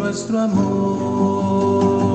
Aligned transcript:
nuestro 0.00 0.40
amor. 0.40 2.09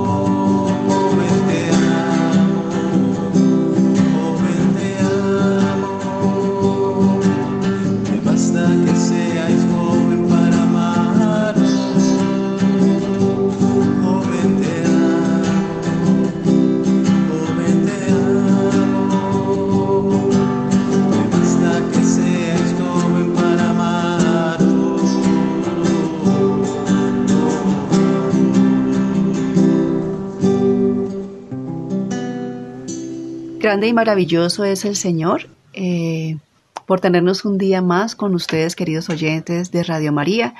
Grande 33.65 33.87
y 33.87 33.93
maravilloso 33.93 34.63
es 34.63 34.85
el 34.85 34.95
Señor 34.95 35.47
eh, 35.73 36.37
por 36.85 36.99
tenernos 36.99 37.45
un 37.45 37.57
día 37.57 37.81
más 37.81 38.15
con 38.15 38.35
ustedes, 38.35 38.75
queridos 38.75 39.09
oyentes 39.09 39.71
de 39.71 39.81
Radio 39.81 40.11
María. 40.11 40.53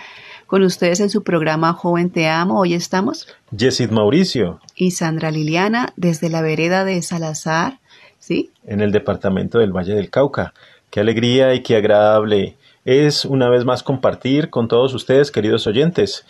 Con 0.47 0.63
ustedes 0.63 0.99
en 1.01 1.11
su 1.11 1.21
programa 1.21 1.73
Joven 1.73 2.09
Te 2.09 2.27
Amo. 2.27 2.59
Hoy 2.59 2.73
estamos. 2.73 3.27
Yesid 3.55 3.91
Mauricio. 3.91 4.59
Y 4.75 4.89
Sandra 4.89 5.29
Liliana 5.29 5.93
desde 5.95 6.29
la 6.29 6.41
vereda 6.41 6.83
de 6.83 6.99
Salazar, 7.03 7.77
¿sí? 8.17 8.49
En 8.65 8.81
el 8.81 8.91
departamento 8.91 9.59
del 9.59 9.71
Valle 9.71 9.93
del 9.93 10.09
Cauca. 10.09 10.55
Qué 10.89 10.99
alegría 10.99 11.53
y 11.53 11.61
qué 11.61 11.75
agradable 11.75 12.55
es 12.85 13.23
una 13.23 13.49
vez 13.49 13.65
más 13.65 13.83
compartir 13.83 14.49
con 14.49 14.67
todos 14.67 14.95
ustedes, 14.95 15.29
queridos 15.29 15.67
oyentes. 15.67 16.25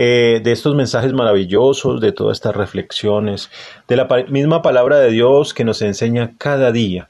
Eh, 0.00 0.40
de 0.44 0.52
estos 0.52 0.76
mensajes 0.76 1.12
maravillosos, 1.12 2.00
de 2.00 2.12
todas 2.12 2.36
estas 2.36 2.54
reflexiones, 2.54 3.50
de 3.88 3.96
la 3.96 4.06
misma 4.28 4.62
palabra 4.62 5.00
de 5.00 5.10
Dios 5.10 5.54
que 5.54 5.64
nos 5.64 5.82
enseña 5.82 6.34
cada 6.38 6.70
día. 6.70 7.08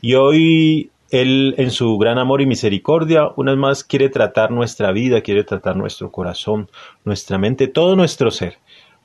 Y 0.00 0.14
hoy 0.14 0.90
Él, 1.10 1.54
en 1.58 1.70
su 1.70 1.96
gran 1.96 2.18
amor 2.18 2.40
y 2.40 2.46
misericordia, 2.46 3.28
una 3.36 3.52
vez 3.52 3.60
más 3.60 3.84
quiere 3.84 4.08
tratar 4.08 4.50
nuestra 4.50 4.90
vida, 4.90 5.20
quiere 5.20 5.44
tratar 5.44 5.76
nuestro 5.76 6.10
corazón, 6.10 6.68
nuestra 7.04 7.38
mente, 7.38 7.68
todo 7.68 7.94
nuestro 7.94 8.32
ser. 8.32 8.58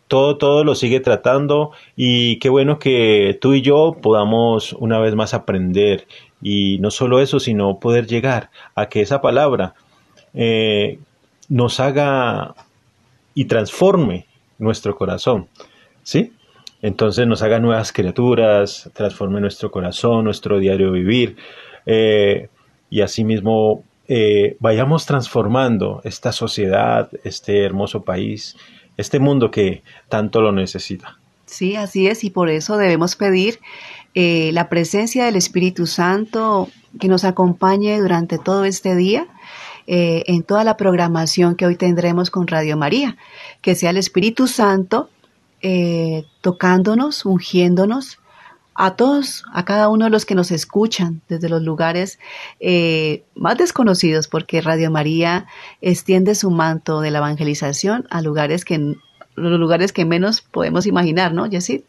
Todo, 0.08 0.40
todo 0.40 0.64
lo 0.64 0.74
sigue 0.74 1.00
tratando 1.00 1.70
y 1.96 2.40
qué 2.40 2.50
bueno 2.50 2.80
que 2.80 3.38
tú 3.40 3.54
y 3.54 3.62
yo 3.62 3.98
podamos 4.02 4.74
una 4.74 4.98
vez 4.98 5.14
más 5.14 5.36
aprender 5.36 6.08
y 6.42 6.80
no 6.80 6.90
solo 6.90 7.20
eso, 7.20 7.40
sino 7.40 7.80
poder 7.80 8.08
llegar 8.08 8.50
a 8.74 8.88
que 8.90 9.02
esa 9.02 9.22
palabra 9.22 9.76
eh, 10.34 10.98
nos 11.48 11.80
haga 11.80 12.56
y 13.40 13.46
transforme 13.46 14.26
nuestro 14.58 14.98
corazón, 14.98 15.48
¿sí? 16.04 16.34
Entonces 16.82 17.26
nos 17.26 17.42
haga 17.42 17.62
nuevas 17.62 17.94
criaturas, 17.94 18.90
transforme 18.94 19.40
nuestro 19.40 19.72
corazón, 19.72 20.26
nuestro 20.26 20.60
diario 20.60 20.92
vivir, 20.92 21.38
eh, 21.86 22.50
y 22.90 23.00
asimismo 23.00 23.86
eh, 24.10 24.58
vayamos 24.60 25.06
transformando 25.06 26.02
esta 26.04 26.34
sociedad, 26.34 27.10
este 27.24 27.64
hermoso 27.64 28.04
país, 28.04 28.58
este 28.98 29.20
mundo 29.20 29.52
que 29.52 29.84
tanto 30.10 30.42
lo 30.42 30.52
necesita. 30.52 31.18
Sí, 31.46 31.78
así 31.78 32.08
es, 32.08 32.26
y 32.26 32.32
por 32.32 32.50
eso 32.50 32.76
debemos 32.76 33.16
pedir 33.16 33.60
eh, 34.16 34.52
la 34.52 34.68
presencia 34.68 35.24
del 35.24 35.38
Espíritu 35.38 35.88
Santo 35.88 36.68
que 37.00 37.08
nos 37.08 37.24
acompañe 37.24 38.02
durante 38.02 38.38
todo 38.38 38.66
este 38.66 38.98
día 38.98 39.28
eh, 39.92 40.24
en 40.28 40.44
toda 40.44 40.64
la 40.64 40.78
programación 40.78 41.56
que 41.56 41.66
hoy 41.66 41.76
tendremos 41.76 42.30
con 42.30 42.46
Radio 42.46 42.78
María. 42.78 43.18
Que 43.64 43.74
sea 43.74 43.90
el 43.90 43.98
Espíritu 43.98 44.46
Santo 44.46 45.10
eh, 45.64 46.26
tocándonos, 46.42 47.26
ungiéndonos 47.26 48.20
a 48.76 48.96
todos, 48.96 49.46
a 49.52 49.66
cada 49.66 49.90
uno 49.90 50.06
de 50.06 50.12
los 50.12 50.28
que 50.28 50.36
nos 50.36 50.52
escuchan 50.52 51.22
desde 51.28 51.50
los 51.50 51.64
lugares 51.64 52.20
eh, 52.60 53.24
más 53.34 53.58
desconocidos, 53.58 54.28
porque 54.28 54.62
Radio 54.62 54.92
María 54.92 55.48
extiende 55.82 56.36
su 56.36 56.52
manto 56.52 57.02
de 57.02 57.10
la 57.10 57.18
evangelización 57.18 58.06
a 58.12 58.22
lugares 58.22 58.66
que 58.66 58.96
los 59.36 59.60
lugares 59.60 59.92
que 59.92 60.06
menos 60.06 60.42
podemos 60.42 60.86
imaginar, 60.86 61.34
¿no, 61.34 61.48
Yesid? 61.48 61.82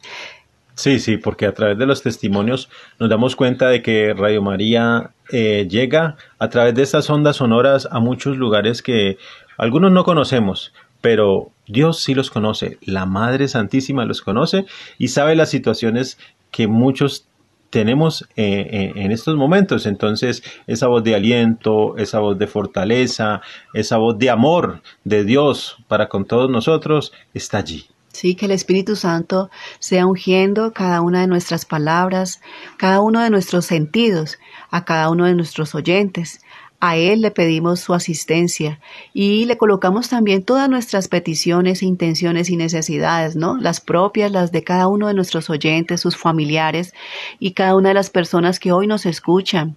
Sí, 0.80 0.98
sí, 0.98 1.18
porque 1.18 1.44
a 1.44 1.52
través 1.52 1.76
de 1.76 1.84
los 1.84 2.02
testimonios 2.02 2.70
nos 2.98 3.10
damos 3.10 3.36
cuenta 3.36 3.68
de 3.68 3.82
que 3.82 4.14
Radio 4.14 4.40
María 4.40 5.10
eh, 5.30 5.66
llega 5.68 6.16
a 6.38 6.48
través 6.48 6.74
de 6.74 6.82
estas 6.82 7.10
ondas 7.10 7.36
sonoras 7.36 7.86
a 7.90 8.00
muchos 8.00 8.38
lugares 8.38 8.80
que 8.80 9.18
algunos 9.58 9.92
no 9.92 10.04
conocemos, 10.04 10.72
pero 11.02 11.50
Dios 11.66 12.00
sí 12.00 12.14
los 12.14 12.30
conoce, 12.30 12.78
la 12.80 13.04
Madre 13.04 13.46
Santísima 13.46 14.06
los 14.06 14.22
conoce 14.22 14.64
y 14.96 15.08
sabe 15.08 15.36
las 15.36 15.50
situaciones 15.50 16.16
que 16.50 16.66
muchos 16.66 17.26
tenemos 17.68 18.22
eh, 18.36 18.66
eh, 18.70 18.92
en 18.94 19.12
estos 19.12 19.36
momentos. 19.36 19.84
Entonces, 19.84 20.42
esa 20.66 20.86
voz 20.86 21.04
de 21.04 21.14
aliento, 21.14 21.98
esa 21.98 22.20
voz 22.20 22.38
de 22.38 22.46
fortaleza, 22.46 23.42
esa 23.74 23.98
voz 23.98 24.18
de 24.18 24.30
amor 24.30 24.80
de 25.04 25.24
Dios 25.24 25.76
para 25.88 26.08
con 26.08 26.24
todos 26.24 26.48
nosotros 26.48 27.12
está 27.34 27.58
allí. 27.58 27.84
Sí, 28.12 28.34
que 28.34 28.46
el 28.46 28.52
Espíritu 28.52 28.96
Santo 28.96 29.50
sea 29.78 30.06
ungiendo 30.06 30.72
cada 30.72 31.00
una 31.00 31.20
de 31.20 31.26
nuestras 31.28 31.64
palabras, 31.64 32.40
cada 32.76 33.00
uno 33.00 33.20
de 33.20 33.30
nuestros 33.30 33.66
sentidos, 33.66 34.38
a 34.70 34.84
cada 34.84 35.10
uno 35.10 35.26
de 35.26 35.34
nuestros 35.34 35.74
oyentes. 35.74 36.40
A 36.82 36.96
Él 36.96 37.20
le 37.20 37.30
pedimos 37.30 37.80
su 37.80 37.92
asistencia 37.92 38.80
y 39.12 39.44
le 39.44 39.58
colocamos 39.58 40.08
también 40.08 40.42
todas 40.42 40.68
nuestras 40.70 41.08
peticiones, 41.08 41.82
intenciones 41.82 42.48
y 42.48 42.56
necesidades, 42.56 43.36
¿no? 43.36 43.58
Las 43.58 43.82
propias, 43.82 44.32
las 44.32 44.50
de 44.50 44.64
cada 44.64 44.88
uno 44.88 45.06
de 45.06 45.14
nuestros 45.14 45.50
oyentes, 45.50 46.00
sus 46.00 46.16
familiares 46.16 46.94
y 47.38 47.52
cada 47.52 47.76
una 47.76 47.90
de 47.90 47.94
las 47.94 48.08
personas 48.08 48.58
que 48.58 48.72
hoy 48.72 48.86
nos 48.86 49.04
escuchan. 49.04 49.76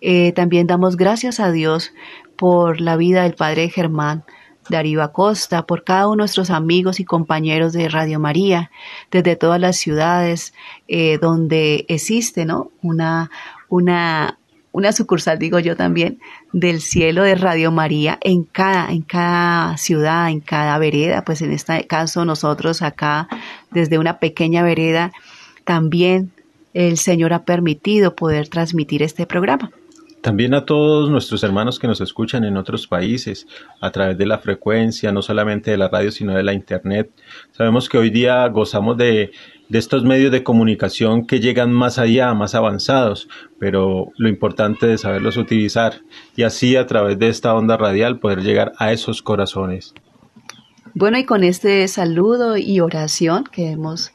Eh, 0.00 0.30
también 0.32 0.68
damos 0.68 0.96
gracias 0.96 1.40
a 1.40 1.50
Dios 1.50 1.92
por 2.36 2.80
la 2.80 2.96
vida 2.96 3.24
del 3.24 3.34
Padre 3.34 3.68
Germán, 3.68 4.24
Darío 4.68 5.02
Acosta, 5.02 5.66
por 5.66 5.84
cada 5.84 6.06
uno 6.06 6.14
de 6.14 6.18
nuestros 6.18 6.50
amigos 6.50 7.00
y 7.00 7.04
compañeros 7.04 7.72
de 7.72 7.88
Radio 7.88 8.18
María, 8.20 8.70
desde 9.10 9.36
todas 9.36 9.60
las 9.60 9.76
ciudades 9.76 10.54
eh, 10.88 11.18
donde 11.20 11.84
existe 11.88 12.44
¿no? 12.44 12.70
una, 12.82 13.30
una, 13.68 14.38
una 14.72 14.92
sucursal, 14.92 15.38
digo 15.38 15.58
yo 15.58 15.76
también, 15.76 16.20
del 16.52 16.80
cielo 16.80 17.22
de 17.22 17.34
Radio 17.34 17.70
María 17.70 18.18
en 18.22 18.44
cada, 18.44 18.90
en 18.90 19.02
cada 19.02 19.76
ciudad, 19.76 20.30
en 20.30 20.40
cada 20.40 20.78
vereda. 20.78 21.24
Pues 21.24 21.42
en 21.42 21.52
este 21.52 21.86
caso 21.86 22.24
nosotros 22.24 22.82
acá, 22.82 23.28
desde 23.70 23.98
una 23.98 24.18
pequeña 24.18 24.62
vereda, 24.62 25.12
también 25.64 26.32
el 26.74 26.98
Señor 26.98 27.32
ha 27.32 27.44
permitido 27.44 28.16
poder 28.16 28.48
transmitir 28.48 29.02
este 29.02 29.26
programa. 29.26 29.70
También 30.24 30.54
a 30.54 30.64
todos 30.64 31.10
nuestros 31.10 31.44
hermanos 31.44 31.78
que 31.78 31.86
nos 31.86 32.00
escuchan 32.00 32.44
en 32.44 32.56
otros 32.56 32.86
países 32.86 33.46
a 33.82 33.90
través 33.90 34.16
de 34.16 34.24
la 34.24 34.38
frecuencia, 34.38 35.12
no 35.12 35.20
solamente 35.20 35.70
de 35.70 35.76
la 35.76 35.88
radio, 35.90 36.10
sino 36.10 36.34
de 36.34 36.42
la 36.42 36.54
internet. 36.54 37.10
Sabemos 37.52 37.90
que 37.90 37.98
hoy 37.98 38.08
día 38.08 38.48
gozamos 38.48 38.96
de 38.96 39.32
estos 39.70 40.02
medios 40.02 40.32
de 40.32 40.42
comunicación 40.42 41.26
que 41.26 41.40
llegan 41.40 41.74
más 41.74 41.98
allá, 41.98 42.32
más 42.32 42.54
avanzados, 42.54 43.28
pero 43.58 44.12
lo 44.16 44.30
importante 44.30 44.94
es 44.94 45.02
saberlos 45.02 45.36
utilizar 45.36 46.00
y 46.36 46.44
así 46.44 46.74
a 46.74 46.86
través 46.86 47.18
de 47.18 47.28
esta 47.28 47.54
onda 47.54 47.76
radial 47.76 48.18
poder 48.18 48.40
llegar 48.40 48.72
a 48.78 48.92
esos 48.92 49.20
corazones. 49.20 49.92
Bueno, 50.94 51.18
y 51.18 51.24
con 51.24 51.44
este 51.44 51.86
saludo 51.86 52.56
y 52.56 52.80
oración 52.80 53.44
que 53.44 53.72
hemos, 53.72 54.10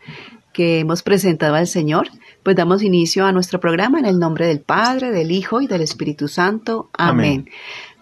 que 0.53 0.79
hemos 0.79 1.03
presentado 1.03 1.53
al 1.53 1.67
Señor, 1.67 2.07
pues 2.49 2.57
damos 2.57 2.81
inicio 2.81 3.27
a 3.27 3.31
nuestro 3.31 3.59
programa 3.59 3.99
en 3.99 4.07
el 4.07 4.17
nombre 4.17 4.47
del 4.47 4.59
Padre, 4.59 5.11
del 5.11 5.29
Hijo 5.29 5.61
y 5.61 5.67
del 5.67 5.83
Espíritu 5.83 6.27
Santo. 6.27 6.89
Amén. 6.93 7.47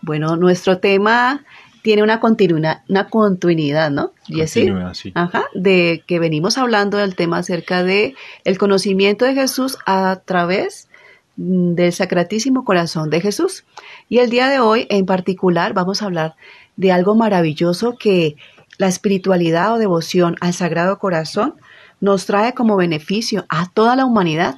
Bueno, 0.01 0.37
nuestro 0.37 0.77
tema 0.77 1.43
tiene 1.81 2.01
una 2.01 2.21
continuidad, 2.21 2.81
una 2.87 3.09
continuidad, 3.09 3.91
¿no? 3.91 4.13
Continuidad, 4.25 4.93
sí. 4.93 5.11
Ajá, 5.15 5.43
de 5.53 6.01
que 6.07 6.19
venimos 6.19 6.57
hablando 6.57 6.95
del 6.97 7.15
tema 7.15 7.39
acerca 7.39 7.83
de 7.83 8.15
el 8.45 8.57
conocimiento 8.57 9.25
de 9.25 9.33
Jesús 9.33 9.77
a 9.85 10.21
través 10.23 10.87
del 11.35 11.91
Sacratísimo 11.91 12.63
Corazón 12.63 13.09
de 13.09 13.19
Jesús. 13.19 13.65
Y 14.07 14.19
el 14.19 14.29
día 14.29 14.47
de 14.47 14.61
hoy, 14.61 14.87
en 14.89 15.05
particular, 15.05 15.73
vamos 15.73 16.01
a 16.01 16.05
hablar 16.05 16.35
de 16.77 16.93
algo 16.93 17.15
maravilloso 17.15 17.97
que 17.99 18.37
la 18.77 18.87
espiritualidad 18.87 19.73
o 19.73 19.77
devoción 19.77 20.37
al 20.39 20.53
Sagrado 20.53 20.99
Corazón 20.99 21.55
nos 21.99 22.25
trae 22.25 22.53
como 22.53 22.77
beneficio 22.77 23.45
a 23.49 23.69
toda 23.69 23.95
la 23.95 24.05
humanidad, 24.05 24.55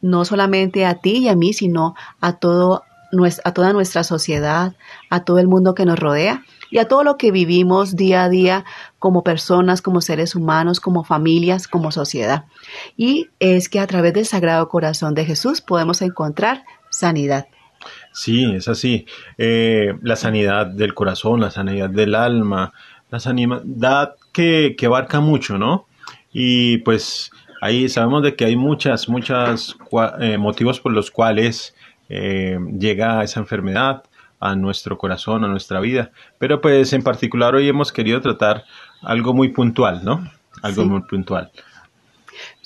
no 0.00 0.24
solamente 0.24 0.86
a 0.86 0.94
ti 0.94 1.18
y 1.18 1.28
a 1.28 1.36
mí, 1.36 1.52
sino 1.52 1.94
a 2.20 2.38
todo 2.38 2.84
a 3.44 3.52
toda 3.52 3.72
nuestra 3.72 4.04
sociedad, 4.04 4.74
a 5.08 5.24
todo 5.24 5.40
el 5.40 5.48
mundo 5.48 5.74
que 5.74 5.84
nos 5.84 5.98
rodea 5.98 6.44
y 6.70 6.78
a 6.78 6.86
todo 6.86 7.02
lo 7.02 7.16
que 7.16 7.32
vivimos 7.32 7.96
día 7.96 8.22
a 8.24 8.28
día 8.28 8.64
como 8.98 9.24
personas, 9.24 9.82
como 9.82 10.00
seres 10.00 10.36
humanos, 10.36 10.78
como 10.80 11.02
familias, 11.02 11.66
como 11.66 11.90
sociedad. 11.90 12.44
Y 12.96 13.28
es 13.40 13.68
que 13.68 13.80
a 13.80 13.86
través 13.86 14.14
del 14.14 14.26
Sagrado 14.26 14.68
Corazón 14.68 15.14
de 15.14 15.24
Jesús 15.24 15.60
podemos 15.60 16.02
encontrar 16.02 16.64
sanidad. 16.90 17.48
Sí, 18.12 18.52
es 18.54 18.68
así. 18.68 19.06
Eh, 19.38 19.94
la 20.02 20.16
sanidad 20.16 20.66
del 20.66 20.94
corazón, 20.94 21.40
la 21.40 21.50
sanidad 21.50 21.90
del 21.90 22.14
alma, 22.14 22.72
la 23.10 23.18
sanidad 23.18 24.14
que, 24.32 24.76
que 24.78 24.86
abarca 24.86 25.20
mucho, 25.20 25.58
¿no? 25.58 25.86
Y 26.32 26.78
pues 26.78 27.30
ahí 27.60 27.88
sabemos 27.88 28.22
de 28.22 28.36
que 28.36 28.44
hay 28.44 28.56
muchas, 28.56 29.08
muchas 29.08 29.76
eh, 30.20 30.38
motivos 30.38 30.80
por 30.80 30.92
los 30.92 31.10
cuales 31.10 31.74
eh, 32.08 32.58
llega 32.78 33.22
esa 33.22 33.40
enfermedad 33.40 34.04
a 34.40 34.56
nuestro 34.56 34.96
corazón, 34.98 35.44
a 35.44 35.48
nuestra 35.48 35.80
vida. 35.80 36.10
Pero 36.38 36.60
pues 36.60 36.92
en 36.92 37.02
particular 37.02 37.54
hoy 37.54 37.68
hemos 37.68 37.92
querido 37.92 38.20
tratar 38.20 38.64
algo 39.02 39.34
muy 39.34 39.48
puntual, 39.48 40.04
¿no? 40.04 40.30
Algo 40.62 40.84
muy 40.84 41.02
puntual. 41.02 41.50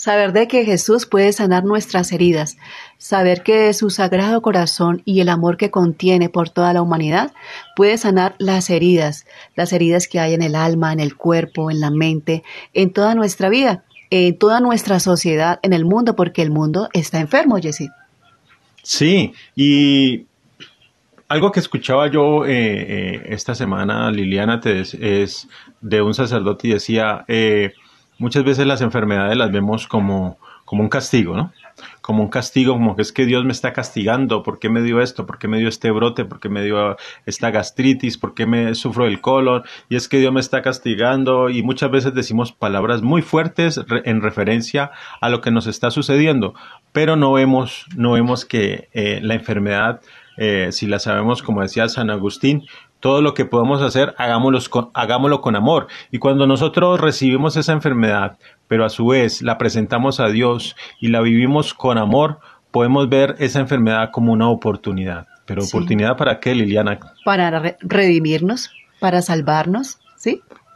Saber 0.04 0.34
de 0.34 0.48
que 0.48 0.66
Jesús 0.66 1.06
puede 1.06 1.32
sanar 1.32 1.64
nuestras 1.64 2.12
heridas, 2.12 2.58
saber 2.98 3.42
que 3.42 3.72
su 3.72 3.88
sagrado 3.88 4.42
corazón 4.42 5.00
y 5.06 5.20
el 5.20 5.30
amor 5.30 5.56
que 5.56 5.70
contiene 5.70 6.28
por 6.28 6.50
toda 6.50 6.74
la 6.74 6.82
humanidad 6.82 7.32
puede 7.74 7.96
sanar 7.96 8.34
las 8.38 8.68
heridas, 8.68 9.24
las 9.56 9.72
heridas 9.72 10.06
que 10.06 10.20
hay 10.20 10.34
en 10.34 10.42
el 10.42 10.56
alma, 10.56 10.92
en 10.92 11.00
el 11.00 11.16
cuerpo, 11.16 11.70
en 11.70 11.80
la 11.80 11.90
mente, 11.90 12.42
en 12.74 12.92
toda 12.92 13.14
nuestra 13.14 13.48
vida, 13.48 13.84
en 14.10 14.36
toda 14.36 14.60
nuestra 14.60 15.00
sociedad, 15.00 15.58
en 15.62 15.72
el 15.72 15.86
mundo, 15.86 16.14
porque 16.14 16.42
el 16.42 16.50
mundo 16.50 16.90
está 16.92 17.18
enfermo, 17.18 17.56
Jessie. 17.56 17.88
Sí, 18.82 19.32
y 19.56 20.26
algo 21.28 21.50
que 21.50 21.60
escuchaba 21.60 22.10
yo 22.10 22.44
eh, 22.44 22.50
eh, 22.52 23.22
esta 23.30 23.54
semana, 23.54 24.10
Liliana, 24.10 24.60
te 24.60 24.80
es 24.80 25.48
de 25.80 26.02
un 26.02 26.12
sacerdote 26.12 26.68
y 26.68 26.72
decía, 26.72 27.24
eh, 27.26 27.72
muchas 28.18 28.44
veces 28.44 28.66
las 28.66 28.80
enfermedades 28.80 29.36
las 29.36 29.50
vemos 29.52 29.86
como, 29.86 30.38
como 30.64 30.82
un 30.82 30.88
castigo, 30.88 31.36
¿no? 31.36 31.52
Como 32.00 32.22
un 32.22 32.28
castigo, 32.28 32.74
como 32.74 32.94
que 32.94 33.02
es 33.02 33.12
que 33.12 33.26
Dios 33.26 33.44
me 33.44 33.52
está 33.52 33.72
castigando, 33.72 34.42
¿por 34.42 34.58
qué 34.58 34.68
me 34.68 34.82
dio 34.82 35.00
esto? 35.00 35.26
¿Por 35.26 35.38
qué 35.38 35.48
me 35.48 35.58
dio 35.58 35.68
este 35.68 35.90
brote? 35.90 36.24
¿Por 36.24 36.40
qué 36.40 36.48
me 36.48 36.62
dio 36.62 36.96
esta 37.26 37.50
gastritis? 37.50 38.16
¿Por 38.18 38.34
qué 38.34 38.46
me 38.46 38.74
sufro 38.74 39.06
el 39.06 39.20
colon? 39.20 39.64
Y 39.88 39.96
es 39.96 40.08
que 40.08 40.18
Dios 40.18 40.32
me 40.32 40.40
está 40.40 40.62
castigando 40.62 41.50
y 41.50 41.62
muchas 41.62 41.90
veces 41.90 42.14
decimos 42.14 42.52
palabras 42.52 43.02
muy 43.02 43.22
fuertes 43.22 43.80
en 44.04 44.22
referencia 44.22 44.92
a 45.20 45.28
lo 45.28 45.40
que 45.40 45.50
nos 45.50 45.66
está 45.66 45.90
sucediendo, 45.90 46.54
pero 46.92 47.16
no 47.16 47.32
vemos, 47.32 47.86
no 47.96 48.12
vemos 48.12 48.44
que 48.44 48.88
la 49.22 49.34
enfermedad 49.34 50.00
eh, 50.36 50.70
si 50.72 50.86
la 50.86 50.98
sabemos, 50.98 51.42
como 51.42 51.62
decía 51.62 51.88
San 51.88 52.10
Agustín, 52.10 52.64
todo 53.04 53.20
lo 53.20 53.34
que 53.34 53.44
podemos 53.44 53.82
hacer, 53.82 54.14
hagámoslo 54.16 54.58
con, 54.70 54.90
hagámoslo 54.94 55.42
con 55.42 55.56
amor. 55.56 55.88
Y 56.10 56.18
cuando 56.18 56.46
nosotros 56.46 56.98
recibimos 56.98 57.54
esa 57.58 57.74
enfermedad, 57.74 58.38
pero 58.66 58.86
a 58.86 58.88
su 58.88 59.08
vez 59.08 59.42
la 59.42 59.58
presentamos 59.58 60.20
a 60.20 60.28
Dios 60.28 60.74
y 61.00 61.08
la 61.08 61.20
vivimos 61.20 61.74
con 61.74 61.98
amor, 61.98 62.38
podemos 62.70 63.10
ver 63.10 63.34
esa 63.40 63.60
enfermedad 63.60 64.08
como 64.10 64.32
una 64.32 64.48
oportunidad. 64.48 65.26
Pero 65.44 65.64
oportunidad 65.64 66.16
para 66.16 66.40
qué, 66.40 66.54
Liliana? 66.54 66.98
Para 67.26 67.76
redimirnos, 67.82 68.70
para 69.00 69.20
salvarnos. 69.20 69.98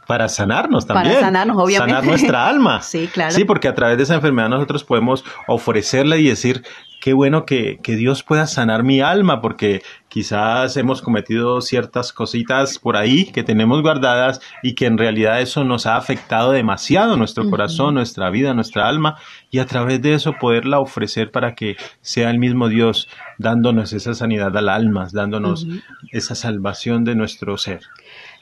Para 0.09 0.27
sanarnos 0.27 0.87
también. 0.87 1.17
Para 1.17 1.27
sanarnos, 1.27 1.57
obviamente. 1.57 1.93
Sanar 1.93 2.09
nuestra 2.09 2.47
alma. 2.47 2.81
sí, 2.81 3.07
claro. 3.13 3.31
Sí, 3.31 3.45
porque 3.45 3.67
a 3.67 3.75
través 3.75 3.95
de 3.95 4.05
esa 4.05 4.15
enfermedad 4.15 4.49
nosotros 4.49 4.83
podemos 4.83 5.23
ofrecerle 5.45 6.19
y 6.19 6.27
decir, 6.27 6.63
qué 6.99 7.13
bueno 7.13 7.45
que, 7.45 7.79
que, 7.83 7.95
Dios 7.95 8.23
pueda 8.23 8.47
sanar 8.47 8.81
mi 8.81 9.01
alma, 9.01 9.39
porque 9.39 9.83
quizás 10.07 10.75
hemos 10.77 11.03
cometido 11.03 11.61
ciertas 11.61 12.11
cositas 12.11 12.79
por 12.79 12.97
ahí 12.97 13.25
que 13.25 13.43
tenemos 13.43 13.83
guardadas 13.83 14.41
y 14.63 14.73
que 14.73 14.87
en 14.87 14.97
realidad 14.97 15.41
eso 15.41 15.63
nos 15.63 15.85
ha 15.85 15.95
afectado 15.95 16.53
demasiado 16.53 17.15
nuestro 17.15 17.47
corazón, 17.47 17.93
nuestra 17.93 18.31
vida, 18.31 18.55
nuestra 18.55 18.89
alma, 18.89 19.17
y 19.51 19.59
a 19.59 19.67
través 19.67 20.01
de 20.01 20.15
eso 20.15 20.33
poderla 20.39 20.79
ofrecer 20.79 21.29
para 21.29 21.53
que 21.53 21.77
sea 22.01 22.31
el 22.31 22.39
mismo 22.39 22.67
Dios 22.67 23.07
dándonos 23.37 23.93
esa 23.93 24.15
sanidad 24.15 24.57
al 24.57 24.69
alma, 24.69 25.07
dándonos 25.13 25.67
esa 26.11 26.33
salvación 26.33 27.03
de 27.03 27.13
nuestro 27.13 27.59
ser. 27.59 27.81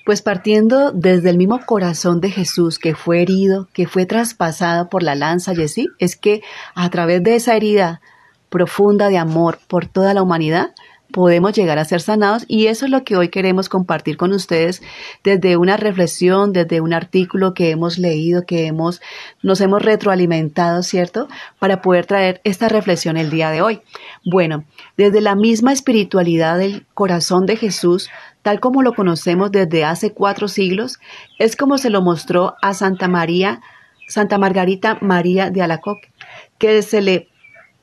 Pues 0.07 0.21
partiendo 0.21 0.93
desde 0.93 1.31
el 1.31 1.37
mismo 1.37 1.59
corazón 1.65 2.21
de 2.21 2.31
Jesús 2.31 2.79
que 2.79 2.95
fue 2.95 3.21
herido, 3.21 3.67
que 3.73 3.87
fue 3.87 4.05
traspasado 4.05 4.87
por 4.87 5.03
la 5.03 5.15
lanza 5.15 5.53
y 5.53 5.61
así, 5.61 5.89
es 5.99 6.15
que 6.15 6.41
a 6.75 6.89
través 6.89 7.21
de 7.23 7.35
esa 7.35 7.57
herida 7.57 7.99
profunda 8.47 9.09
de 9.09 9.17
amor 9.17 9.59
por 9.67 9.85
toda 9.85 10.13
la 10.13 10.21
humanidad, 10.21 10.73
podemos 11.11 11.51
llegar 11.53 11.77
a 11.77 11.83
ser 11.83 11.99
sanados 11.99 12.45
y 12.47 12.67
eso 12.67 12.85
es 12.85 12.91
lo 12.91 13.03
que 13.03 13.17
hoy 13.17 13.27
queremos 13.27 13.67
compartir 13.67 14.15
con 14.15 14.31
ustedes 14.31 14.81
desde 15.25 15.57
una 15.57 15.75
reflexión, 15.75 16.53
desde 16.53 16.79
un 16.79 16.93
artículo 16.93 17.53
que 17.53 17.71
hemos 17.71 17.97
leído, 17.97 18.45
que 18.45 18.65
hemos 18.65 19.01
nos 19.41 19.59
hemos 19.59 19.81
retroalimentado, 19.81 20.83
¿cierto? 20.83 21.27
Para 21.59 21.81
poder 21.81 22.05
traer 22.05 22.39
esta 22.45 22.69
reflexión 22.69 23.17
el 23.17 23.29
día 23.29 23.51
de 23.51 23.61
hoy. 23.61 23.81
Bueno, 24.23 24.63
desde 24.95 25.19
la 25.19 25.35
misma 25.35 25.73
espiritualidad 25.73 26.57
del 26.57 26.85
corazón 26.93 27.45
de 27.45 27.57
Jesús 27.57 28.09
tal 28.47 28.61
como 28.61 28.81
lo 28.81 28.93
conocemos 28.93 29.51
desde 29.51 29.83
hace 29.83 30.13
cuatro 30.13 30.47
siglos, 30.47 30.99
es 31.37 31.57
como 31.57 31.77
se 31.77 31.89
lo 31.89 32.01
mostró 32.01 32.55
a 32.61 32.73
Santa 32.73 33.09
María, 33.09 33.59
Santa 34.07 34.37
Margarita 34.37 34.97
María 35.01 35.49
de 35.49 35.61
Alacoque, 35.61 36.13
que 36.57 36.81
se 36.81 37.01
le 37.01 37.27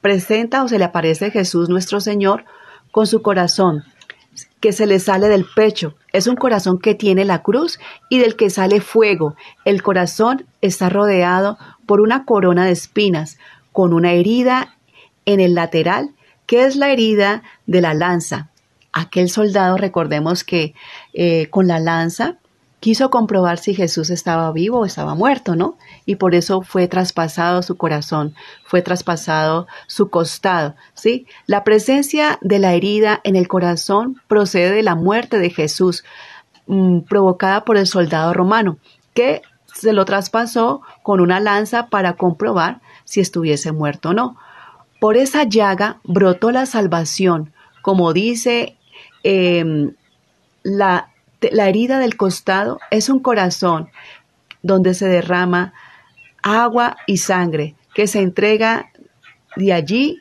presenta 0.01 0.65
o 0.65 0.69
se 0.69 0.79
le 0.79 0.87
aparece 0.87 1.31
Jesús 1.31 1.69
nuestro 1.69 2.01
Señor 2.01 2.47
con 2.93 3.07
su 3.07 3.21
corazón, 3.21 3.85
que 4.61 4.73
se 4.73 4.87
le 4.87 5.01
sale 5.01 5.29
del 5.29 5.45
pecho. 5.55 5.97
Es 6.15 6.27
un 6.27 6.37
corazón 6.37 6.79
que 6.79 6.95
tiene 6.95 7.27
la 7.27 7.43
cruz 7.43 7.79
y 8.09 8.19
del 8.19 8.35
que 8.35 8.49
sale 8.49 8.81
fuego. 8.81 9.37
El 9.67 9.83
corazón 9.83 10.47
está 10.63 10.89
rodeado 10.89 11.59
por 11.85 12.01
una 12.01 12.25
corona 12.25 12.65
de 12.65 12.73
espinas, 12.73 13.37
con 13.71 13.93
una 13.93 14.13
herida 14.13 14.79
en 15.27 15.41
el 15.41 15.55
lateral, 15.55 16.15
que 16.47 16.65
es 16.65 16.75
la 16.75 16.89
herida 16.89 17.43
de 17.67 17.83
la 17.83 17.93
lanza 17.93 18.49
aquel 18.95 19.29
soldado, 19.29 19.77
recordemos 19.77 20.45
que 20.45 20.75
eh, 21.13 21.49
con 21.51 21.67
la 21.67 21.81
lanza 21.81 22.39
quiso 22.85 23.11
comprobar 23.11 23.59
si 23.59 23.75
Jesús 23.75 24.11
estaba 24.11 24.53
vivo 24.53 24.81
o 24.81 24.85
estaba 24.85 25.15
muerto, 25.15 25.57
¿no? 25.57 25.79
Y 26.05 26.17
por 26.17 26.35
eso 26.35 26.61
fue 26.61 26.87
traspasado 26.87 27.63
su 27.63 27.77
corazón, 27.77 28.35
fue 28.63 28.83
traspasado 28.83 29.67
su 29.87 30.11
costado, 30.11 30.75
¿sí? 30.93 31.27
La 31.47 31.65
presencia 31.65 32.39
de 32.43 32.59
la 32.59 32.75
herida 32.75 33.21
en 33.25 33.37
el 33.37 33.49
corazón 33.49 34.21
procede 34.29 34.71
de 34.71 34.83
la 34.83 34.95
muerte 34.95 35.39
de 35.39 35.51
Jesús 35.51 36.05
mm, 36.67 37.01
provocada 37.01 37.65
por 37.65 37.79
el 37.79 37.87
soldado 37.87 38.33
romano, 38.33 38.79
que 39.15 39.43
se 39.73 39.93
lo 39.93 40.05
traspasó 40.05 40.83
con 41.03 41.21
una 41.21 41.41
lanza 41.41 41.87
para 41.89 42.13
comprobar 42.13 42.81
si 43.05 43.21
estuviese 43.21 43.73
muerto 43.73 44.11
o 44.11 44.13
no. 44.13 44.37
Por 45.01 45.17
esa 45.17 45.45
llaga 45.45 46.01
brotó 46.05 46.51
la 46.51 46.67
salvación, 46.67 47.53
como 47.83 48.13
dice 48.13 48.77
em, 49.25 49.93
la, 50.63 51.11
la 51.41 51.69
herida 51.69 51.99
del 51.99 52.17
costado, 52.17 52.79
es 52.91 53.09
un 53.09 53.19
corazón 53.19 53.89
donde 54.63 54.95
se 54.95 55.07
derrama 55.07 55.75
agua 56.43 56.97
y 57.07 57.17
sangre 57.17 57.75
que 57.95 58.07
se 58.07 58.21
entrega 58.21 58.91
de 59.57 59.73
allí 59.73 60.21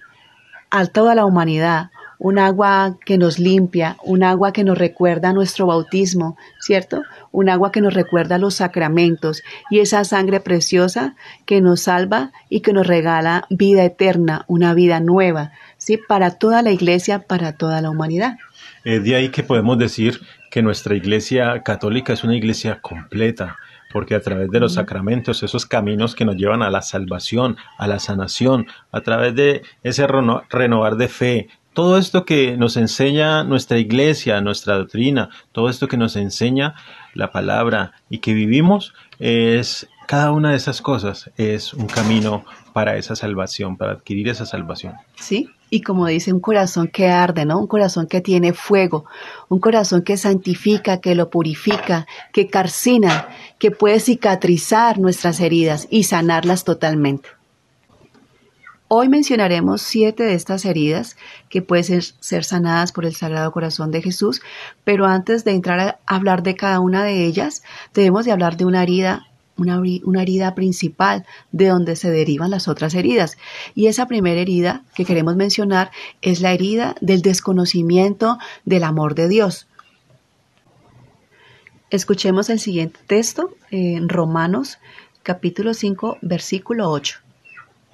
a 0.70 0.86
toda 0.86 1.16
la 1.16 1.26
humanidad, 1.26 1.90
un 2.20 2.40
agua 2.40 2.98
que 3.06 3.18
nos 3.18 3.38
limpia, 3.38 3.98
un 4.04 4.24
agua 4.24 4.54
que 4.54 4.64
nos 4.64 4.78
recuerda 4.78 5.34
nuestro 5.34 5.68
bautismo, 5.68 6.38
¿cierto? 6.60 7.02
Un 7.32 7.50
agua 7.50 7.72
que 7.72 7.82
nos 7.82 7.94
recuerda 7.94 8.38
los 8.38 8.56
sacramentos 8.56 9.44
y 9.70 9.80
esa 9.80 10.04
sangre 10.06 10.40
preciosa 10.40 11.16
que 11.46 11.60
nos 11.60 11.82
salva 11.82 12.32
y 12.50 12.62
que 12.62 12.74
nos 12.74 12.88
regala 12.88 13.46
vida 13.50 13.84
eterna, 13.84 14.46
una 14.48 14.74
vida 14.74 15.00
nueva, 15.00 15.52
¿sí? 15.84 15.98
Para 15.98 16.38
toda 16.38 16.62
la 16.62 16.72
iglesia, 16.72 17.28
para 17.28 17.58
toda 17.58 17.82
la 17.82 17.90
humanidad. 17.90 18.38
Es 18.84 19.04
de 19.04 19.16
ahí 19.16 19.30
que 19.30 19.44
podemos 19.44 19.78
decir 19.78 20.22
que 20.50 20.62
nuestra 20.62 20.96
iglesia 20.96 21.62
católica 21.64 22.14
es 22.14 22.24
una 22.24 22.36
iglesia 22.36 22.80
completa, 22.82 23.58
porque 23.92 24.16
a 24.16 24.22
través 24.22 24.50
de 24.50 24.60
los 24.60 24.74
sacramentos, 24.74 25.44
esos 25.44 25.66
caminos 25.66 26.16
que 26.16 26.26
nos 26.26 26.36
llevan 26.36 26.64
a 26.64 26.70
la 26.70 26.82
salvación, 26.82 27.58
a 27.78 27.88
la 27.88 28.00
sanación, 28.00 28.68
a 28.92 29.02
través 29.02 29.36
de 29.36 29.62
ese 29.84 30.08
renovar 30.08 30.96
de 30.96 31.08
fe, 31.08 31.48
todo 31.74 31.98
esto 31.98 32.24
que 32.24 32.56
nos 32.56 32.78
enseña 32.78 33.44
nuestra 33.44 33.80
iglesia, 33.80 34.42
nuestra 34.42 34.76
doctrina, 34.76 35.30
todo 35.52 35.70
esto 35.70 35.88
que 35.88 35.98
nos 35.98 36.16
enseña 36.16 36.76
la 37.16 37.32
palabra 37.32 37.94
y 38.10 38.20
que 38.20 38.34
vivimos, 38.34 38.94
es 39.20 39.88
cada 40.08 40.32
una 40.32 40.52
de 40.52 40.58
esas 40.58 40.82
cosas 40.82 41.32
es 41.38 41.74
un 41.74 41.88
camino 41.88 42.46
para 42.74 42.98
esa 42.98 43.16
salvación, 43.16 43.78
para 43.78 43.94
adquirir 43.94 44.28
esa 44.28 44.46
salvación. 44.46 44.96
Sí, 45.16 45.50
y 45.70 45.82
como 45.82 46.08
dice, 46.08 46.34
un 46.34 46.40
corazón 46.40 46.88
que 46.88 47.10
arde, 47.10 47.46
¿no? 47.46 47.60
Un 47.60 47.68
corazón 47.68 48.08
que 48.08 48.22
tiene 48.22 48.54
fuego, 48.54 49.06
un 49.50 49.60
corazón 49.60 50.02
que 50.02 50.18
santifica, 50.18 51.00
que 51.00 51.16
lo 51.16 51.30
purifica, 51.30 52.06
que 52.32 52.48
carcina, 52.48 53.30
que 53.60 53.72
puede 53.72 54.00
cicatrizar 54.00 55.00
nuestras 55.00 55.40
heridas 55.40 55.88
y 55.90 56.04
sanarlas 56.04 56.64
totalmente. 56.64 57.30
Hoy 58.96 59.10
mencionaremos 59.10 59.82
siete 59.82 60.22
de 60.22 60.36
estas 60.36 60.66
heridas 60.66 61.18
que 61.50 61.64
pueden 61.64 62.04
ser, 62.04 62.44
sanadas 62.44 62.92
por 62.92 63.06
el 63.06 63.16
Sagrado 63.16 63.52
Corazón 63.52 63.90
de 63.90 64.04
Jesús, 64.04 64.44
pero 64.84 65.08
antes 65.08 65.44
de 65.44 65.54
entrar 65.54 65.80
a 65.80 66.00
hablar 66.06 66.44
de 66.44 66.56
cada 66.56 66.80
una 66.80 67.04
de 67.04 67.26
ellas, 67.26 67.64
debemos 67.96 68.26
de 68.26 68.32
hablar 68.34 68.56
de 68.56 68.66
una 68.66 68.84
herida 68.84 69.26
una, 69.58 69.82
una, 70.04 70.22
herida 70.22 70.56
principal 70.56 71.26
de 71.52 71.68
donde 71.68 71.96
se 71.96 72.10
derivan 72.10 72.52
las 72.52 72.68
otras 72.68 72.94
heridas. 72.96 73.38
Y 73.76 73.88
esa 73.88 74.08
primera 74.08 74.40
herida 74.40 74.84
que 74.96 75.06
queremos 75.06 75.36
mencionar 75.36 75.92
es 76.22 76.42
la 76.42 76.52
herida 76.52 76.96
del 77.02 77.22
desconocimiento 77.22 78.38
del 78.66 78.84
amor 78.84 79.16
de 79.16 79.28
Dios. 79.28 79.68
Escuchemos 81.90 82.50
el 82.50 82.60
siguiente 82.60 83.00
texto 83.06 83.52
en 83.70 84.10
Romanos 84.10 84.80
capítulo 85.22 85.74
5 85.74 86.18
versículo 86.22 86.90
8. 86.90 87.20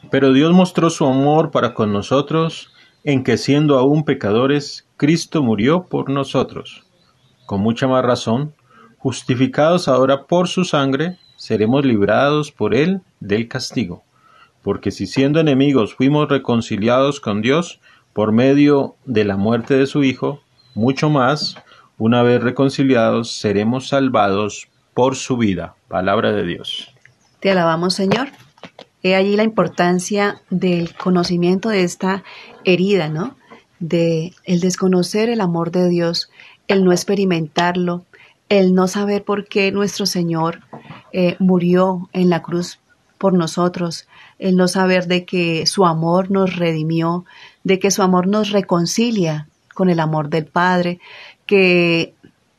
Pero 0.10 0.34
Dios 0.34 0.54
mostró 0.54 0.90
su 0.90 1.06
amor 1.06 1.52
para 1.52 1.74
con 1.74 1.92
nosotros 1.92 2.74
en 3.04 3.24
que 3.24 3.38
siendo 3.38 3.78
aún 3.78 4.04
pecadores, 4.04 4.88
Cristo 4.98 5.44
murió 5.44 5.88
por 5.88 6.10
nosotros. 6.10 6.86
Con 7.46 7.62
mucha 7.62 7.88
más 7.88 8.04
razón, 8.04 8.54
justificados 8.98 9.88
ahora 9.88 10.26
por 10.26 10.48
su 10.48 10.66
sangre, 10.66 11.18
seremos 11.40 11.86
librados 11.86 12.52
por 12.52 12.76
él 12.76 13.02
del 13.20 13.48
castigo. 13.48 14.04
Porque 14.62 14.92
si 14.92 15.08
siendo 15.08 15.40
enemigos 15.40 15.96
fuimos 15.96 16.28
reconciliados 16.30 17.20
con 17.20 17.42
Dios 17.42 17.80
por 18.14 18.34
medio 18.34 18.96
de 19.06 19.24
la 19.24 19.38
muerte 19.38 19.76
de 19.76 19.88
su 19.88 20.04
Hijo, 20.04 20.42
mucho 20.76 21.10
más, 21.10 21.56
una 21.98 22.22
vez 22.24 22.44
reconciliados, 22.44 23.32
seremos 23.32 23.88
salvados 23.88 24.68
por 24.94 25.16
su 25.16 25.38
vida. 25.38 25.76
Palabra 25.88 26.34
de 26.34 26.46
Dios. 26.46 26.94
Te 27.40 27.52
alabamos, 27.52 27.94
Señor. 27.94 28.28
He 29.02 29.16
allí 29.16 29.38
la 29.38 29.44
importancia 29.44 30.42
del 30.50 30.94
conocimiento 30.94 31.70
de 31.70 31.84
esta 31.84 32.24
herida, 32.66 33.08
¿no? 33.08 33.38
De 33.80 34.34
el 34.44 34.60
desconocer 34.60 35.30
el 35.30 35.40
amor 35.40 35.72
de 35.72 35.88
Dios, 35.88 36.30
el 36.68 36.84
no 36.84 36.92
experimentarlo, 36.92 38.04
el 38.50 38.74
no 38.74 38.90
saber 38.90 39.24
por 39.24 39.48
qué 39.48 39.72
nuestro 39.72 40.06
Señor 40.06 40.60
eh, 41.14 41.36
murió 41.40 42.10
en 42.14 42.30
la 42.30 42.42
cruz 42.42 42.80
por 43.18 43.34
nosotros, 43.34 44.08
el 44.40 44.56
no 44.56 44.68
saber 44.68 45.08
de 45.08 45.26
que 45.26 45.66
su 45.66 45.86
amor 45.86 46.32
nos 46.32 46.56
redimió, 46.56 47.26
de 47.64 47.80
que 47.80 47.92
su 47.92 48.02
amor 48.02 48.28
nos 48.28 48.52
reconcilia 48.52 49.48
con 49.74 49.90
el 49.90 50.00
amor 50.00 50.30
del 50.30 50.46
Padre, 50.46 51.00
que 51.46 52.14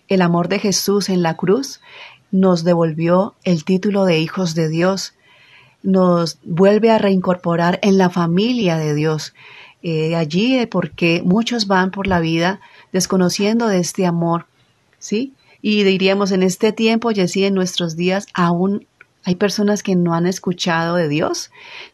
el 0.08 0.22
amor 0.22 0.48
de 0.48 0.58
Jesús 0.58 1.08
en 1.08 1.22
la 1.22 1.36
cruz 1.36 1.80
nos 2.30 2.62
devolvió 2.62 3.34
el 3.44 3.64
título 3.64 4.04
de 4.04 4.18
hijos 4.18 4.54
de 4.54 4.68
Dios, 4.68 5.14
nos 5.82 6.38
vuelve 6.44 6.90
a 6.90 6.98
reincorporar 6.98 7.78
en 7.82 7.96
la 7.96 8.10
familia 8.10 8.76
de 8.76 8.94
Dios. 8.94 9.34
Eh, 9.82 10.14
allí 10.14 10.66
porque 10.66 11.22
muchos 11.24 11.66
van 11.66 11.90
por 11.90 12.06
la 12.06 12.20
vida 12.20 12.60
desconociendo 12.92 13.68
de 13.68 13.78
este 13.78 14.04
amor, 14.04 14.46
¿sí? 14.98 15.32
Y 15.62 15.82
diríamos 15.84 16.32
en 16.32 16.42
este 16.42 16.72
tiempo 16.72 17.10
y 17.10 17.20
así 17.20 17.44
en 17.44 17.54
nuestros 17.54 17.96
días 17.96 18.26
aún 18.34 18.86
hay 19.24 19.34
personas 19.34 19.82
que 19.82 19.96
no 19.96 20.14
han 20.14 20.26
escuchado 20.26 20.96
de 20.96 21.08
Dios, 21.08 21.50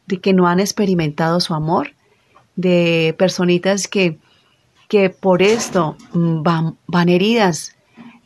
de 0.06 0.20
que 0.20 0.32
no 0.32 0.46
han 0.46 0.60
experimentado 0.60 1.40
su 1.40 1.54
amor, 1.54 1.90
de 2.54 3.14
personitas 3.18 3.88
que, 3.88 4.18
que 4.88 5.10
por 5.10 5.42
esto 5.42 5.96
mm, 6.12 6.42
van, 6.42 6.76
van 6.86 7.08
heridas 7.08 7.76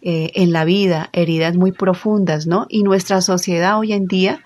eh, 0.03 0.33
en 0.35 0.53
la 0.53 0.65
vida, 0.65 1.11
heridas 1.13 1.57
muy 1.57 1.73
profundas, 1.73 2.47
¿no? 2.47 2.67
Y 2.69 2.83
nuestra 2.83 3.21
sociedad 3.21 3.79
hoy 3.79 3.93
en 3.93 4.07
día 4.07 4.43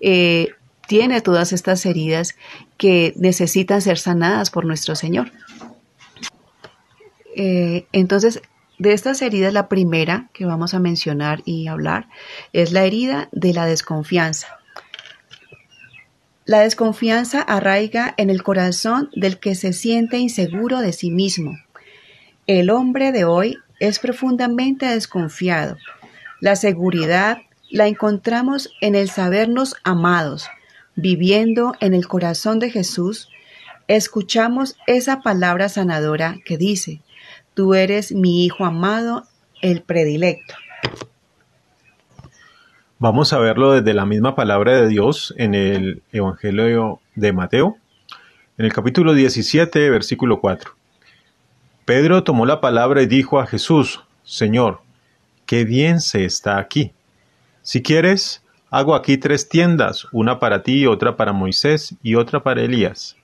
eh, 0.00 0.48
tiene 0.86 1.20
todas 1.20 1.52
estas 1.52 1.84
heridas 1.86 2.34
que 2.76 3.14
necesitan 3.16 3.80
ser 3.80 3.98
sanadas 3.98 4.50
por 4.50 4.64
nuestro 4.64 4.94
Señor. 4.96 5.30
Eh, 7.36 7.86
entonces, 7.92 8.42
de 8.78 8.92
estas 8.92 9.22
heridas, 9.22 9.52
la 9.52 9.68
primera 9.68 10.30
que 10.32 10.44
vamos 10.44 10.74
a 10.74 10.78
mencionar 10.78 11.42
y 11.44 11.66
hablar 11.66 12.08
es 12.52 12.72
la 12.72 12.84
herida 12.84 13.28
de 13.32 13.52
la 13.52 13.66
desconfianza. 13.66 14.58
La 16.44 16.60
desconfianza 16.60 17.42
arraiga 17.42 18.14
en 18.16 18.30
el 18.30 18.42
corazón 18.42 19.10
del 19.14 19.38
que 19.38 19.54
se 19.54 19.72
siente 19.72 20.18
inseguro 20.18 20.80
de 20.80 20.92
sí 20.92 21.10
mismo. 21.10 21.58
El 22.46 22.70
hombre 22.70 23.12
de 23.12 23.24
hoy 23.24 23.58
es 23.80 23.98
profundamente 23.98 24.86
desconfiado. 24.86 25.76
La 26.40 26.56
seguridad 26.56 27.38
la 27.70 27.86
encontramos 27.86 28.70
en 28.80 28.94
el 28.94 29.10
sabernos 29.10 29.76
amados, 29.84 30.48
viviendo 30.94 31.74
en 31.80 31.94
el 31.94 32.08
corazón 32.08 32.58
de 32.60 32.70
Jesús, 32.70 33.28
escuchamos 33.88 34.76
esa 34.86 35.20
palabra 35.20 35.68
sanadora 35.68 36.36
que 36.44 36.56
dice, 36.56 37.02
tú 37.58 37.74
eres 37.74 38.12
mi 38.12 38.44
Hijo 38.44 38.64
amado, 38.64 39.24
el 39.62 39.82
predilecto. 39.82 40.54
Vamos 43.00 43.32
a 43.32 43.40
verlo 43.40 43.72
desde 43.72 43.94
la 43.94 44.06
misma 44.06 44.36
palabra 44.36 44.80
de 44.80 44.86
Dios 44.86 45.34
en 45.36 45.56
el 45.56 46.00
Evangelio 46.12 47.00
de 47.16 47.32
Mateo, 47.32 47.76
en 48.58 48.66
el 48.66 48.72
capítulo 48.72 49.12
17, 49.12 49.90
versículo 49.90 50.40
4. 50.40 50.70
Pedro 51.84 52.22
tomó 52.22 52.46
la 52.46 52.60
palabra 52.60 53.02
y 53.02 53.06
dijo 53.06 53.40
a 53.40 53.46
Jesús, 53.48 54.04
Señor, 54.22 54.78
qué 55.44 55.64
bien 55.64 56.00
se 56.00 56.24
está 56.24 56.58
aquí. 56.58 56.92
Si 57.62 57.82
quieres, 57.82 58.40
Hago 58.70 58.94
aquí 58.94 59.16
tres 59.16 59.48
tiendas, 59.48 60.06
una 60.12 60.38
para 60.38 60.62
ti, 60.62 60.86
otra 60.86 61.16
para 61.16 61.32
Moisés 61.32 61.96
y 62.04 62.14
otra 62.14 62.44
para 62.44 62.62
Elías. 62.62 63.16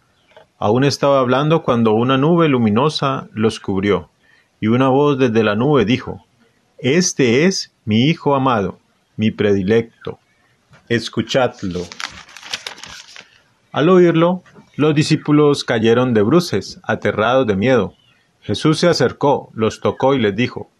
Aún 0.58 0.82
estaba 0.82 1.20
hablando 1.20 1.62
cuando 1.62 1.92
una 1.92 2.16
nube 2.16 2.48
luminosa 2.48 3.28
los 3.32 3.60
cubrió, 3.60 4.08
y 4.60 4.68
una 4.68 4.88
voz 4.88 5.18
desde 5.18 5.42
la 5.42 5.56
nube 5.56 5.84
dijo, 5.84 6.24
Este 6.78 7.46
es 7.46 7.72
mi 7.84 8.04
Hijo 8.04 8.34
amado, 8.34 8.78
mi 9.16 9.30
predilecto, 9.30 10.18
escuchadlo. 10.88 11.80
Al 13.72 13.88
oírlo, 13.88 14.42
los 14.76 14.94
discípulos 14.94 15.64
cayeron 15.64 16.14
de 16.14 16.22
bruces, 16.22 16.80
aterrados 16.82 17.46
de 17.46 17.56
miedo. 17.56 17.94
Jesús 18.42 18.78
se 18.78 18.88
acercó, 18.88 19.50
los 19.54 19.80
tocó 19.80 20.14
y 20.14 20.20
les 20.20 20.34
dijo, 20.34 20.70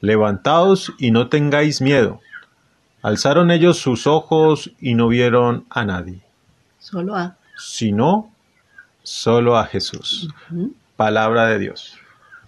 Levantaos 0.00 0.92
y 0.98 1.10
no 1.10 1.28
tengáis 1.28 1.80
miedo. 1.80 2.20
Alzaron 3.02 3.50
ellos 3.50 3.78
sus 3.78 4.06
ojos 4.06 4.72
y 4.80 4.94
no 4.94 5.08
vieron 5.08 5.66
a 5.70 5.84
nadie. 5.84 6.22
Solo 6.78 7.14
a. 7.16 7.36
Sino 7.56 8.30
solo 9.02 9.56
a 9.56 9.64
Jesús. 9.64 10.28
Palabra 10.96 11.46
de 11.46 11.58
Dios. 11.58 11.98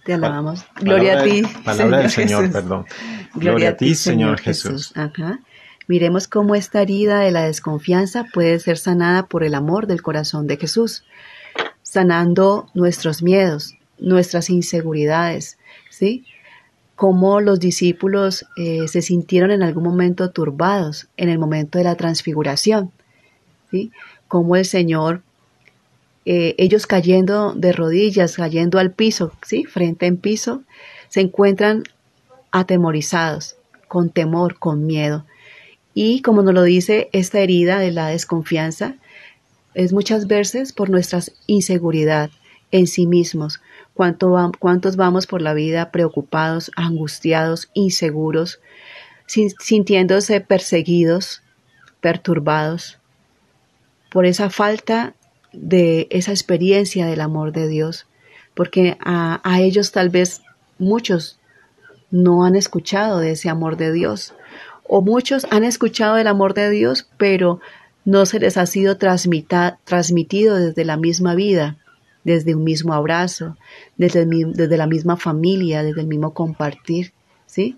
Te 0.07 0.15
alabamos. 0.15 0.65
Gloria 0.81 1.21
a 1.21 1.25
ti. 1.25 1.43
Palabra 1.65 1.99
del 1.99 2.11
Señor, 2.11 2.53
perdón. 2.53 2.87
Gloria, 3.35 3.71
a 3.71 3.77
ti, 3.77 3.97
Señor 3.97 4.39
Jesús. 4.41 4.93
Ajá. 4.95 5.41
Miremos 5.89 6.29
cómo 6.29 6.55
esta 6.55 6.81
herida 6.81 7.19
de 7.21 7.33
la 7.33 7.45
desconfianza 7.45 8.25
puede 8.33 8.61
ser 8.61 8.79
sanada 8.79 9.27
por 9.27 9.43
el 9.43 9.55
amor 9.55 9.89
del 9.89 10.03
corazón 10.03 10.47
de 10.47 10.59
Jesús, 10.59 11.05
sanando 11.83 12.69
nuestros 12.73 13.21
miedos, 13.21 13.75
nuestras 13.99 14.49
inseguridades, 14.49 15.59
¿sí? 15.91 16.25
Cómo 16.95 17.41
los 17.41 17.59
discípulos 17.59 18.47
eh, 18.57 18.87
se 18.87 19.03
sintieron 19.03 19.51
en 19.51 19.65
algún 19.65 19.83
momento 19.83 20.31
turbados 20.31 21.09
en 21.17 21.31
el 21.31 21.39
momento 21.41 21.79
de 21.79 21.85
la 21.85 21.97
transfiguración, 21.97 22.93
¿sí? 23.73 23.91
Cómo 24.29 24.55
el 24.55 24.65
Señor, 24.65 25.23
eh, 26.29 26.57
ellos 26.59 26.89
cayendo 26.89 27.55
de 27.55 27.73
rodillas, 27.73 28.37
cayendo 28.37 28.81
al 28.81 28.91
piso, 28.91 29.33
¿sí? 29.47 29.65
Frente 29.65 30.07
en 30.07 30.17
piso, 30.17 30.65
se 31.09 31.21
encuentran 31.21 31.85
atemorizados, 32.51 33.57
con 33.87 34.11
temor, 34.11 34.59
con 34.59 34.87
miedo. 34.87 35.25
Y 35.95 36.23
como 36.23 36.43
nos 36.43 36.53
lo 36.53 36.65
dice 36.65 37.09
esta 37.13 37.39
herida 37.39 37.79
de 37.79 37.93
la 37.93 38.09
desconfianza, 38.09 38.97
es 39.75 39.93
muchas 39.93 40.27
veces 40.27 40.73
por 40.73 40.91
nuestra 40.91 41.21
inseguridad 41.47 42.31
en 42.73 42.89
sí 42.89 43.07
mismos. 43.07 43.61
¿Cuántos 43.95 44.97
vamos 44.97 45.27
por 45.27 45.41
la 45.41 45.55
vida 45.55 45.91
preocupados, 45.93 46.73
angustiados, 46.77 47.71
inseguros, 47.73 48.61
sintiéndose 49.27 50.41
perseguidos, 50.41 51.43
perturbados 52.01 52.99
por 54.11 54.27
esa 54.27 54.51
falta 54.51 55.15
de 55.57 56.07
esa 56.11 56.31
experiencia 56.31 57.07
del 57.07 57.21
amor 57.21 57.53
de 57.53 57.69
Dios? 57.69 58.07
Porque 58.55 58.97
a, 59.01 59.41
a 59.45 59.61
ellos 59.61 59.93
tal 59.93 60.09
vez 60.09 60.43
muchos 60.79 61.39
no 62.11 62.45
han 62.45 62.57
escuchado 62.57 63.19
de 63.19 63.33
ese 63.33 63.49
amor 63.49 63.77
de 63.77 63.93
Dios 63.93 64.35
o 64.89 65.03
muchos 65.03 65.47
han 65.51 65.65
escuchado 65.65 66.17
el 66.19 66.27
amor 66.27 66.55
de 66.55 66.71
Dios, 66.71 67.09
pero 67.17 67.61
no 68.05 68.25
se 68.27 68.39
les 68.39 68.57
ha 68.57 68.67
sido 68.67 68.97
transmitido 68.97 70.57
desde 70.57 70.85
la 70.85 70.97
misma 70.97 71.35
vida, 71.35 71.77
desde 72.25 72.55
un 72.55 72.65
mismo 72.65 72.95
abrazo, 72.95 73.57
desde, 73.97 74.27
desde, 74.27 74.77
la 74.77 74.87
misma 74.87 75.17
familia, 75.17 75.83
desde 75.83 76.03
el 76.03 76.07
mismo 76.07 76.33
compartir, 76.33 77.13
¿sí? 77.47 77.77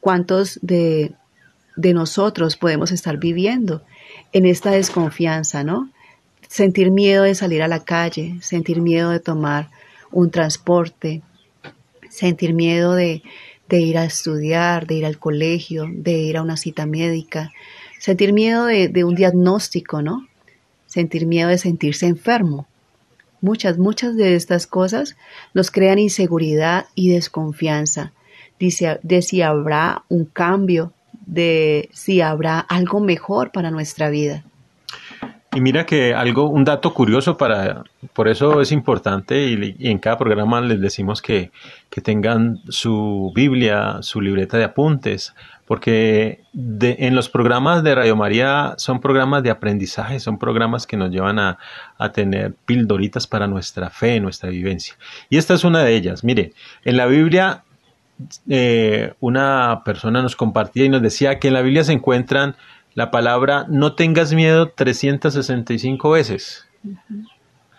¿Cuántos 0.00 0.58
de, 0.62 1.12
de 1.76 1.94
nosotros 1.94 2.56
podemos 2.56 2.90
estar 2.92 3.18
viviendo 3.18 3.82
en 4.32 4.46
esta 4.46 4.70
desconfianza, 4.72 5.64
¿no? 5.64 5.90
Sentir 6.52 6.90
miedo 6.90 7.22
de 7.22 7.34
salir 7.34 7.62
a 7.62 7.66
la 7.66 7.82
calle, 7.82 8.36
sentir 8.42 8.82
miedo 8.82 9.08
de 9.08 9.20
tomar 9.20 9.70
un 10.10 10.30
transporte, 10.30 11.22
sentir 12.10 12.52
miedo 12.52 12.94
de, 12.94 13.22
ir 13.70 13.96
a 13.96 14.04
estudiar, 14.04 14.86
de 14.86 14.96
ir 14.96 15.06
al 15.06 15.18
colegio, 15.18 15.86
de 15.90 16.12
ir 16.12 16.36
a 16.36 16.42
una 16.42 16.58
cita 16.58 16.84
médica, 16.84 17.52
sentir 17.98 18.34
miedo 18.34 18.66
de, 18.66 19.02
un 19.02 19.14
diagnóstico, 19.14 20.02
¿no? 20.02 20.28
Sentir 20.84 21.24
miedo 21.24 21.48
de 21.48 21.56
sentirse 21.56 22.04
enfermo. 22.04 22.66
Muchas, 23.40 23.78
muchas 23.78 24.14
de 24.14 24.34
estas 24.34 24.66
cosas 24.66 25.16
nos 25.54 25.70
crean 25.70 25.98
inseguridad 25.98 26.84
y 26.94 27.12
desconfianza. 27.12 28.12
De 28.58 29.22
si 29.22 29.40
habrá 29.40 30.04
un 30.10 30.26
cambio, 30.26 30.92
de 31.24 31.88
si 31.94 32.20
habrá 32.20 32.60
algo 32.60 33.00
mejor 33.00 33.52
para 33.52 33.70
nuestra 33.70 34.10
vida. 34.10 34.44
Y 35.54 35.60
mira 35.60 35.84
que 35.84 36.14
algo, 36.14 36.48
un 36.48 36.64
dato 36.64 36.94
curioso 36.94 37.36
para, 37.36 37.84
por 38.14 38.28
eso 38.28 38.62
es 38.62 38.72
importante 38.72 39.48
y, 39.48 39.76
en 39.90 39.98
cada 39.98 40.16
programa 40.16 40.62
les 40.62 40.80
decimos 40.80 41.20
que, 41.20 41.50
que, 41.90 42.00
tengan 42.00 42.60
su 42.70 43.32
Biblia, 43.34 43.98
su 44.00 44.22
libreta 44.22 44.56
de 44.56 44.64
apuntes, 44.64 45.34
porque 45.66 46.40
de, 46.54 46.96
en 47.00 47.14
los 47.14 47.28
programas 47.28 47.84
de 47.84 47.94
Radio 47.94 48.16
María 48.16 48.74
son 48.78 49.00
programas 49.00 49.42
de 49.42 49.50
aprendizaje, 49.50 50.20
son 50.20 50.38
programas 50.38 50.86
que 50.86 50.96
nos 50.96 51.10
llevan 51.10 51.38
a, 51.38 51.58
a 51.98 52.12
tener 52.12 52.54
pildoritas 52.64 53.26
para 53.26 53.46
nuestra 53.46 53.90
fe, 53.90 54.20
nuestra 54.20 54.48
vivencia. 54.48 54.96
Y 55.28 55.36
esta 55.36 55.52
es 55.52 55.64
una 55.64 55.82
de 55.82 55.94
ellas. 55.94 56.24
Mire, 56.24 56.54
en 56.84 56.96
la 56.96 57.04
Biblia 57.04 57.62
eh, 58.48 59.14
una 59.20 59.82
persona 59.84 60.22
nos 60.22 60.36
compartía 60.36 60.84
y 60.84 60.88
nos 60.88 61.02
decía 61.02 61.38
que 61.38 61.48
en 61.48 61.54
la 61.54 61.62
Biblia 61.62 61.84
se 61.84 61.92
encuentran 61.92 62.56
la 62.94 63.10
palabra 63.10 63.66
no 63.68 63.94
tengas 63.94 64.32
miedo 64.32 64.70
365 64.70 66.10
veces. 66.10 66.66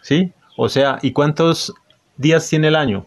¿Sí? 0.01 0.31
O 0.57 0.69
sea, 0.69 0.99
¿y 1.01 1.11
cuántos 1.11 1.73
días 2.17 2.47
tiene 2.49 2.69
el 2.69 2.75
año? 2.75 3.05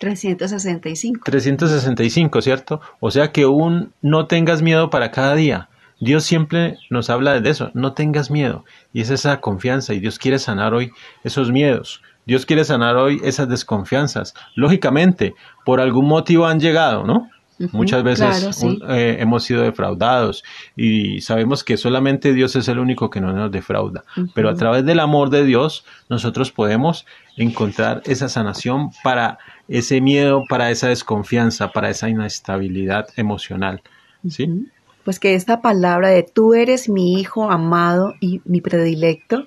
365. 0.00 1.22
365, 1.24 2.42
¿cierto? 2.42 2.80
O 3.00 3.10
sea 3.10 3.32
que 3.32 3.46
un 3.46 3.92
no 4.02 4.26
tengas 4.26 4.62
miedo 4.62 4.90
para 4.90 5.10
cada 5.10 5.34
día. 5.34 5.68
Dios 6.00 6.24
siempre 6.24 6.76
nos 6.90 7.08
habla 7.08 7.40
de 7.40 7.48
eso, 7.48 7.70
no 7.74 7.94
tengas 7.94 8.30
miedo. 8.30 8.64
Y 8.92 9.00
es 9.00 9.10
esa 9.10 9.40
confianza 9.40 9.94
y 9.94 10.00
Dios 10.00 10.18
quiere 10.18 10.38
sanar 10.38 10.74
hoy 10.74 10.90
esos 11.22 11.50
miedos. 11.50 12.02
Dios 12.26 12.46
quiere 12.46 12.64
sanar 12.64 12.96
hoy 12.96 13.20
esas 13.22 13.48
desconfianzas. 13.48 14.34
Lógicamente, 14.54 15.34
por 15.64 15.80
algún 15.80 16.06
motivo 16.06 16.46
han 16.46 16.60
llegado, 16.60 17.04
¿no? 17.04 17.30
Muchas 17.72 18.02
veces 18.02 18.62
eh, 18.88 19.16
hemos 19.20 19.44
sido 19.44 19.62
defraudados 19.62 20.42
y 20.76 21.20
sabemos 21.20 21.62
que 21.62 21.76
solamente 21.76 22.32
Dios 22.32 22.56
es 22.56 22.68
el 22.68 22.78
único 22.78 23.10
que 23.10 23.20
no 23.20 23.32
nos 23.32 23.50
defrauda. 23.50 24.04
Pero 24.34 24.48
a 24.48 24.54
través 24.54 24.84
del 24.84 25.00
amor 25.00 25.30
de 25.30 25.44
Dios 25.44 25.84
nosotros 26.08 26.50
podemos 26.50 27.06
encontrar 27.36 28.02
esa 28.06 28.28
sanación 28.28 28.90
para 29.02 29.38
ese 29.68 30.00
miedo, 30.00 30.42
para 30.48 30.70
esa 30.70 30.88
desconfianza, 30.88 31.68
para 31.68 31.90
esa 31.90 32.08
inestabilidad 32.08 33.06
emocional. 33.16 33.82
¿sí? 34.28 34.68
Pues 35.04 35.20
que 35.20 35.34
esta 35.34 35.60
palabra 35.60 36.08
de 36.08 36.22
tú 36.22 36.54
eres 36.54 36.88
mi 36.88 37.20
hijo 37.20 37.50
amado 37.50 38.14
y 38.20 38.40
mi 38.44 38.60
predilecto 38.60 39.46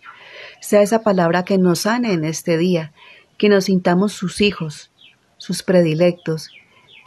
sea 0.62 0.82
esa 0.82 1.02
palabra 1.02 1.44
que 1.44 1.58
nos 1.58 1.80
sane 1.80 2.14
en 2.14 2.24
este 2.24 2.58
día, 2.58 2.94
que 3.38 3.50
nos 3.50 3.66
sintamos 3.66 4.14
sus 4.14 4.42
hijos, 4.42 4.92
sus 5.38 5.64
predilectos 5.64 6.52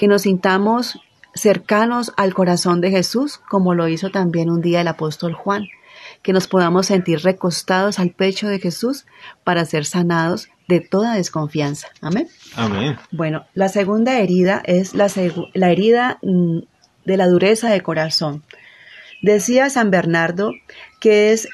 que 0.01 0.09
nos 0.09 0.23
sintamos 0.23 0.99
cercanos 1.35 2.15
al 2.17 2.33
corazón 2.33 2.81
de 2.81 2.91
Jesús, 2.91 3.37
como 3.37 3.75
lo 3.75 3.87
hizo 3.87 4.09
también 4.09 4.49
un 4.49 4.63
día 4.63 4.81
el 4.81 4.89
apóstol 4.89 5.35
Juan, 5.35 5.67
que 6.23 6.33
nos 6.33 6.49
podamos 6.49 6.87
sentir 6.87 7.19
recostados 7.19 7.99
al 7.99 8.09
pecho 8.09 8.49
de 8.49 8.61
Jesús 8.61 9.05
para 9.45 9.63
ser 9.67 9.85
sanados 9.85 10.49
de 10.69 10.81
toda 10.81 11.17
desconfianza. 11.17 11.89
Amén. 12.01 12.29
Amén. 12.57 12.97
Bueno, 13.11 13.45
la 13.53 13.69
segunda 13.69 14.19
herida 14.21 14.63
es 14.65 14.95
la, 14.95 15.09
la 15.53 15.71
herida 15.71 16.19
mm, 16.23 16.61
de 17.05 17.17
la 17.19 17.27
dureza 17.27 17.69
de 17.69 17.83
corazón. 17.83 18.43
Decía 19.21 19.69
San 19.69 19.91
Bernardo 19.91 20.53
que 20.99 21.33
es 21.33 21.47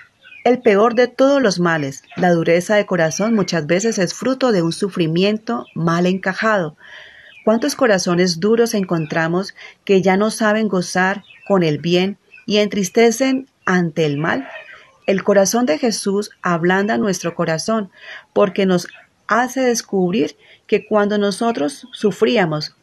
el 0.45 0.61
peor 0.61 0.95
de 0.95 1.09
todos 1.09 1.43
los 1.43 1.59
males. 1.59 2.05
La 2.15 2.31
dureza 2.31 2.77
de 2.77 2.87
corazón 2.87 3.35
muchas 3.35 3.67
veces 3.67 3.99
es 3.99 4.15
fruto 4.15 4.53
de 4.53 4.63
un 4.63 4.73
sufrimiento 4.73 5.67
mal 5.75 6.07
encajado, 6.07 6.77
¿Cuántos 7.47 7.77
corazones 7.77 8.41
duros 8.41 8.75
encontramos 8.75 9.55
que 9.85 10.03
ya 10.03 10.17
no 10.17 10.33
saben 10.33 10.67
gozar 10.67 11.23
con 11.47 11.63
el 11.63 11.79
bien 11.79 12.19
y 12.45 12.57
entristecen 12.57 13.49
ante 13.65 14.05
el 14.05 14.19
mal? 14.19 14.49
El 15.07 15.23
corazón 15.23 15.65
de 15.65 15.79
Jesús 15.79 16.33
ablanda 16.43 16.99
nuestro 16.99 17.37
corazón 17.37 17.89
porque 18.33 18.67
nos 18.67 18.89
hace 19.29 19.61
descubrir 19.61 20.37
que 20.67 20.89
cuando 20.89 21.19
nosotros 21.19 21.87
sufríamos, 21.93 22.75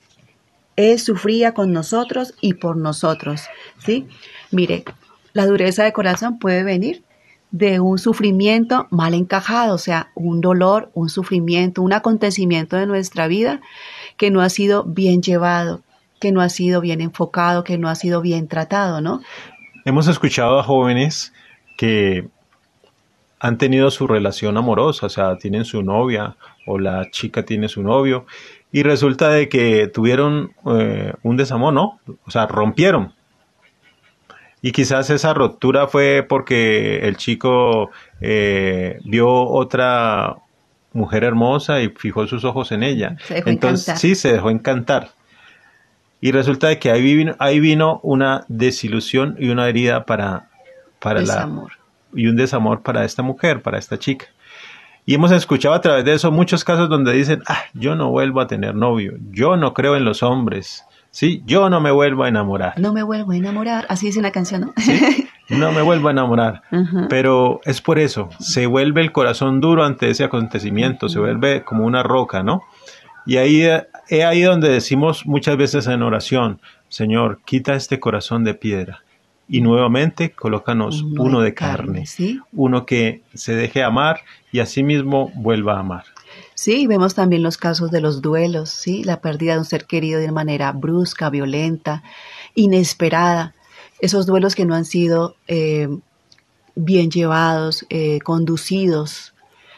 Él 0.78 0.97
sufría 0.97 1.54
con 1.54 1.73
nosotros 1.73 2.34
y 2.39 2.54
por 2.54 2.78
nosotros. 2.78 3.41
¿sí? 3.80 4.08
Mire, 4.49 4.86
la 5.34 5.45
dureza 5.45 5.84
de 5.84 5.91
corazón 5.91 6.39
puede 6.39 6.63
venir 6.63 7.04
de 7.52 7.82
un 7.82 7.99
sufrimiento 7.99 8.88
mal 8.91 9.13
encajado, 9.13 9.76
o 9.76 9.78
sea, 9.78 10.12
un 10.15 10.39
dolor, 10.39 10.89
un 10.93 11.10
sufrimiento, 11.10 11.82
un 11.82 11.91
acontecimiento 11.91 12.78
de 12.78 12.88
nuestra 12.88 13.28
vida 13.28 13.60
que 14.17 14.32
no 14.32 14.41
ha 14.41 14.49
sido 14.49 14.84
bien 14.84 15.21
llevado, 15.21 15.82
que 16.19 16.32
no 16.32 16.41
ha 16.41 16.49
sido 16.49 16.82
bien 16.82 17.02
enfocado, 17.02 17.63
que 17.63 17.78
no 17.78 17.89
ha 17.89 17.95
sido 17.95 18.21
bien 18.21 18.47
tratado, 18.47 19.02
¿no? 19.02 19.21
Hemos 19.86 20.08
escuchado 20.08 20.60
a 20.60 20.63
jóvenes 20.63 21.34
que 21.78 22.28
han 23.39 23.58
tenido 23.58 23.91
su 23.91 24.08
relación 24.08 24.58
amorosa, 24.58 25.08
o 25.08 25.10
sea, 25.10 25.38
tienen 25.38 25.65
su 25.65 25.84
novia 25.84 26.38
o 26.65 26.80
la 26.80 27.12
chica 27.12 27.43
tiene 27.43 27.67
su 27.67 27.84
novio 27.84 28.26
y 28.71 28.84
resulta 28.84 29.30
de 29.30 29.49
que 29.49 29.88
tuvieron 29.88 30.54
eh, 30.65 31.13
un 31.23 31.36
desamor, 31.36 31.73
¿no? 31.73 31.99
O 32.26 32.32
sea, 32.32 32.47
rompieron. 32.47 33.13
Y 34.62 34.71
quizás 34.71 35.10
esa 35.10 35.34
ruptura 35.34 35.88
fue 35.88 36.26
porque 36.28 36.99
el 36.99 37.17
chico 37.17 37.91
eh, 38.21 38.97
vio 39.04 39.30
otra 39.30 40.38
mujer 40.93 41.23
hermosa 41.23 41.82
y 41.82 41.89
fijó 41.89 42.27
sus 42.27 42.45
ojos 42.45 42.71
en 42.71 42.84
ella. 42.84 43.17
Entonces, 43.29 43.99
sí, 43.99 44.15
se 44.15 44.32
dejó 44.32 44.49
encantar. 44.49 45.10
Y 46.21 46.32
resulta 46.32 46.67
de 46.69 46.79
que 46.79 46.91
ahí 46.91 47.01
vino, 47.01 47.36
ahí 47.39 47.60
vino 47.60 47.99
una 48.03 48.45
desilusión 48.47 49.36
y 49.39 49.49
una 49.49 49.67
herida 49.67 50.06
para, 50.06 50.49
para 50.99 51.21
la... 51.21 51.49
Y 52.15 52.27
un 52.27 52.36
desamor 52.36 52.82
para 52.84 53.03
esta 53.06 53.23
mujer, 53.23 53.62
para 53.62 53.79
esta 53.79 53.97
chica. 53.97 54.27
Y 55.06 55.15
hemos 55.15 55.32
escuchado 55.32 55.75
a 55.75 55.82
través 55.82 56.06
de 56.06 56.13
eso 56.13 56.32
muchos 56.32 56.63
casos 56.63 56.88
donde 56.88 57.12
dicen, 57.12 57.43
ah, 57.47 57.63
yo 57.73 57.95
no 57.95 58.10
vuelvo 58.10 58.39
a 58.39 58.47
tener 58.47 58.73
novio, 58.73 59.17
yo 59.32 59.58
no 59.58 59.73
creo 59.73 59.97
en 59.97 60.06
los 60.06 60.23
hombres, 60.23 60.86
¿sí? 61.12 61.43
Yo 61.45 61.69
no 61.69 61.82
me 61.82 61.91
vuelvo 61.91 62.23
a 62.23 62.29
enamorar. 62.29 62.79
No 62.79 62.93
me 62.93 63.03
vuelvo 63.03 63.34
a 63.34 63.36
enamorar, 63.36 63.86
así 63.89 64.06
dice 64.06 64.21
la 64.21 64.32
canción, 64.32 64.62
¿no? 64.62 64.73
¿Sí? 64.77 65.22
No 65.57 65.71
me 65.71 65.81
vuelvo 65.81 66.07
a 66.07 66.11
enamorar. 66.11 66.61
Pero 67.09 67.61
es 67.65 67.81
por 67.81 67.99
eso, 67.99 68.29
se 68.39 68.65
vuelve 68.65 69.01
el 69.01 69.11
corazón 69.11 69.61
duro 69.61 69.83
ante 69.83 70.09
ese 70.09 70.23
acontecimiento, 70.23 71.09
se 71.09 71.19
vuelve 71.19 71.63
como 71.63 71.85
una 71.85 72.03
roca, 72.03 72.43
¿no? 72.43 72.61
Y 73.25 73.37
ahí 73.37 73.61
es 73.61 74.25
ahí 74.25 74.41
donde 74.41 74.69
decimos 74.69 75.25
muchas 75.25 75.57
veces 75.57 75.87
en 75.87 76.01
oración, 76.01 76.59
Señor, 76.89 77.39
quita 77.45 77.73
este 77.73 77.99
corazón 77.99 78.43
de 78.43 78.53
piedra 78.53 79.03
y 79.47 79.61
nuevamente 79.61 80.31
colócanos 80.31 81.03
uno, 81.03 81.41
de 81.41 81.53
carne, 81.53 82.05
uno 82.53 82.85
que 82.85 83.21
se 83.33 83.55
deje 83.55 83.83
amar 83.83 84.21
y 84.51 84.59
asimismo 84.59 85.31
vuelva 85.35 85.75
a 85.75 85.79
amar. 85.79 86.05
Sí, 86.55 86.87
vemos 86.87 87.15
también 87.15 87.43
los 87.43 87.57
casos 87.57 87.91
de 87.91 87.99
los 88.01 88.21
duelos, 88.21 88.69
sí, 88.69 89.03
la 89.03 89.21
pérdida 89.21 89.53
de 89.53 89.59
un 89.59 89.65
ser 89.65 89.85
querido 89.85 90.19
de 90.19 90.31
manera 90.31 90.71
brusca, 90.71 91.29
violenta, 91.29 92.03
inesperada, 92.55 93.53
esos 94.03 94.25
duelos 94.25 94.53
que 94.53 94.65
no 94.65 94.75
han 94.75 94.83
sido 94.83 95.37
eh, 95.47 95.87
bien 96.75 97.09
llevados, 97.09 97.85
eh, 97.89 98.19
conducidos 98.19 99.33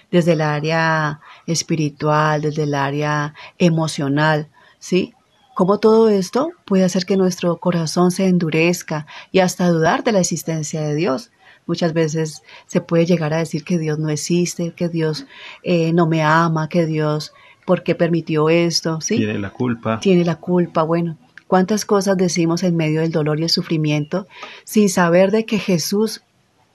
desde 0.09 0.33
el 0.33 0.41
área 0.41 1.19
espiritual, 1.45 2.41
desde 2.41 2.63
el 2.63 2.73
área 2.73 3.35
emocional, 3.59 4.49
¿sí? 4.79 5.13
Cómo 5.53 5.79
todo 5.79 6.09
esto 6.09 6.49
puede 6.65 6.83
hacer 6.83 7.05
que 7.05 7.17
nuestro 7.17 7.57
corazón 7.57 8.09
se 8.09 8.25
endurezca 8.25 9.05
y 9.31 9.39
hasta 9.39 9.69
dudar 9.69 10.03
de 10.03 10.13
la 10.13 10.21
existencia 10.21 10.81
de 10.81 10.95
Dios. 10.95 11.31
Muchas 11.67 11.93
veces 11.93 12.41
se 12.65 12.81
puede 12.81 13.05
llegar 13.05 13.31
a 13.31 13.37
decir 13.37 13.63
que 13.63 13.77
Dios 13.77 13.99
no 13.99 14.09
existe, 14.09 14.71
que 14.71 14.89
Dios 14.89 15.27
eh, 15.61 15.93
no 15.93 16.07
me 16.07 16.23
ama, 16.23 16.67
que 16.67 16.87
Dios, 16.87 17.31
¿por 17.63 17.83
qué 17.83 17.93
permitió 17.93 18.49
esto? 18.49 19.01
¿Sí? 19.01 19.17
Tiene 19.17 19.37
la 19.37 19.51
culpa. 19.51 19.99
Tiene 19.99 20.25
la 20.25 20.37
culpa, 20.37 20.81
bueno. 20.81 21.15
¿Cuántas 21.47 21.85
cosas 21.85 22.17
decimos 22.17 22.63
en 22.63 22.75
medio 22.75 23.01
del 23.01 23.11
dolor 23.11 23.39
y 23.39 23.43
el 23.43 23.49
sufrimiento 23.49 24.27
sin 24.63 24.89
saber 24.89 25.31
de 25.31 25.45
que 25.45 25.59
Jesús 25.59 26.23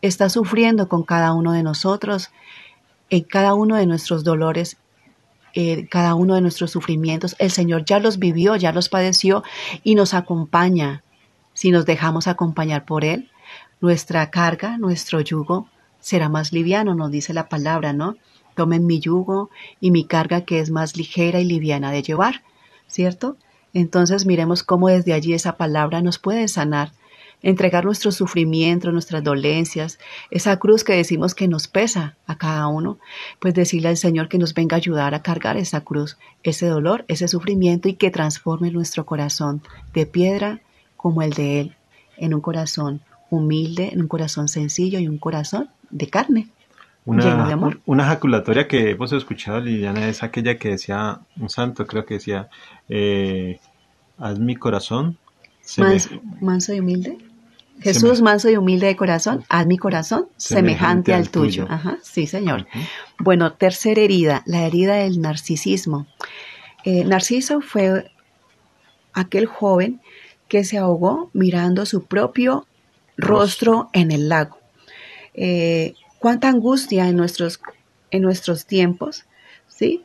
está 0.02 0.28
sufriendo 0.28 0.88
con 0.88 1.02
cada 1.02 1.32
uno 1.32 1.52
de 1.52 1.62
nosotros, 1.62 2.30
en 3.10 3.22
cada 3.24 3.54
uno 3.54 3.76
de 3.76 3.86
nuestros 3.86 4.24
dolores 4.24 4.76
eh, 5.54 5.88
cada 5.88 6.14
uno 6.14 6.34
de 6.36 6.40
nuestros 6.40 6.70
sufrimientos. 6.70 7.34
El 7.38 7.50
Señor 7.50 7.84
ya 7.84 7.98
los 7.98 8.18
vivió, 8.18 8.54
ya 8.56 8.72
los 8.72 8.88
padeció 8.88 9.42
y 9.82 9.94
nos 9.94 10.14
acompaña. 10.14 11.02
Si 11.54 11.70
nos 11.70 11.86
dejamos 11.86 12.28
acompañar 12.28 12.84
por 12.84 13.04
Él, 13.04 13.30
nuestra 13.80 14.30
carga, 14.30 14.78
nuestro 14.78 15.20
yugo 15.20 15.68
será 15.98 16.28
más 16.28 16.52
liviano, 16.52 16.94
nos 16.94 17.10
dice 17.10 17.34
la 17.34 17.48
palabra, 17.48 17.92
¿no? 17.92 18.16
Tomen 18.54 18.86
mi 18.86 19.00
yugo 19.00 19.50
y 19.80 19.90
mi 19.90 20.04
carga 20.04 20.42
que 20.42 20.60
es 20.60 20.70
más 20.70 20.96
ligera 20.96 21.40
y 21.40 21.44
liviana 21.44 21.90
de 21.90 22.02
llevar, 22.02 22.42
¿cierto? 22.86 23.36
Entonces 23.74 24.26
miremos 24.26 24.62
cómo 24.62 24.88
desde 24.88 25.12
allí 25.12 25.34
esa 25.34 25.56
palabra 25.56 26.02
nos 26.02 26.18
puede 26.18 26.48
sanar 26.48 26.92
entregar 27.42 27.84
nuestro 27.84 28.12
sufrimiento, 28.12 28.92
nuestras 28.92 29.24
dolencias, 29.24 29.98
esa 30.30 30.58
cruz 30.58 30.84
que 30.84 30.94
decimos 30.94 31.34
que 31.34 31.48
nos 31.48 31.68
pesa 31.68 32.16
a 32.26 32.36
cada 32.36 32.66
uno, 32.66 32.98
pues 33.38 33.54
decirle 33.54 33.88
al 33.88 33.96
Señor 33.96 34.28
que 34.28 34.38
nos 34.38 34.54
venga 34.54 34.76
a 34.76 34.78
ayudar 34.78 35.14
a 35.14 35.22
cargar 35.22 35.56
esa 35.56 35.80
cruz, 35.80 36.18
ese 36.42 36.66
dolor, 36.66 37.04
ese 37.08 37.28
sufrimiento 37.28 37.88
y 37.88 37.94
que 37.94 38.10
transforme 38.10 38.70
nuestro 38.70 39.06
corazón 39.06 39.62
de 39.94 40.06
piedra 40.06 40.60
como 40.96 41.22
el 41.22 41.32
de 41.32 41.60
Él, 41.60 41.76
en 42.18 42.34
un 42.34 42.40
corazón 42.40 43.00
humilde, 43.30 43.90
en 43.92 44.02
un 44.02 44.08
corazón 44.08 44.48
sencillo 44.48 44.98
y 44.98 45.08
un 45.08 45.18
corazón 45.18 45.70
de 45.90 46.08
carne. 46.08 46.48
Una, 47.10 47.24
lleno 47.24 47.46
de 47.46 47.52
amor. 47.52 47.80
una 47.86 48.04
jaculatoria 48.04 48.68
que 48.68 48.90
hemos 48.90 49.12
escuchado, 49.12 49.60
Liliana, 49.60 50.08
es 50.08 50.22
aquella 50.22 50.56
que 50.56 50.70
decía, 50.70 51.20
un 51.38 51.48
santo 51.48 51.86
creo 51.86 52.04
que 52.04 52.14
decía, 52.14 52.48
eh, 52.88 53.58
haz 54.18 54.38
mi 54.38 54.56
corazón. 54.56 55.18
manso 56.40 56.72
y 56.74 56.80
humilde. 56.80 57.18
Jesús, 57.80 58.20
manso 58.20 58.50
y 58.50 58.56
humilde 58.56 58.86
de 58.86 58.96
corazón, 58.96 59.42
haz 59.48 59.66
mi 59.66 59.78
corazón 59.78 60.26
semejante, 60.36 61.14
al 61.14 61.30
tuyo. 61.30 61.66
Ajá, 61.68 61.98
sí, 62.02 62.26
Señor. 62.26 62.66
Bueno, 63.18 63.54
tercera 63.54 64.02
herida, 64.02 64.42
la 64.44 64.66
herida 64.66 64.96
del 64.96 65.20
narcisismo. 65.20 66.06
Eh, 66.84 67.04
Narciso 67.04 67.60
fue 67.60 68.10
aquel 69.12 69.46
joven 69.46 70.00
que 70.48 70.64
se 70.64 70.78
ahogó 70.78 71.30
mirando 71.32 71.86
su 71.86 72.04
propio 72.04 72.66
rostro, 73.16 73.88
en 73.92 74.10
el 74.12 74.28
lago. 74.28 74.58
Eh, 75.34 75.94
cuánta 76.20 76.48
angustia 76.48 77.08
en 77.08 77.16
nuestros, 77.16 77.60
en 78.12 78.22
nuestros 78.22 78.66
tiempos, 78.66 79.24
¿sí? 79.66 80.04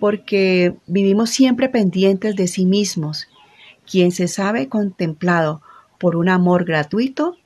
Porque 0.00 0.74
vivimos 0.88 1.30
siempre 1.30 1.68
pendientes 1.68 2.34
de 2.34 2.48
sí 2.48 2.66
mismos. 2.66 3.28
Quien 3.88 4.10
se 4.10 4.26
sabe 4.26 4.68
contemplado 4.68 5.62
por 6.00 6.16
un 6.16 6.28
amor 6.28 6.64
gratuito, 6.64 7.36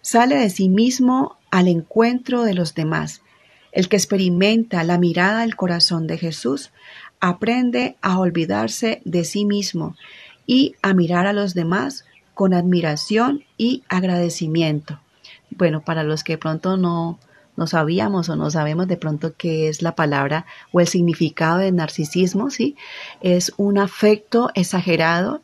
sale 0.00 0.36
de 0.36 0.50
sí 0.50 0.68
mismo 0.68 1.36
al 1.52 1.68
encuentro 1.68 2.42
de 2.42 2.54
los 2.54 2.74
demás. 2.74 3.22
El 3.70 3.88
que 3.88 3.96
experimenta 3.96 4.82
la 4.82 4.98
mirada 4.98 5.42
del 5.42 5.54
corazón 5.54 6.06
de 6.06 6.18
Jesús 6.18 6.72
aprende 7.20 7.96
a 8.00 8.18
olvidarse 8.18 9.02
de 9.04 9.24
sí 9.24 9.44
mismo 9.44 9.94
y 10.46 10.74
a 10.82 10.94
mirar 10.94 11.26
a 11.26 11.32
los 11.32 11.54
demás 11.54 12.04
con 12.34 12.54
admiración 12.54 13.44
y 13.58 13.84
agradecimiento. 13.88 15.00
Bueno, 15.50 15.82
para 15.82 16.02
los 16.02 16.24
que 16.24 16.38
pronto 16.38 16.76
no, 16.76 17.18
no 17.56 17.66
sabíamos 17.66 18.28
o 18.28 18.36
no 18.36 18.50
sabemos 18.50 18.88
de 18.88 18.96
pronto 18.96 19.34
qué 19.36 19.68
es 19.68 19.82
la 19.82 19.94
palabra 19.94 20.46
o 20.72 20.80
el 20.80 20.86
significado 20.86 21.58
de 21.58 21.72
narcisismo, 21.72 22.50
¿sí? 22.50 22.76
Es 23.20 23.52
un 23.56 23.78
afecto 23.78 24.50
exagerado 24.54 25.42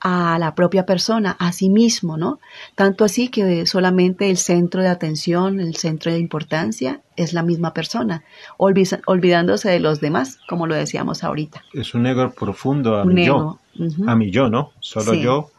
a 0.00 0.38
la 0.38 0.54
propia 0.54 0.86
persona, 0.86 1.36
a 1.38 1.52
sí 1.52 1.70
mismo, 1.70 2.16
¿no? 2.16 2.38
Tanto 2.74 3.04
así 3.04 3.28
que 3.28 3.66
solamente 3.66 4.30
el 4.30 4.36
centro 4.36 4.82
de 4.82 4.88
atención, 4.88 5.60
el 5.60 5.74
centro 5.74 6.12
de 6.12 6.18
importancia 6.18 7.00
es 7.16 7.32
la 7.32 7.42
misma 7.42 7.74
persona, 7.74 8.22
olvidándose 8.56 9.70
de 9.70 9.80
los 9.80 10.00
demás, 10.00 10.38
como 10.48 10.66
lo 10.66 10.76
decíamos 10.76 11.24
ahorita. 11.24 11.64
Es 11.72 11.94
un 11.94 12.06
ego 12.06 12.30
profundo 12.30 12.96
a 12.96 13.04
mi 13.04 13.26
yo, 13.26 13.58
a 14.06 14.14
mi 14.14 14.30
yo, 14.30 14.48
¿no? 14.48 14.72
Solo 14.78 15.14
yo, 15.14 15.50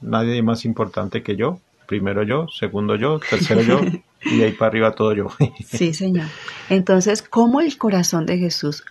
nadie 0.00 0.42
más 0.42 0.64
importante 0.64 1.22
que 1.22 1.36
yo, 1.36 1.58
primero 1.86 2.22
yo, 2.22 2.46
segundo 2.48 2.96
yo, 2.96 3.20
tercero 3.20 3.62
yo, 3.62 3.80
y 4.24 4.42
ahí 4.42 4.52
para 4.52 4.68
arriba 4.68 4.94
todo 4.94 5.14
yo. 5.14 5.28
sí, 5.66 5.94
Señor. 5.94 6.26
Entonces, 6.68 7.22
¿cómo 7.22 7.60
el 7.60 7.76
corazón 7.78 8.26
de 8.26 8.38
Jesús, 8.38 8.84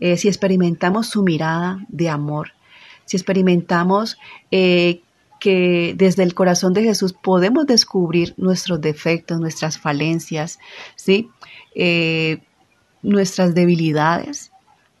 eh, 0.00 0.16
si 0.16 0.28
experimentamos 0.28 1.08
su 1.08 1.22
mirada 1.22 1.78
de 1.88 2.08
amor, 2.08 2.52
si 3.04 3.16
experimentamos 3.16 4.18
eh, 4.50 5.00
que 5.40 5.94
desde 5.96 6.22
el 6.22 6.34
corazón 6.34 6.72
de 6.72 6.84
Jesús 6.84 7.12
podemos 7.12 7.66
descubrir 7.66 8.34
nuestros 8.36 8.80
defectos, 8.80 9.40
nuestras 9.40 9.76
falencias, 9.78 10.60
¿sí? 10.94 11.30
Eh, 11.74 12.38
nuestras 13.02 13.52
debilidades, 13.52 14.52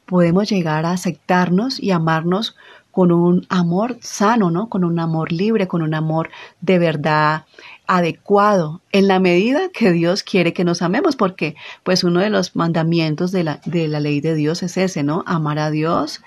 podemos 0.04 0.50
llegar 0.50 0.84
a 0.84 0.90
aceptarnos 0.90 1.80
y 1.80 1.92
amarnos 1.92 2.56
con 2.90 3.12
un 3.12 3.46
amor 3.48 3.98
sano, 4.00 4.50
¿no? 4.50 4.68
Con 4.68 4.84
un 4.84 4.98
amor 4.98 5.32
libre, 5.32 5.68
con 5.68 5.80
un 5.80 5.94
amor 5.94 6.30
de 6.60 6.78
verdad 6.78 7.46
adecuado, 7.86 8.80
en 8.92 9.08
la 9.08 9.18
medida 9.18 9.68
que 9.72 9.92
Dios 9.92 10.22
quiere 10.22 10.52
que 10.52 10.64
nos 10.64 10.82
amemos, 10.82 11.16
porque 11.16 11.56
pues 11.82 12.04
uno 12.04 12.20
de 12.20 12.30
los 12.30 12.56
mandamientos 12.56 13.32
de 13.32 13.44
la, 13.44 13.60
de 13.64 13.88
la 13.88 14.00
ley 14.00 14.20
de 14.20 14.34
Dios 14.34 14.62
es 14.62 14.76
ese, 14.76 15.02
¿no? 15.02 15.24
Amar 15.26 15.58
a 15.58 15.70
Dios 15.70 16.22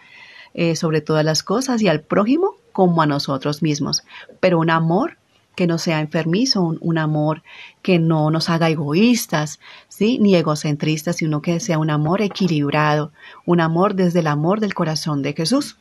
eh, 0.53 0.75
sobre 0.75 1.01
todas 1.01 1.25
las 1.25 1.43
cosas 1.43 1.81
y 1.81 1.87
al 1.87 2.01
prójimo 2.01 2.55
como 2.71 3.01
a 3.01 3.05
nosotros 3.05 3.61
mismos. 3.61 4.03
Pero 4.39 4.59
un 4.59 4.69
amor 4.69 5.17
que 5.55 5.67
no 5.67 5.77
sea 5.77 6.01
enfermizo, 6.01 6.61
un, 6.61 6.97
amor 6.97 7.41
que 7.81 7.97
no 7.97 8.29
nos 8.29 8.49
haga 8.49 8.69
egoístas, 8.69 9.59
¿sí? 9.87 10.19
ni 10.19 10.35
egocentristas, 10.35 11.17
sino 11.17 11.41
que 11.41 11.59
sea 11.59 11.77
un 11.79 11.89
amor 11.89 12.21
equilibrado, 12.21 13.11
un 13.45 13.61
amor 13.61 13.95
desde 13.95 14.19
el 14.19 14.27
amor 14.27 14.59
del 14.59 14.73
corazón 14.73 15.21
de 15.21 15.33
Jesús. 15.33 15.77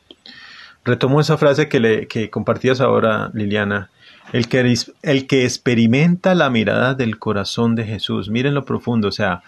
Retomo 0.85 1.19
esa 1.19 1.37
frase 1.37 1.67
que, 1.67 1.79
le, 1.79 2.07
que 2.07 2.29
compartías 2.29 2.79
ahora, 2.79 3.31
Liliana. 3.33 3.89
El 4.33 4.47
que, 4.47 4.75
el 5.03 5.27
que 5.27 5.43
experimenta 5.45 6.35
la 6.35 6.49
mirada 6.49 6.93
del 6.93 7.19
corazón 7.19 7.75
de 7.75 7.85
Jesús, 7.85 8.29
miren 8.29 8.53
lo 8.53 8.65
profundo, 8.65 9.07
o 9.07 9.11
sea, 9.11 9.43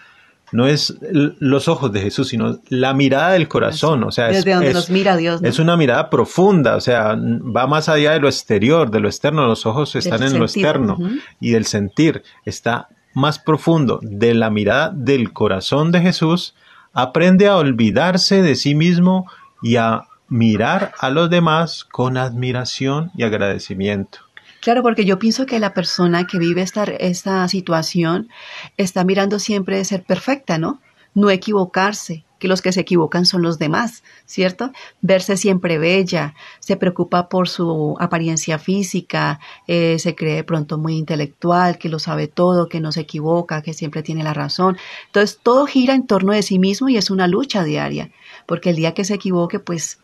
no 0.52 0.66
es 0.66 0.96
los 1.00 1.68
ojos 1.68 1.92
de 1.92 2.00
Jesús, 2.00 2.28
sino 2.28 2.58
la 2.68 2.94
mirada 2.94 3.32
del 3.32 3.48
corazón. 3.48 4.02
O 4.04 4.10
sea, 4.10 4.28
Desde 4.28 4.50
es, 4.50 4.56
donde 4.56 4.72
nos 4.72 4.90
mira 4.90 5.16
Dios. 5.16 5.42
Es 5.42 5.58
una 5.58 5.76
mirada 5.76 6.08
profunda, 6.10 6.76
o 6.76 6.80
sea, 6.80 7.16
va 7.16 7.66
más 7.66 7.88
allá 7.88 8.12
de 8.12 8.20
lo 8.20 8.28
exterior, 8.28 8.90
de 8.90 9.00
lo 9.00 9.08
externo. 9.08 9.46
Los 9.46 9.66
ojos 9.66 9.94
están 9.96 10.22
en 10.22 10.38
lo 10.38 10.44
externo 10.44 10.98
y 11.40 11.50
del 11.50 11.66
sentir 11.66 12.22
está 12.44 12.88
más 13.14 13.38
profundo. 13.38 14.00
De 14.02 14.34
la 14.34 14.50
mirada 14.50 14.90
del 14.94 15.32
corazón 15.32 15.92
de 15.92 16.00
Jesús, 16.00 16.54
aprende 16.92 17.48
a 17.48 17.56
olvidarse 17.56 18.42
de 18.42 18.54
sí 18.54 18.74
mismo 18.74 19.30
y 19.62 19.76
a 19.76 20.04
mirar 20.28 20.92
a 20.98 21.10
los 21.10 21.30
demás 21.30 21.84
con 21.84 22.16
admiración 22.16 23.10
y 23.16 23.24
agradecimiento. 23.24 24.20
Claro, 24.68 24.82
porque 24.82 25.06
yo 25.06 25.18
pienso 25.18 25.46
que 25.46 25.60
la 25.60 25.72
persona 25.72 26.26
que 26.26 26.36
vive 26.36 26.60
esta, 26.60 26.84
esta 26.84 27.48
situación 27.48 28.28
está 28.76 29.02
mirando 29.02 29.38
siempre 29.38 29.78
de 29.78 29.84
ser 29.86 30.02
perfecta, 30.02 30.58
¿no? 30.58 30.82
no 31.14 31.30
equivocarse, 31.30 32.26
que 32.38 32.48
los 32.48 32.60
que 32.60 32.72
se 32.72 32.80
equivocan 32.80 33.24
son 33.24 33.40
los 33.40 33.58
demás, 33.58 34.04
¿cierto? 34.26 34.72
Verse 35.00 35.38
siempre 35.38 35.78
bella, 35.78 36.34
se 36.60 36.76
preocupa 36.76 37.30
por 37.30 37.48
su 37.48 37.96
apariencia 37.98 38.58
física, 38.58 39.40
eh, 39.66 39.98
se 39.98 40.14
cree 40.14 40.44
pronto 40.44 40.76
muy 40.76 40.98
intelectual, 40.98 41.78
que 41.78 41.88
lo 41.88 41.98
sabe 41.98 42.28
todo, 42.28 42.68
que 42.68 42.80
no 42.80 42.92
se 42.92 43.00
equivoca, 43.00 43.62
que 43.62 43.72
siempre 43.72 44.02
tiene 44.02 44.22
la 44.22 44.34
razón. 44.34 44.76
Entonces 45.06 45.40
todo 45.42 45.64
gira 45.64 45.94
en 45.94 46.06
torno 46.06 46.34
de 46.34 46.42
sí 46.42 46.58
mismo 46.58 46.90
y 46.90 46.98
es 46.98 47.10
una 47.10 47.26
lucha 47.26 47.64
diaria, 47.64 48.10
porque 48.44 48.68
el 48.68 48.76
día 48.76 48.92
que 48.92 49.06
se 49.06 49.14
equivoque, 49.14 49.60
pues 49.60 49.98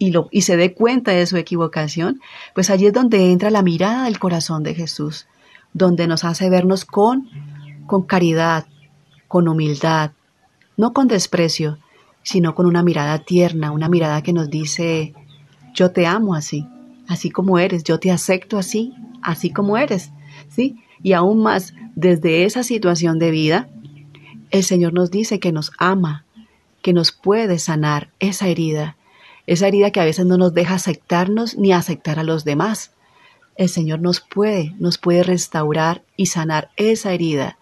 y, 0.00 0.12
lo, 0.12 0.28
y 0.32 0.42
se 0.42 0.56
dé 0.56 0.72
cuenta 0.72 1.12
de 1.12 1.26
su 1.26 1.36
equivocación, 1.36 2.22
pues 2.54 2.70
allí 2.70 2.86
es 2.86 2.92
donde 2.94 3.30
entra 3.30 3.50
la 3.50 3.62
mirada 3.62 4.04
del 4.04 4.18
corazón 4.18 4.62
de 4.62 4.74
Jesús, 4.74 5.26
donde 5.74 6.06
nos 6.06 6.24
hace 6.24 6.48
vernos 6.48 6.86
con, 6.86 7.28
con 7.86 8.04
caridad, 8.04 8.64
con 9.28 9.46
humildad, 9.46 10.12
no 10.78 10.94
con 10.94 11.06
desprecio, 11.06 11.76
sino 12.22 12.54
con 12.54 12.64
una 12.64 12.82
mirada 12.82 13.18
tierna, 13.18 13.72
una 13.72 13.90
mirada 13.90 14.22
que 14.22 14.32
nos 14.32 14.48
dice, 14.48 15.12
yo 15.74 15.90
te 15.90 16.06
amo 16.06 16.34
así, 16.34 16.66
así 17.06 17.30
como 17.30 17.58
eres, 17.58 17.84
yo 17.84 18.00
te 18.00 18.10
acepto 18.10 18.56
así, 18.56 18.94
así 19.20 19.50
como 19.50 19.76
eres, 19.76 20.12
¿sí? 20.48 20.82
Y 21.02 21.12
aún 21.12 21.42
más, 21.42 21.74
desde 21.94 22.44
esa 22.44 22.62
situación 22.62 23.18
de 23.18 23.30
vida, 23.30 23.68
el 24.50 24.64
Señor 24.64 24.94
nos 24.94 25.10
dice 25.10 25.40
que 25.40 25.52
nos 25.52 25.72
ama, 25.76 26.24
que 26.80 26.94
nos 26.94 27.12
puede 27.12 27.58
sanar 27.58 28.08
esa 28.18 28.48
herida, 28.48 28.96
esa 29.50 29.66
herida 29.66 29.90
que 29.90 29.98
a 29.98 30.04
veces 30.04 30.26
no 30.26 30.36
nos 30.36 30.54
deja 30.54 30.76
aceptarnos 30.76 31.58
ni 31.58 31.72
aceptar 31.72 32.20
a 32.20 32.22
los 32.22 32.44
demás. 32.44 32.92
El 33.56 33.68
Señor 33.68 33.98
nos 33.98 34.20
puede, 34.20 34.76
nos 34.78 34.96
puede 34.96 35.24
restaurar 35.24 36.04
y 36.16 36.26
sanar 36.26 36.70
esa 36.76 37.12
herida 37.12 37.58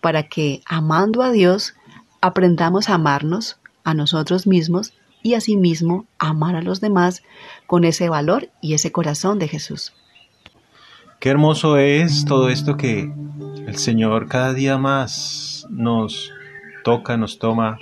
para 0.00 0.22
que, 0.22 0.62
amando 0.64 1.22
a 1.22 1.30
Dios, 1.30 1.74
aprendamos 2.22 2.88
a 2.88 2.94
amarnos 2.94 3.58
a 3.84 3.92
nosotros 3.92 4.46
mismos 4.46 4.94
y 5.22 5.34
asimismo 5.34 6.06
amar 6.18 6.56
a 6.56 6.62
los 6.62 6.80
demás 6.80 7.22
con 7.66 7.84
ese 7.84 8.08
valor 8.08 8.48
y 8.62 8.72
ese 8.72 8.90
corazón 8.90 9.38
de 9.38 9.48
Jesús. 9.48 9.92
Qué 11.20 11.28
hermoso 11.28 11.76
es 11.76 12.24
todo 12.24 12.48
esto 12.48 12.78
que 12.78 13.12
el 13.66 13.76
Señor 13.76 14.28
cada 14.28 14.54
día 14.54 14.78
más 14.78 15.66
nos 15.68 16.32
toca, 16.82 17.18
nos 17.18 17.38
toma, 17.38 17.78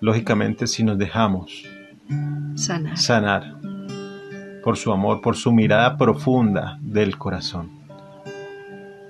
lógicamente 0.00 0.68
si 0.68 0.84
nos 0.84 0.98
dejamos 0.98 1.67
sanar. 2.54 2.96
sanar 2.96 3.58
por 4.62 4.76
su 4.76 4.92
amor, 4.92 5.20
por 5.20 5.36
su 5.36 5.52
mirada 5.52 5.96
profunda 5.96 6.78
del 6.82 7.16
corazón. 7.16 7.70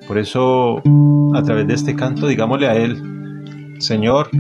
Por 0.07 0.19
eso, 0.19 0.79
a 1.35 1.43
través 1.43 1.67
de 1.67 1.75
este 1.75 1.97
canto, 1.97 2.27
digámosle 2.27 2.69
a 2.69 2.77
Él, 2.77 3.77
Señor, 3.79 4.31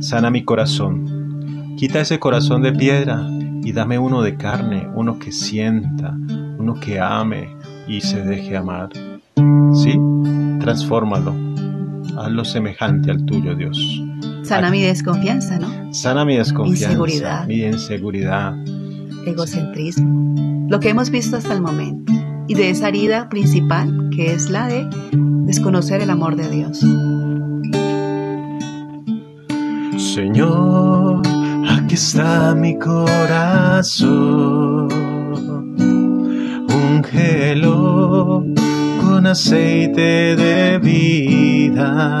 sana 0.00 0.30
mi 0.30 0.44
corazón. 0.44 1.74
Quita 1.78 2.00
ese 2.00 2.18
corazón 2.18 2.62
de 2.62 2.72
piedra 2.72 3.26
y 3.64 3.72
dame 3.72 3.98
uno 3.98 4.22
de 4.22 4.36
carne, 4.36 4.88
uno 4.94 5.18
que 5.18 5.32
sienta, 5.32 6.14
uno 6.58 6.74
que 6.74 7.00
ame 7.00 7.56
y 7.88 8.02
se 8.02 8.22
deje 8.22 8.56
amar. 8.56 8.90
¿Sí? 9.74 9.98
Transfórmalo. 10.60 11.34
Hazlo 12.18 12.44
semejante 12.44 13.10
al 13.10 13.24
tuyo, 13.24 13.54
Dios. 13.54 13.78
Sana 14.44 14.70
mi 14.70 14.82
desconfianza, 14.82 15.58
¿no? 15.58 15.94
Sana 15.94 16.24
mi 16.24 16.36
desconfianza. 16.36 16.86
Inseguridad. 16.86 17.46
Mi 17.46 17.62
inseguridad. 17.62 18.54
Egocentrismo. 19.26 20.66
Lo 20.68 20.80
que 20.80 20.88
hemos 20.90 21.10
visto 21.10 21.36
hasta 21.36 21.52
el 21.52 21.60
momento. 21.60 22.12
Y 22.48 22.54
de 22.54 22.70
esa 22.70 22.88
herida 22.88 23.28
principal, 23.28 24.10
que 24.14 24.32
es 24.32 24.50
la 24.50 24.66
de 24.66 24.88
desconocer 25.46 26.00
el 26.02 26.10
amor 26.10 26.36
de 26.36 26.50
Dios. 26.50 26.84
Señor, 29.96 31.22
aquí 31.68 31.94
está 31.94 32.54
mi 32.54 32.78
corazón. 32.78 34.08
Ungelo 36.68 38.44
con 39.00 39.26
aceite 39.26 40.36
de 40.36 40.78
vida. 40.78 42.18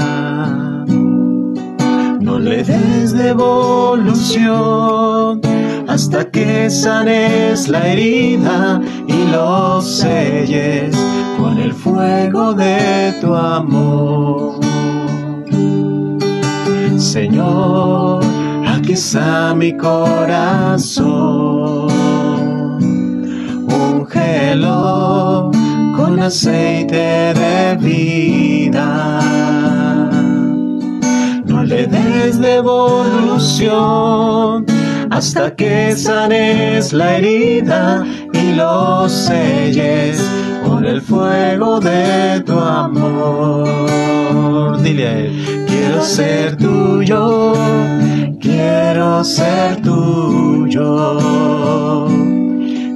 Le 2.42 2.62
des 2.64 3.12
devolución 3.12 4.40
hasta 5.86 6.28
que 6.28 6.68
sanes 6.68 7.68
la 7.68 7.86
herida 7.86 8.80
y 9.06 9.30
lo 9.30 9.80
selles 9.80 10.96
con 11.38 11.58
el 11.58 11.72
fuego 11.72 12.52
de 12.52 13.14
tu 13.20 13.32
amor. 13.32 14.58
Señor, 16.98 18.24
aquí 18.66 18.94
está 18.94 19.54
mi 19.54 19.76
corazón. 19.76 21.06
Ungelo 23.68 25.52
con 25.96 26.18
aceite 26.18 27.34
de 27.34 27.76
vida. 27.80 29.20
Le 31.72 31.86
des 31.86 32.38
devolución 32.38 33.66
hasta 35.10 35.56
que 35.56 35.96
sanes 35.96 36.92
la 36.92 37.16
herida 37.16 38.04
y 38.34 38.52
lo 38.52 39.08
selles 39.08 40.20
con 40.66 40.84
el 40.84 41.00
fuego 41.00 41.80
de 41.80 42.42
tu 42.44 42.58
amor. 42.58 43.66
Dile 44.82 45.32
quiero 45.66 46.02
ser 46.02 46.58
tuyo, 46.58 47.54
quiero 48.38 49.24
ser 49.24 49.80
tuyo. 49.80 51.18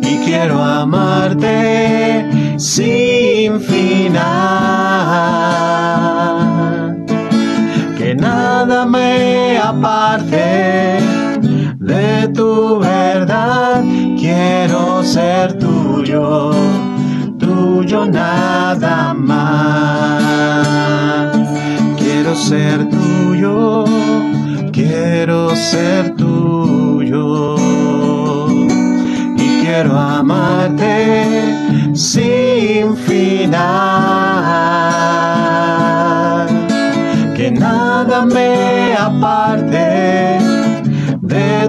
Y 0.03 0.19
quiero 0.27 0.63
amarte 0.63 2.29
sin 2.59 3.59
final. 3.59 5.07
Que 8.77 8.83
nada 8.83 8.91
me 8.91 9.57
aparte 9.57 11.01
de 11.79 12.29
tu 12.35 12.79
verdad, 12.79 13.83
quiero 14.19 15.03
ser 15.03 15.55
tuyo, 15.55 16.51
tuyo 17.39 18.05
nada 18.05 19.15
más. 19.15 20.27
Quiero 21.97 22.35
ser 22.35 22.87
tuyo, 22.91 23.87
quiero 24.73 25.57
ser 25.57 26.15
tuyo. 26.15 27.57
Y 29.39 29.65
quiero 29.65 29.99
amarte 29.99 31.95
sin 31.95 32.76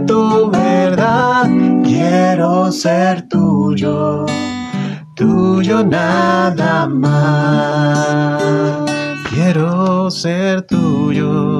tu 0.05 0.49
verdad, 0.49 1.49
quiero 1.83 2.71
ser 2.71 3.27
tuyo, 3.27 4.25
tuyo 5.15 5.83
nada 5.83 6.87
más. 6.87 8.43
Quiero 9.29 10.09
ser 10.11 10.63
tuyo, 10.63 11.59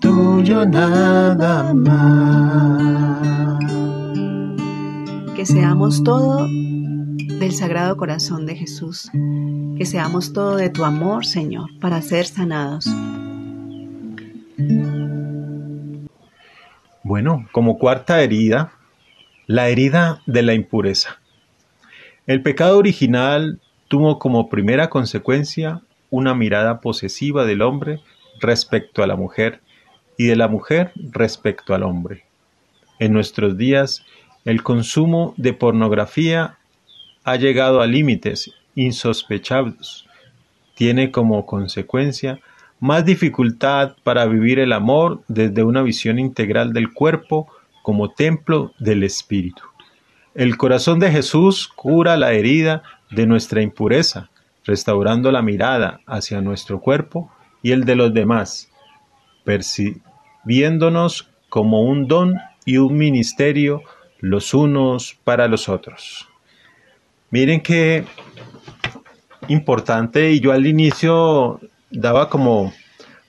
tuyo 0.00 0.66
nada 0.66 1.74
más. 1.74 3.58
Que 5.34 5.46
seamos 5.46 6.02
todo 6.02 6.46
del 6.46 7.52
Sagrado 7.52 7.96
Corazón 7.96 8.46
de 8.46 8.56
Jesús. 8.56 9.10
Que 9.76 9.84
seamos 9.86 10.32
todo 10.32 10.56
de 10.56 10.70
tu 10.70 10.84
amor, 10.84 11.24
Señor, 11.24 11.70
para 11.80 12.02
ser 12.02 12.26
sanados. 12.26 12.86
Bueno, 17.02 17.48
como 17.52 17.78
cuarta 17.78 18.22
herida, 18.22 18.72
la 19.46 19.68
herida 19.68 20.22
de 20.26 20.42
la 20.42 20.54
impureza. 20.54 21.20
El 22.26 22.42
pecado 22.42 22.78
original 22.78 23.60
tuvo 23.88 24.18
como 24.18 24.48
primera 24.48 24.90
consecuencia 24.90 25.80
una 26.10 26.34
mirada 26.34 26.80
posesiva 26.80 27.46
del 27.46 27.62
hombre 27.62 28.00
respecto 28.40 29.02
a 29.02 29.06
la 29.06 29.16
mujer 29.16 29.60
y 30.16 30.26
de 30.26 30.36
la 30.36 30.48
mujer 30.48 30.92
respecto 31.12 31.74
al 31.74 31.84
hombre. 31.84 32.24
En 32.98 33.12
nuestros 33.12 33.56
días, 33.56 34.04
el 34.44 34.62
consumo 34.62 35.34
de 35.36 35.52
pornografía 35.52 36.58
ha 37.24 37.36
llegado 37.36 37.80
a 37.80 37.86
límites 37.86 38.52
insospechados. 38.74 40.06
Tiene 40.74 41.10
como 41.10 41.46
consecuencia 41.46 42.40
más 42.80 43.04
dificultad 43.04 43.96
para 44.04 44.26
vivir 44.26 44.58
el 44.58 44.72
amor 44.72 45.22
desde 45.28 45.64
una 45.64 45.82
visión 45.82 46.18
integral 46.18 46.72
del 46.72 46.92
cuerpo 46.92 47.48
como 47.82 48.10
templo 48.10 48.72
del 48.78 49.02
espíritu. 49.02 49.62
El 50.34 50.56
corazón 50.56 51.00
de 51.00 51.10
Jesús 51.10 51.68
cura 51.68 52.16
la 52.16 52.32
herida 52.32 52.82
de 53.10 53.26
nuestra 53.26 53.62
impureza, 53.62 54.30
restaurando 54.64 55.32
la 55.32 55.42
mirada 55.42 56.00
hacia 56.06 56.40
nuestro 56.40 56.80
cuerpo 56.80 57.32
y 57.62 57.72
el 57.72 57.84
de 57.84 57.96
los 57.96 58.14
demás, 58.14 58.70
percibiéndonos 59.44 61.30
como 61.48 61.82
un 61.82 62.06
don 62.06 62.34
y 62.64 62.76
un 62.76 62.96
ministerio 62.96 63.82
los 64.20 64.54
unos 64.54 65.16
para 65.24 65.48
los 65.48 65.68
otros. 65.68 66.28
Miren 67.30 67.60
qué 67.60 68.04
importante 69.48 70.30
y 70.30 70.40
yo 70.40 70.52
al 70.52 70.66
inicio 70.66 71.60
daba 71.90 72.28
como, 72.28 72.72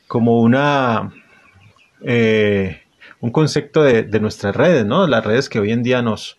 como 0.07 0.39
una 0.41 1.11
eh, 2.03 2.81
un 3.19 3.31
concepto 3.31 3.83
de, 3.83 4.19
nuestras 4.19 4.55
redes, 4.55 4.85
¿no? 4.85 5.07
Las 5.07 5.25
redes 5.25 5.49
que 5.49 5.59
hoy 5.59 5.71
en 5.71 5.83
día 5.83 6.01
nos, 6.01 6.37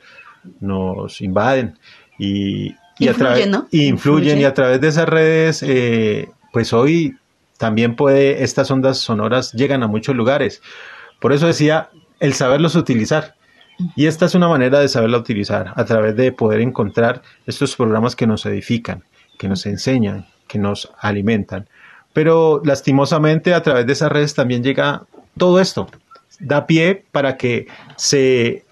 nos 0.60 1.20
invaden 1.20 1.78
y, 2.18 2.74
influyen, 2.98 3.66
influyen, 3.70 4.38
y 4.38 4.44
a 4.44 4.54
través 4.54 4.80
de 4.80 4.88
esas 4.88 5.08
redes, 5.08 5.62
eh, 5.62 6.30
pues 6.52 6.72
hoy 6.72 7.16
también 7.58 7.96
puede, 7.96 8.42
estas 8.42 8.70
ondas 8.70 8.98
sonoras 8.98 9.52
llegan 9.52 9.82
a 9.82 9.86
muchos 9.86 10.16
lugares. 10.16 10.62
Por 11.20 11.32
eso 11.32 11.46
decía, 11.46 11.90
el 12.18 12.32
saberlos 12.32 12.74
utilizar. 12.74 13.34
Y 13.96 14.06
esta 14.06 14.26
es 14.26 14.34
una 14.34 14.48
manera 14.48 14.80
de 14.80 14.88
saberla 14.88 15.18
utilizar, 15.18 15.72
a 15.74 15.84
través 15.84 16.14
de 16.16 16.32
poder 16.32 16.60
encontrar 16.60 17.22
estos 17.46 17.76
programas 17.76 18.14
que 18.14 18.26
nos 18.26 18.44
edifican, 18.44 19.04
que 19.38 19.48
nos 19.48 19.64
enseñan, 19.64 20.26
que 20.48 20.58
nos 20.58 20.92
alimentan. 20.98 21.68
Pero 22.12 22.60
lastimosamente 22.64 23.54
a 23.54 23.62
través 23.62 23.86
de 23.86 23.92
esas 23.92 24.10
redes 24.10 24.34
también 24.34 24.62
llega 24.62 25.04
todo 25.36 25.60
esto, 25.60 25.88
da 26.40 26.66
pie 26.66 27.04
para 27.12 27.36
que 27.36 27.66
se 27.96 28.64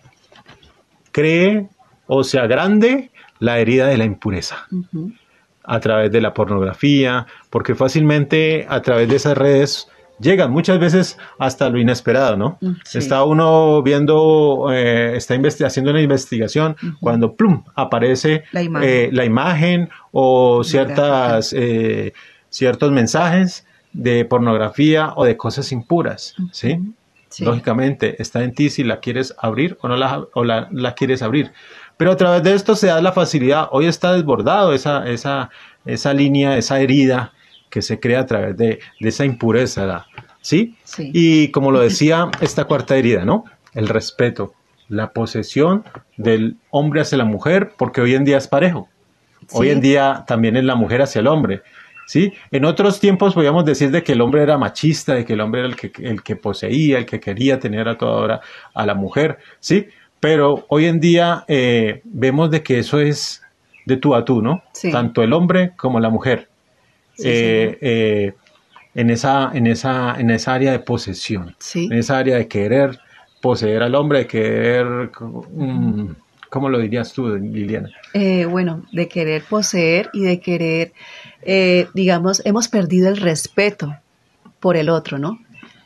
cree 1.12 1.68
o 2.06 2.24
se 2.24 2.38
agrande 2.38 3.10
la 3.38 3.58
herida 3.58 3.86
de 3.86 3.98
la 3.98 4.04
impureza. 4.04 4.66
A 5.64 5.80
través 5.80 6.10
de 6.10 6.20
la 6.20 6.32
pornografía, 6.32 7.26
porque 7.50 7.74
fácilmente 7.74 8.66
a 8.68 8.80
través 8.80 9.08
de 9.08 9.16
esas 9.16 9.36
redes 9.36 9.88
llegan 10.20 10.50
muchas 10.50 10.78
veces 10.78 11.18
hasta 11.38 11.68
lo 11.68 11.78
inesperado, 11.78 12.36
¿no? 12.36 12.58
Mm, 12.60 12.72
está 12.94 13.24
uno 13.24 13.82
viendo, 13.82 14.68
eh, 14.72 15.16
está 15.16 15.36
haciendo 15.66 15.90
una 15.90 16.00
investigación 16.00 16.76
cuando 17.00 17.34
plum 17.34 17.62
aparece 17.74 18.44
la 18.52 19.24
imagen, 19.24 19.82
eh, 19.82 19.88
o 20.12 20.64
ciertas, 20.64 21.52
eh, 21.52 22.12
ciertos 22.50 22.92
mensajes 22.92 23.66
de 23.92 24.24
pornografía 24.24 25.12
o 25.16 25.24
de 25.24 25.36
cosas 25.36 25.72
impuras, 25.72 26.34
¿sí? 26.52 26.80
Lógicamente, 27.40 28.20
está 28.20 28.42
en 28.42 28.54
ti 28.54 28.70
si 28.70 28.84
la 28.84 29.00
quieres 29.00 29.34
abrir 29.38 29.76
o 29.82 29.88
no 29.88 29.96
la, 29.96 30.24
o 30.32 30.44
la, 30.44 30.94
quieres 30.96 31.22
abrir. 31.22 31.52
Pero 31.96 32.12
a 32.12 32.16
través 32.16 32.42
de 32.42 32.54
esto 32.54 32.74
se 32.74 32.86
da 32.86 33.02
la 33.02 33.12
facilidad. 33.12 33.68
Hoy 33.70 33.86
está 33.86 34.14
desbordado 34.14 34.72
esa, 34.72 35.08
esa, 35.08 35.50
esa 35.84 36.14
línea, 36.14 36.56
esa 36.56 36.80
herida 36.80 37.32
que 37.70 37.82
se 37.82 38.00
crea 38.00 38.20
a 38.20 38.26
través 38.26 38.56
de, 38.56 38.78
esa 39.00 39.24
impureza, 39.26 40.06
¿sí? 40.40 40.76
¿sí? 40.84 41.10
Y 41.12 41.48
como 41.50 41.70
lo 41.70 41.80
decía, 41.80 42.30
esta 42.40 42.64
cuarta 42.64 42.96
herida, 42.96 43.24
¿no? 43.24 43.44
El 43.74 43.88
respeto, 43.88 44.54
la 44.88 45.12
posesión 45.12 45.84
del 46.16 46.56
hombre 46.70 47.02
hacia 47.02 47.18
la 47.18 47.24
mujer, 47.24 47.72
porque 47.76 48.00
hoy 48.00 48.14
en 48.14 48.24
día 48.24 48.38
es 48.38 48.48
parejo. 48.48 48.88
Hoy 49.52 49.70
en 49.70 49.80
día 49.80 50.24
también 50.26 50.56
es 50.56 50.64
la 50.64 50.74
mujer 50.74 51.02
hacia 51.02 51.20
el 51.20 51.26
hombre. 51.26 51.62
¿Sí? 52.08 52.32
En 52.50 52.64
otros 52.64 53.00
tiempos 53.00 53.34
podíamos 53.34 53.66
decir 53.66 53.90
de 53.90 54.02
que 54.02 54.12
el 54.12 54.22
hombre 54.22 54.42
era 54.42 54.56
machista, 54.56 55.14
de 55.14 55.26
que 55.26 55.34
el 55.34 55.42
hombre 55.42 55.60
era 55.60 55.68
el 55.68 55.76
que, 55.76 55.92
el 56.02 56.22
que 56.22 56.36
poseía, 56.36 56.96
el 56.96 57.04
que 57.04 57.20
quería 57.20 57.60
tener 57.60 57.86
a 57.86 57.98
toda 57.98 58.12
hora 58.12 58.40
a 58.72 58.86
la 58.86 58.94
mujer, 58.94 59.36
¿sí? 59.60 59.88
Pero 60.18 60.64
hoy 60.68 60.86
en 60.86 61.00
día 61.00 61.44
eh, 61.48 62.00
vemos 62.04 62.50
de 62.50 62.62
que 62.62 62.78
eso 62.78 62.98
es 62.98 63.42
de 63.84 63.98
tú 63.98 64.14
a 64.14 64.24
tú, 64.24 64.40
¿no? 64.40 64.62
Tanto 64.90 65.22
el 65.22 65.34
hombre 65.34 65.72
como 65.76 66.00
la 66.00 66.08
mujer. 66.08 66.48
Eh, 67.22 67.76
eh, 67.80 68.32
en, 68.94 69.10
esa, 69.10 69.50
en, 69.52 69.66
esa, 69.66 70.18
en 70.18 70.30
esa 70.30 70.54
área 70.54 70.72
de 70.72 70.78
posesión, 70.78 71.54
en 71.74 71.92
esa 71.92 72.16
área 72.16 72.36
de 72.36 72.48
querer 72.48 72.98
poseer 73.42 73.82
al 73.82 73.94
hombre, 73.94 74.20
de 74.20 74.26
querer... 74.26 75.10
Mm, 75.52 76.12
¿Cómo 76.50 76.70
lo 76.70 76.78
dirías 76.78 77.12
tú, 77.12 77.28
Liliana? 77.36 77.90
bueno, 78.48 78.86
de 78.90 79.06
querer 79.06 79.42
poseer 79.42 80.08
y 80.14 80.22
de 80.22 80.40
querer 80.40 80.92
eh, 81.42 81.88
digamos, 81.94 82.42
hemos 82.44 82.68
perdido 82.68 83.08
el 83.08 83.16
respeto 83.16 83.96
por 84.60 84.76
el 84.76 84.88
otro, 84.88 85.18
¿no? 85.18 85.38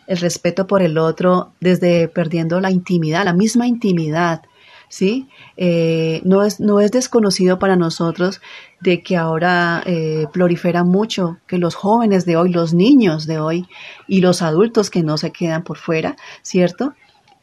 El 0.07 0.19
respeto 0.19 0.67
por 0.67 0.83
el 0.83 0.99
otro 0.99 1.53
desde 1.61 2.09
perdiendo 2.09 2.61
la 2.61 2.71
intimidad, 2.71 3.25
la 3.25 3.33
misma 3.33 3.67
intimidad, 3.67 4.43
¿sí? 4.89 5.29
Eh, 5.57 6.21
no, 6.25 6.43
es, 6.43 6.61
no 6.61 6.81
es 6.81 6.91
desconocido 6.91 7.59
para 7.59 7.77
nosotros 7.77 8.41
de 8.81 9.03
que 9.03 9.17
ahora 9.17 9.83
eh, 9.87 10.27
prolifera 10.33 10.85
mucho 10.85 11.39
que 11.47 11.59
los 11.59 11.75
jóvenes 11.75 12.25
de 12.25 12.37
hoy, 12.37 12.51
los 12.51 12.75
niños 12.75 13.27
de 13.27 13.39
hoy 13.39 13.67
y 14.09 14.21
los 14.21 14.43
adultos 14.43 14.91
que 14.91 15.03
no 15.03 15.17
se 15.17 15.31
quedan 15.31 15.63
por 15.63 15.79
fuera, 15.79 16.17
¿cierto? 16.43 16.95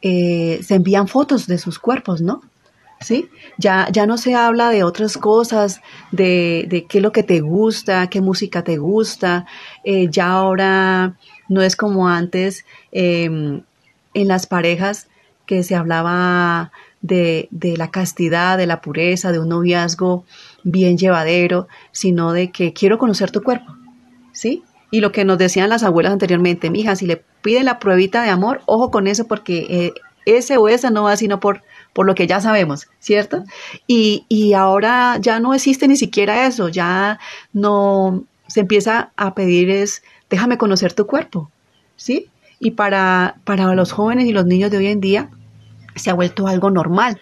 se 0.02 0.74
envían 0.74 1.08
fotos 1.08 1.46
de 1.46 1.58
sus 1.58 1.78
cuerpos, 1.78 2.22
¿no? 2.22 2.40
¿Sí? 3.00 3.30
Ya, 3.58 3.88
ya 3.90 4.06
no 4.06 4.18
se 4.18 4.34
habla 4.34 4.70
de 4.70 4.84
otras 4.84 5.16
cosas, 5.16 5.80
de, 6.12 6.66
de 6.68 6.84
qué 6.84 6.98
es 6.98 7.02
lo 7.02 7.12
que 7.12 7.22
te 7.22 7.40
gusta, 7.40 8.08
qué 8.08 8.20
música 8.20 8.62
te 8.62 8.76
gusta, 8.76 9.46
eh, 9.84 10.08
ya 10.10 10.28
ahora 10.28 11.16
no 11.48 11.62
es 11.62 11.76
como 11.76 12.08
antes 12.08 12.64
em, 12.92 13.62
en 14.14 14.28
las 14.28 14.46
parejas 14.46 15.08
que 15.46 15.62
se 15.62 15.74
hablaba 15.74 16.72
de, 17.02 17.48
de, 17.50 17.76
la 17.76 17.90
castidad, 17.90 18.58
de 18.58 18.66
la 18.66 18.80
pureza, 18.80 19.32
de 19.32 19.40
un 19.40 19.48
noviazgo 19.48 20.24
bien 20.62 20.98
llevadero, 20.98 21.66
sino 21.92 22.32
de 22.32 22.50
que 22.50 22.72
quiero 22.72 22.98
conocer 22.98 23.30
tu 23.30 23.42
cuerpo, 23.42 23.74
¿sí? 24.32 24.62
Y 24.90 25.00
lo 25.00 25.10
que 25.12 25.24
nos 25.24 25.38
decían 25.38 25.70
las 25.70 25.82
abuelas 25.82 26.12
anteriormente, 26.12 26.70
mija, 26.70 26.94
si 26.96 27.06
le 27.06 27.22
pide 27.42 27.62
la 27.64 27.78
pruebita 27.78 28.22
de 28.22 28.30
amor, 28.30 28.60
ojo 28.66 28.90
con 28.90 29.06
eso 29.06 29.26
porque 29.26 29.66
eh, 29.70 29.92
ese 30.26 30.56
o 30.58 30.68
esa 30.68 30.90
no 30.90 31.04
va 31.04 31.16
sino 31.16 31.40
por 31.40 31.62
por 31.92 32.06
lo 32.06 32.14
que 32.14 32.26
ya 32.26 32.40
sabemos, 32.40 32.88
¿cierto? 32.98 33.44
Y, 33.86 34.24
y 34.28 34.52
ahora 34.54 35.18
ya 35.20 35.40
no 35.40 35.54
existe 35.54 35.88
ni 35.88 35.96
siquiera 35.96 36.46
eso, 36.46 36.68
ya 36.68 37.18
no 37.52 38.24
se 38.46 38.60
empieza 38.60 39.12
a 39.16 39.34
pedir 39.34 39.70
es, 39.70 40.02
déjame 40.28 40.58
conocer 40.58 40.92
tu 40.92 41.06
cuerpo, 41.06 41.50
¿sí? 41.96 42.28
Y 42.58 42.72
para, 42.72 43.36
para 43.44 43.74
los 43.74 43.92
jóvenes 43.92 44.26
y 44.26 44.32
los 44.32 44.46
niños 44.46 44.70
de 44.70 44.78
hoy 44.78 44.86
en 44.88 45.00
día 45.00 45.30
se 45.94 46.10
ha 46.10 46.14
vuelto 46.14 46.46
algo 46.46 46.70
normal, 46.70 47.20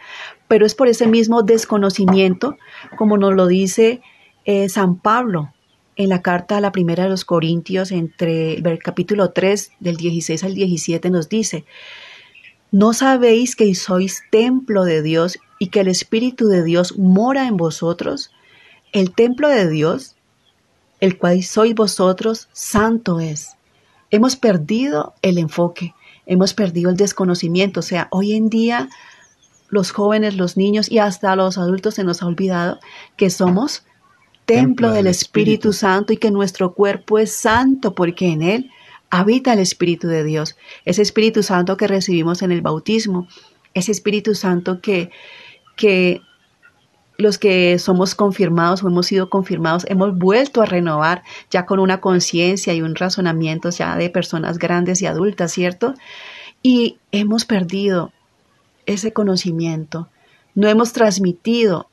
pero 0.49 0.65
es 0.65 0.75
por 0.75 0.89
ese 0.89 1.07
mismo 1.07 1.43
desconocimiento, 1.43 2.57
como 2.97 3.19
nos 3.19 3.35
lo 3.35 3.47
dice 3.47 4.01
eh, 4.45 4.69
San 4.69 4.97
Pablo 4.97 5.53
en 5.97 6.09
la 6.09 6.23
carta 6.23 6.57
a 6.57 6.61
la 6.61 6.73
primera 6.73 7.05
de 7.05 7.11
los 7.11 7.25
Corintios, 7.25 7.91
entre 7.91 8.55
el 8.55 8.79
capítulo 8.79 9.33
3, 9.33 9.73
del 9.81 9.97
16 9.97 10.45
al 10.45 10.55
17, 10.55 11.11
nos 11.11 11.29
dice, 11.29 11.65
¿No 12.71 12.93
sabéis 12.93 13.57
que 13.57 13.75
sois 13.75 14.23
templo 14.31 14.85
de 14.85 15.03
Dios 15.03 15.39
y 15.59 15.69
que 15.69 15.81
el 15.81 15.89
Espíritu 15.89 16.49
de 16.49 16.63
Dios 16.63 16.99
mora 16.99 17.47
en 17.47 17.57
vosotros? 17.57 18.31
El 18.93 19.15
templo 19.15 19.49
de 19.49 19.69
Dios, 19.69 20.17
el 21.01 21.17
cual 21.17 21.43
sois 21.43 21.75
vosotros, 21.75 22.49
santo 22.53 23.21
es. 23.21 23.57
Hemos 24.11 24.37
perdido 24.37 25.15
el 25.23 25.39
enfoque, 25.39 25.95
hemos 26.27 26.53
perdido 26.53 26.91
el 26.91 26.97
desconocimiento. 26.97 27.81
O 27.81 27.83
sea, 27.83 28.09
hoy 28.11 28.35
en 28.35 28.51
día 28.51 28.89
los 29.71 29.91
jóvenes, 29.91 30.37
los 30.37 30.57
niños 30.57 30.91
y 30.91 30.99
hasta 30.99 31.37
los 31.37 31.59
adultos 31.59 31.95
se 31.95 32.05
nos 32.05 32.23
ha 32.23 32.27
olvidado 32.27 32.81
que 33.17 33.31
somos 33.31 33.85
templo, 34.45 34.93
del 34.93 35.07
Espíritu 35.07 35.73
Santo 35.73 36.13
y 36.13 36.17
que 36.17 36.31
nuestro 36.31 36.73
cuerpo 36.73 37.19
es 37.19 37.33
santo 37.33 37.95
porque 37.95 38.29
en 38.29 38.43
él 38.43 38.71
habita 39.11 39.53
el 39.53 39.59
Espíritu 39.59 40.09
de 40.09 40.25
Dios, 40.25 40.57
ese 40.85 41.03
Espíritu 41.03 41.43
Santo 41.43 41.77
que 41.77 41.87
recibimos 41.87 42.43
en 42.43 42.53
el 42.53 42.61
bautismo, 42.61 43.29
ese 43.75 43.93
Espíritu 43.93 44.35
Santo 44.35 44.81
que, 44.81 45.11
que 45.77 46.23
los 47.19 47.39
que 47.39 47.79
somos 47.81 48.15
confirmados 48.15 48.83
o 48.83 48.89
hemos 48.89 49.07
sido 49.07 49.29
confirmados 49.29 49.85
hemos 49.89 50.17
vuelto 50.17 50.63
a 50.63 50.67
renovar 50.67 51.25
ya 51.51 51.67
con 51.67 51.81
una 51.81 52.01
conciencia 52.01 52.75
y 52.75 52.83
un 52.83 52.95
razonamiento 52.95 53.71
ya 53.71 53.97
de 53.97 54.09
personas 54.09 54.59
grandes 54.59 55.03
y 55.03 55.07
adultas, 55.07 55.53
¿cierto? 55.53 55.95
Y 56.63 56.99
hemos 57.11 57.45
perdido 57.45 58.13
ese 58.87 59.13
conocimiento, 59.13 60.09
no 60.55 60.69
hemos 60.69 60.93
transmitido 60.93 61.89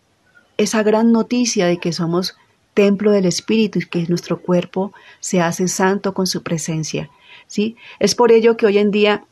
esa 0.57 0.83
gran 0.83 1.11
noticia 1.11 1.65
de 1.65 1.77
que 1.77 1.91
somos 1.91 2.35
templo 2.75 3.09
del 3.11 3.25
Espíritu 3.25 3.79
y 3.79 3.85
que 3.87 4.05
nuestro 4.07 4.39
cuerpo 4.39 4.93
se 5.19 5.41
hace 5.41 5.67
santo 5.67 6.13
con 6.13 6.27
su 6.27 6.43
presencia. 6.43 7.09
¿sí? 7.47 7.75
Es 7.99 8.13
por 8.13 8.31
ello 8.31 8.55
que 8.57 8.67
hoy 8.67 8.77
en 8.77 8.91
día 8.91 9.23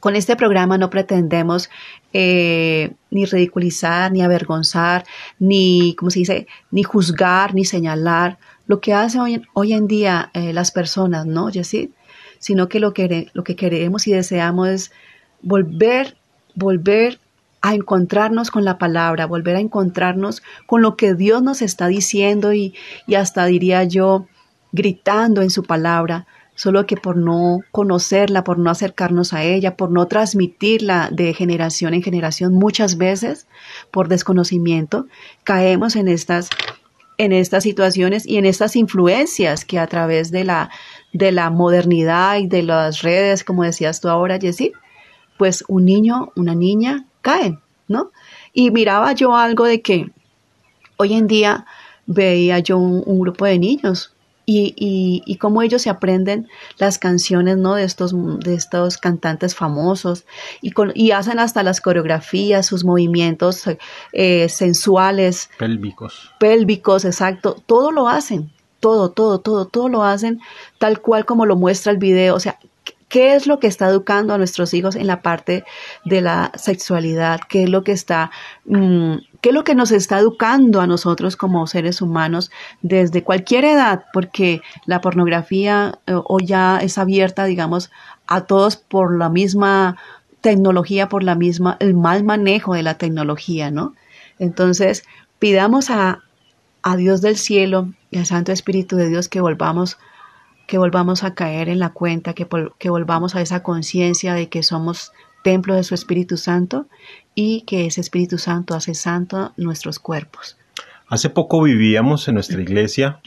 con 0.00 0.16
este 0.16 0.34
programa 0.36 0.76
no 0.76 0.90
pretendemos 0.90 1.70
eh, 2.12 2.92
ni 3.10 3.24
ridiculizar, 3.24 4.10
ni 4.12 4.22
avergonzar, 4.22 5.04
ni, 5.38 5.94
¿cómo 5.94 6.10
se 6.10 6.18
dice?, 6.18 6.46
ni 6.70 6.82
juzgar, 6.82 7.54
ni 7.54 7.64
señalar 7.64 8.38
lo 8.66 8.80
que 8.80 8.92
hacen 8.92 9.42
hoy, 9.54 9.72
en 9.72 9.86
día 9.86 10.30
eh, 10.34 10.52
las 10.52 10.72
personas, 10.72 11.26
¿no, 11.26 11.50
Jessy? 11.50 11.92
Sino 12.38 12.68
que 12.68 12.80
lo, 12.80 12.92
que 12.92 13.28
lo 13.32 13.44
que 13.44 13.56
queremos 13.56 14.06
y 14.06 14.12
deseamos 14.12 14.68
es 14.68 14.92
volver, 15.40 16.16
volver 16.54 17.18
a 17.64 17.72
encontrarnos 17.72 18.50
con 18.50 18.66
la 18.66 18.76
palabra, 18.76 19.24
volver 19.24 19.56
a 19.56 19.60
encontrarnos 19.60 20.42
con 20.66 20.82
lo 20.82 20.96
que 20.96 21.14
Dios 21.14 21.42
nos 21.42 21.62
está 21.62 21.86
diciendo 21.86 22.52
y, 22.52 22.74
hasta 23.16 23.46
diría 23.46 23.84
yo, 23.84 24.26
gritando 24.72 25.40
en 25.40 25.48
su 25.48 25.62
palabra, 25.62 26.26
solo 26.54 26.84
que 26.84 26.98
por 26.98 27.16
no 27.16 27.60
conocerla, 27.72 28.44
por 28.44 28.58
no 28.58 28.68
acercarnos 28.68 29.32
a 29.32 29.44
ella, 29.44 29.78
por 29.78 29.90
no 29.90 30.06
transmitirla 30.08 31.08
de 31.10 31.32
generación 31.32 31.94
en 31.94 32.02
generación, 32.02 32.52
muchas 32.52 32.98
veces 32.98 33.46
por 33.90 34.08
desconocimiento, 34.08 35.06
caemos 35.42 35.96
en 35.96 36.08
estas, 36.08 36.50
en 37.16 37.32
estas 37.32 37.62
situaciones 37.62 38.26
y 38.26 38.36
en 38.36 38.44
estas 38.44 38.76
influencias 38.76 39.64
que 39.64 39.78
a 39.78 39.86
través 39.86 40.30
de 40.30 40.44
la, 40.44 40.68
de 41.14 41.32
la 41.32 41.48
modernidad 41.48 42.36
y 42.36 42.46
de 42.46 42.62
las 42.62 43.00
redes, 43.00 43.42
como 43.42 43.62
decías 43.62 44.02
tú 44.02 44.10
ahora, 44.10 44.38
Jessie, 44.38 44.72
pues 45.38 45.64
un 45.66 45.86
niño, 45.86 46.30
una 46.36 46.54
niña 46.54 47.06
caen, 47.24 47.60
¿no? 47.88 48.12
Y 48.52 48.70
miraba 48.70 49.12
yo 49.12 49.34
algo 49.34 49.64
de 49.64 49.80
que 49.80 50.10
hoy 50.98 51.14
en 51.14 51.26
día 51.26 51.64
veía 52.06 52.58
yo 52.58 52.78
un, 52.78 53.18
grupo 53.18 53.46
de 53.46 53.58
niños 53.58 54.12
y, 54.46 54.74
y, 54.76 55.22
y, 55.24 55.36
cómo 55.38 55.62
ellos 55.62 55.80
se 55.80 55.88
aprenden 55.88 56.48
las 56.76 56.98
canciones 56.98 57.56
¿no? 57.56 57.76
de, 57.76 57.84
estos, 57.84 58.12
de 58.40 58.54
estos 58.54 58.98
cantantes 58.98 59.54
famosos 59.54 60.26
y, 60.60 60.72
con, 60.72 60.92
y 60.94 61.12
hacen 61.12 61.38
hasta 61.38 61.62
las 61.62 61.80
coreografías, 61.80 62.66
sus 62.66 62.84
movimientos 62.84 63.64
eh, 64.12 64.48
sensuales. 64.50 65.48
Pélvicos. 65.58 66.30
Pélvicos, 66.38 67.06
exacto. 67.06 67.56
Todo 67.64 67.90
lo 67.90 68.06
hacen, 68.06 68.50
todo, 68.80 69.10
todo, 69.10 69.38
todo, 69.40 69.64
todo 69.64 69.88
lo 69.88 70.04
hacen 70.04 70.40
tal 70.78 71.00
cual 71.00 71.24
como 71.24 71.46
lo 71.46 71.56
muestra 71.56 71.90
el 71.90 71.98
video. 71.98 72.34
O 72.34 72.40
sea, 72.40 72.58
¿Qué 73.14 73.36
es 73.36 73.46
lo 73.46 73.60
que 73.60 73.68
está 73.68 73.86
educando 73.86 74.34
a 74.34 74.38
nuestros 74.38 74.74
hijos 74.74 74.96
en 74.96 75.06
la 75.06 75.22
parte 75.22 75.62
de 76.04 76.20
la 76.20 76.50
sexualidad? 76.56 77.38
¿Qué 77.48 77.62
es 77.62 77.70
lo 77.70 77.84
que 77.84 77.92
está, 77.92 78.32
mm, 78.64 79.18
qué 79.40 79.50
es 79.50 79.54
lo 79.54 79.62
que 79.62 79.76
nos 79.76 79.92
está 79.92 80.18
educando 80.18 80.80
a 80.80 80.88
nosotros 80.88 81.36
como 81.36 81.68
seres 81.68 82.02
humanos 82.02 82.50
desde 82.82 83.22
cualquier 83.22 83.66
edad? 83.66 84.06
Porque 84.12 84.62
la 84.84 85.00
pornografía 85.00 86.00
eh, 86.08 86.14
hoy 86.24 86.46
ya 86.46 86.78
es 86.78 86.98
abierta, 86.98 87.44
digamos, 87.44 87.92
a 88.26 88.46
todos 88.46 88.76
por 88.76 89.16
la 89.16 89.28
misma 89.28 89.96
tecnología, 90.40 91.08
por 91.08 91.22
la 91.22 91.36
misma, 91.36 91.76
el 91.78 91.94
mal 91.94 92.24
manejo 92.24 92.74
de 92.74 92.82
la 92.82 92.98
tecnología, 92.98 93.70
¿no? 93.70 93.94
Entonces, 94.40 95.04
pidamos 95.38 95.88
a, 95.88 96.24
a 96.82 96.96
Dios 96.96 97.20
del 97.20 97.36
cielo 97.36 97.90
y 98.10 98.18
al 98.18 98.26
Santo 98.26 98.50
Espíritu 98.50 98.96
de 98.96 99.08
Dios 99.08 99.28
que 99.28 99.40
volvamos 99.40 99.98
que 100.66 100.78
volvamos 100.78 101.24
a 101.24 101.34
caer 101.34 101.68
en 101.68 101.78
la 101.78 101.90
cuenta, 101.90 102.32
que, 102.32 102.46
que 102.78 102.90
volvamos 102.90 103.34
a 103.34 103.42
esa 103.42 103.62
conciencia 103.62 104.34
de 104.34 104.48
que 104.48 104.62
somos 104.62 105.12
templo 105.42 105.74
de 105.74 105.84
su 105.84 105.94
Espíritu 105.94 106.36
Santo 106.36 106.86
y 107.34 107.62
que 107.62 107.86
ese 107.86 108.00
Espíritu 108.00 108.38
Santo 108.38 108.74
hace 108.74 108.94
santo 108.94 109.52
nuestros 109.56 109.98
cuerpos. 109.98 110.56
Hace 111.08 111.30
poco 111.30 111.62
vivíamos 111.62 112.26
en 112.28 112.34
nuestra 112.34 112.60
iglesia 112.60 113.20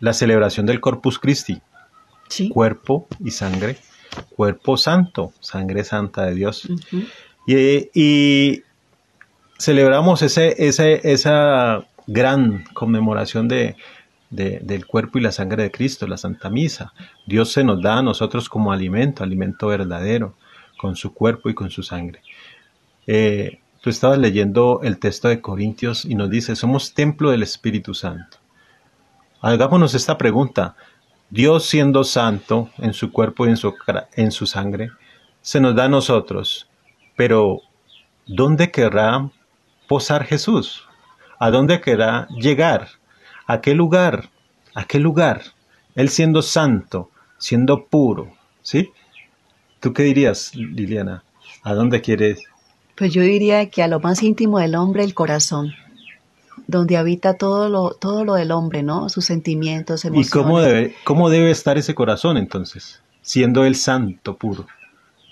la 0.00 0.14
celebración 0.14 0.66
del 0.66 0.80
Corpus 0.80 1.18
Christi, 1.18 1.60
cuerpo 2.50 3.06
y 3.20 3.30
sangre, 3.30 3.76
cuerpo 4.34 4.76
santo, 4.76 5.32
sangre 5.40 5.84
santa 5.84 6.24
de 6.24 6.34
Dios. 6.34 6.68
y, 7.46 8.62
celebramos 9.58 10.22
ese, 10.22 10.56
ese, 10.66 11.00
esa 11.04 11.84
gran 12.08 12.64
conmemoración 12.74 13.46
de, 13.46 13.76
del 14.32 14.86
cuerpo 14.86 15.18
y 15.18 15.20
la 15.20 15.30
sangre 15.30 15.62
de 15.62 15.70
Cristo, 15.70 16.06
la 16.06 16.16
Santa 16.16 16.48
Misa. 16.48 16.94
Dios 17.26 17.52
se 17.52 17.62
nos 17.62 17.82
da 17.82 17.98
a 17.98 18.02
nosotros 18.02 18.48
como 18.48 18.72
alimento, 18.72 19.22
alimento 19.22 19.66
verdadero, 19.66 20.34
con 20.78 20.96
su 20.96 21.12
cuerpo 21.12 21.50
y 21.50 21.54
con 21.54 21.70
su 21.70 21.82
sangre. 21.82 22.22
Eh, 23.06 23.60
tú 23.82 23.90
estabas 23.90 24.18
leyendo 24.18 24.80
el 24.82 24.98
texto 24.98 25.28
de 25.28 25.42
Corintios 25.42 26.06
y 26.06 26.14
nos 26.14 26.30
dice, 26.30 26.56
somos 26.56 26.94
templo 26.94 27.30
del 27.30 27.42
Espíritu 27.42 27.92
Santo. 27.92 28.38
Hagámonos 29.42 29.94
esta 29.94 30.16
pregunta. 30.16 30.76
Dios 31.28 31.66
siendo 31.66 32.02
santo 32.02 32.70
en 32.78 32.94
su 32.94 33.12
cuerpo 33.12 33.46
y 33.46 33.50
en 33.50 33.56
su, 33.56 33.74
en 34.14 34.32
su 34.32 34.46
sangre, 34.46 34.90
se 35.42 35.60
nos 35.60 35.74
da 35.74 35.84
a 35.84 35.88
nosotros, 35.88 36.68
pero 37.16 37.60
¿dónde 38.26 38.70
querrá 38.70 39.30
posar 39.88 40.24
Jesús? 40.24 40.86
¿A 41.38 41.50
dónde 41.50 41.80
querrá 41.80 42.28
llegar? 42.28 42.88
¿A 43.46 43.60
qué 43.60 43.74
lugar? 43.74 44.30
¿A 44.74 44.84
qué 44.84 44.98
lugar? 44.98 45.42
Él 45.94 46.08
siendo 46.08 46.42
santo, 46.42 47.10
siendo 47.38 47.86
puro, 47.86 48.32
¿sí? 48.62 48.90
¿Tú 49.80 49.92
qué 49.92 50.04
dirías, 50.04 50.54
Liliana? 50.54 51.24
¿A 51.62 51.74
dónde 51.74 52.00
quieres? 52.00 52.44
Pues 52.96 53.12
yo 53.12 53.22
diría 53.22 53.68
que 53.68 53.82
a 53.82 53.88
lo 53.88 54.00
más 54.00 54.22
íntimo 54.22 54.58
del 54.58 54.74
hombre, 54.74 55.02
el 55.02 55.14
corazón, 55.14 55.72
donde 56.66 56.96
habita 56.96 57.34
todo 57.34 57.68
lo, 57.68 57.90
todo 57.90 58.24
lo 58.24 58.34
del 58.34 58.52
hombre, 58.52 58.82
¿no? 58.82 59.08
Sus 59.08 59.24
sentimientos, 59.24 60.04
emociones. 60.04 60.28
¿Y 60.28 60.30
cómo 60.30 60.60
debe, 60.60 60.94
cómo 61.04 61.30
debe 61.30 61.50
estar 61.50 61.78
ese 61.78 61.94
corazón 61.94 62.36
entonces, 62.36 63.02
siendo 63.22 63.64
el 63.64 63.74
santo 63.74 64.36
puro? 64.36 64.66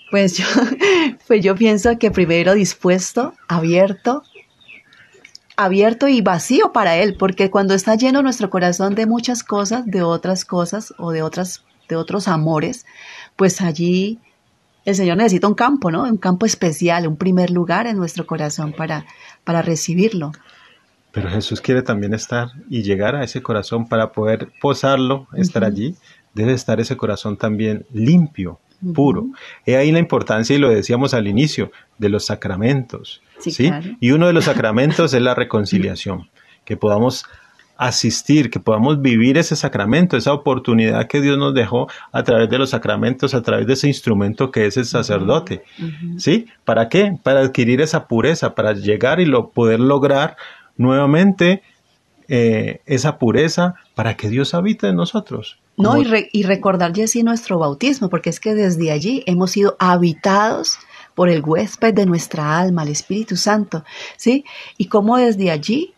Pues 0.09 0.37
yo, 0.37 0.45
pues 1.27 1.43
yo 1.43 1.55
pienso 1.55 1.97
que 1.97 2.11
primero 2.11 2.53
dispuesto, 2.53 3.33
abierto 3.47 4.23
abierto 5.63 6.07
y 6.07 6.21
vacío 6.21 6.71
para 6.73 6.97
Él, 6.97 7.15
porque 7.15 7.49
cuando 7.49 7.73
está 7.73 7.95
lleno 7.95 8.21
nuestro 8.21 8.49
corazón 8.49 8.95
de 8.95 9.05
muchas 9.05 9.43
cosas, 9.43 9.85
de 9.85 10.01
otras 10.01 10.45
cosas 10.45 10.93
o 10.97 11.11
de, 11.11 11.21
otras, 11.21 11.63
de 11.89 11.95
otros 11.95 12.27
amores, 12.27 12.85
pues 13.35 13.61
allí 13.61 14.19
el 14.85 14.95
Señor 14.95 15.17
necesita 15.17 15.47
un 15.47 15.53
campo, 15.53 15.91
¿no? 15.91 16.03
Un 16.03 16.17
campo 16.17 16.45
especial, 16.45 17.07
un 17.07 17.17
primer 17.17 17.51
lugar 17.51 17.87
en 17.87 17.97
nuestro 17.97 18.25
corazón 18.25 18.73
para, 18.73 19.05
para 19.43 19.61
recibirlo. 19.61 20.31
Pero 21.11 21.29
Jesús 21.29 21.61
quiere 21.61 21.81
también 21.81 22.13
estar 22.13 22.49
y 22.69 22.83
llegar 22.83 23.15
a 23.15 23.23
ese 23.23 23.41
corazón 23.41 23.87
para 23.87 24.11
poder 24.11 24.51
posarlo, 24.61 25.27
estar 25.33 25.63
allí. 25.63 25.95
Debe 26.33 26.53
estar 26.53 26.79
ese 26.79 26.95
corazón 26.95 27.37
también 27.37 27.85
limpio, 27.91 28.59
puro. 28.93 29.27
He 29.65 29.77
ahí 29.77 29.91
la 29.91 29.99
importancia, 29.99 30.55
y 30.55 30.59
lo 30.59 30.69
decíamos 30.69 31.13
al 31.13 31.27
inicio, 31.27 31.71
de 31.97 32.09
los 32.09 32.25
sacramentos. 32.25 33.21
Sí, 33.39 33.71
Y 33.99 34.11
uno 34.11 34.27
de 34.27 34.33
los 34.33 34.45
sacramentos 34.45 35.13
es 35.13 35.21
la 35.21 35.35
reconciliación, 35.35 36.29
que 36.65 36.77
podamos 36.77 37.25
asistir, 37.81 38.51
que 38.51 38.59
podamos 38.59 39.01
vivir 39.01 39.39
ese 39.39 39.55
sacramento, 39.55 40.15
esa 40.15 40.33
oportunidad 40.33 41.07
que 41.07 41.19
Dios 41.19 41.39
nos 41.39 41.55
dejó 41.55 41.87
a 42.11 42.21
través 42.21 42.47
de 42.47 42.59
los 42.59 42.69
sacramentos, 42.69 43.33
a 43.33 43.41
través 43.41 43.65
de 43.65 43.73
ese 43.73 43.87
instrumento 43.87 44.51
que 44.51 44.67
es 44.67 44.77
el 44.77 44.85
sacerdote. 44.85 45.63
¿Sí? 46.17 46.45
¿Para 46.63 46.89
qué? 46.89 47.17
Para 47.23 47.39
adquirir 47.39 47.81
esa 47.81 48.07
pureza, 48.07 48.53
para 48.53 48.73
llegar 48.73 49.19
y 49.19 49.25
lo, 49.25 49.49
poder 49.49 49.79
lograr 49.79 50.37
nuevamente 50.77 51.63
eh, 52.27 52.81
esa 52.85 53.17
pureza 53.17 53.73
para 53.95 54.15
que 54.15 54.29
Dios 54.29 54.53
habite 54.53 54.87
en 54.87 54.97
nosotros. 54.97 55.57
No, 55.77 55.97
y, 55.97 56.29
y 56.31 56.43
recordar, 56.43 56.93
Jessy, 56.93 57.23
nuestro 57.23 57.57
bautismo, 57.57 58.09
porque 58.09 58.29
es 58.29 58.39
que 58.39 58.53
desde 58.53 58.91
allí 58.91 59.23
hemos 59.25 59.51
sido 59.51 59.75
habitados 59.79 60.77
por 61.15 61.29
el 61.29 61.43
huésped 61.43 61.93
de 61.93 62.05
nuestra 62.05 62.59
alma, 62.59 62.83
el 62.83 62.89
Espíritu 62.89 63.35
Santo, 63.35 63.83
¿sí? 64.17 64.45
Y 64.77 64.85
cómo 64.85 65.17
desde 65.17 65.51
allí 65.51 65.93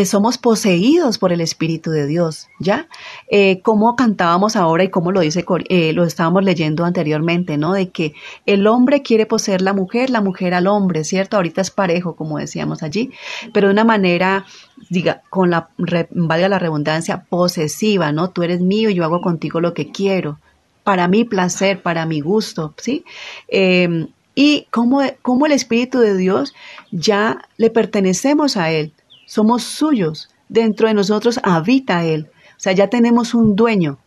eh, 0.00 0.06
somos 0.06 0.38
poseídos 0.38 1.18
por 1.18 1.32
el 1.32 1.40
Espíritu 1.40 1.90
de 1.90 2.06
Dios, 2.06 2.48
¿ya? 2.58 2.88
Eh, 3.28 3.60
como 3.60 3.96
cantábamos 3.96 4.56
ahora 4.56 4.84
y 4.84 4.88
como 4.88 5.12
lo 5.12 5.20
dice, 5.20 5.44
eh, 5.68 5.92
lo 5.92 6.04
estábamos 6.04 6.42
leyendo 6.44 6.84
anteriormente, 6.84 7.58
¿no? 7.58 7.74
De 7.74 7.90
que 7.90 8.14
el 8.46 8.66
hombre 8.66 9.02
quiere 9.02 9.26
poseer 9.26 9.60
la 9.60 9.72
mujer, 9.72 10.08
la 10.10 10.20
mujer 10.20 10.54
al 10.54 10.66
hombre, 10.66 11.04
¿cierto? 11.04 11.36
Ahorita 11.36 11.60
es 11.60 11.70
parejo, 11.70 12.16
como 12.16 12.38
decíamos 12.38 12.82
allí, 12.82 13.10
pero 13.52 13.68
de 13.68 13.74
una 13.74 13.84
manera, 13.84 14.46
diga, 14.88 15.22
con 15.28 15.50
la, 15.50 15.68
valga 15.76 16.48
la 16.48 16.58
redundancia, 16.58 17.24
posesiva, 17.28 18.12
¿no? 18.12 18.30
Tú 18.30 18.42
eres 18.42 18.60
mío 18.60 18.90
y 18.90 18.94
yo 18.94 19.04
hago 19.04 19.20
contigo 19.20 19.60
lo 19.60 19.74
que 19.74 19.90
quiero, 19.90 20.38
para 20.82 21.08
mi 21.08 21.24
placer, 21.24 21.82
para 21.82 22.06
mi 22.06 22.20
gusto, 22.20 22.74
¿sí? 22.78 23.04
Eh, 23.48 24.06
y 24.34 24.66
cómo, 24.70 25.02
el 25.02 25.52
Espíritu 25.52 25.98
de 25.98 26.16
Dios 26.16 26.54
ya 26.90 27.42
le 27.58 27.68
pertenecemos 27.68 28.56
a 28.56 28.70
Él, 28.70 28.92
somos 29.30 29.62
suyos, 29.62 30.28
dentro 30.48 30.88
de 30.88 30.94
nosotros 30.94 31.38
habita 31.44 32.04
Él, 32.04 32.30
o 32.50 32.58
sea, 32.60 32.72
ya 32.72 32.88
tenemos 32.88 33.32
un 33.32 33.54
dueño. 33.54 33.98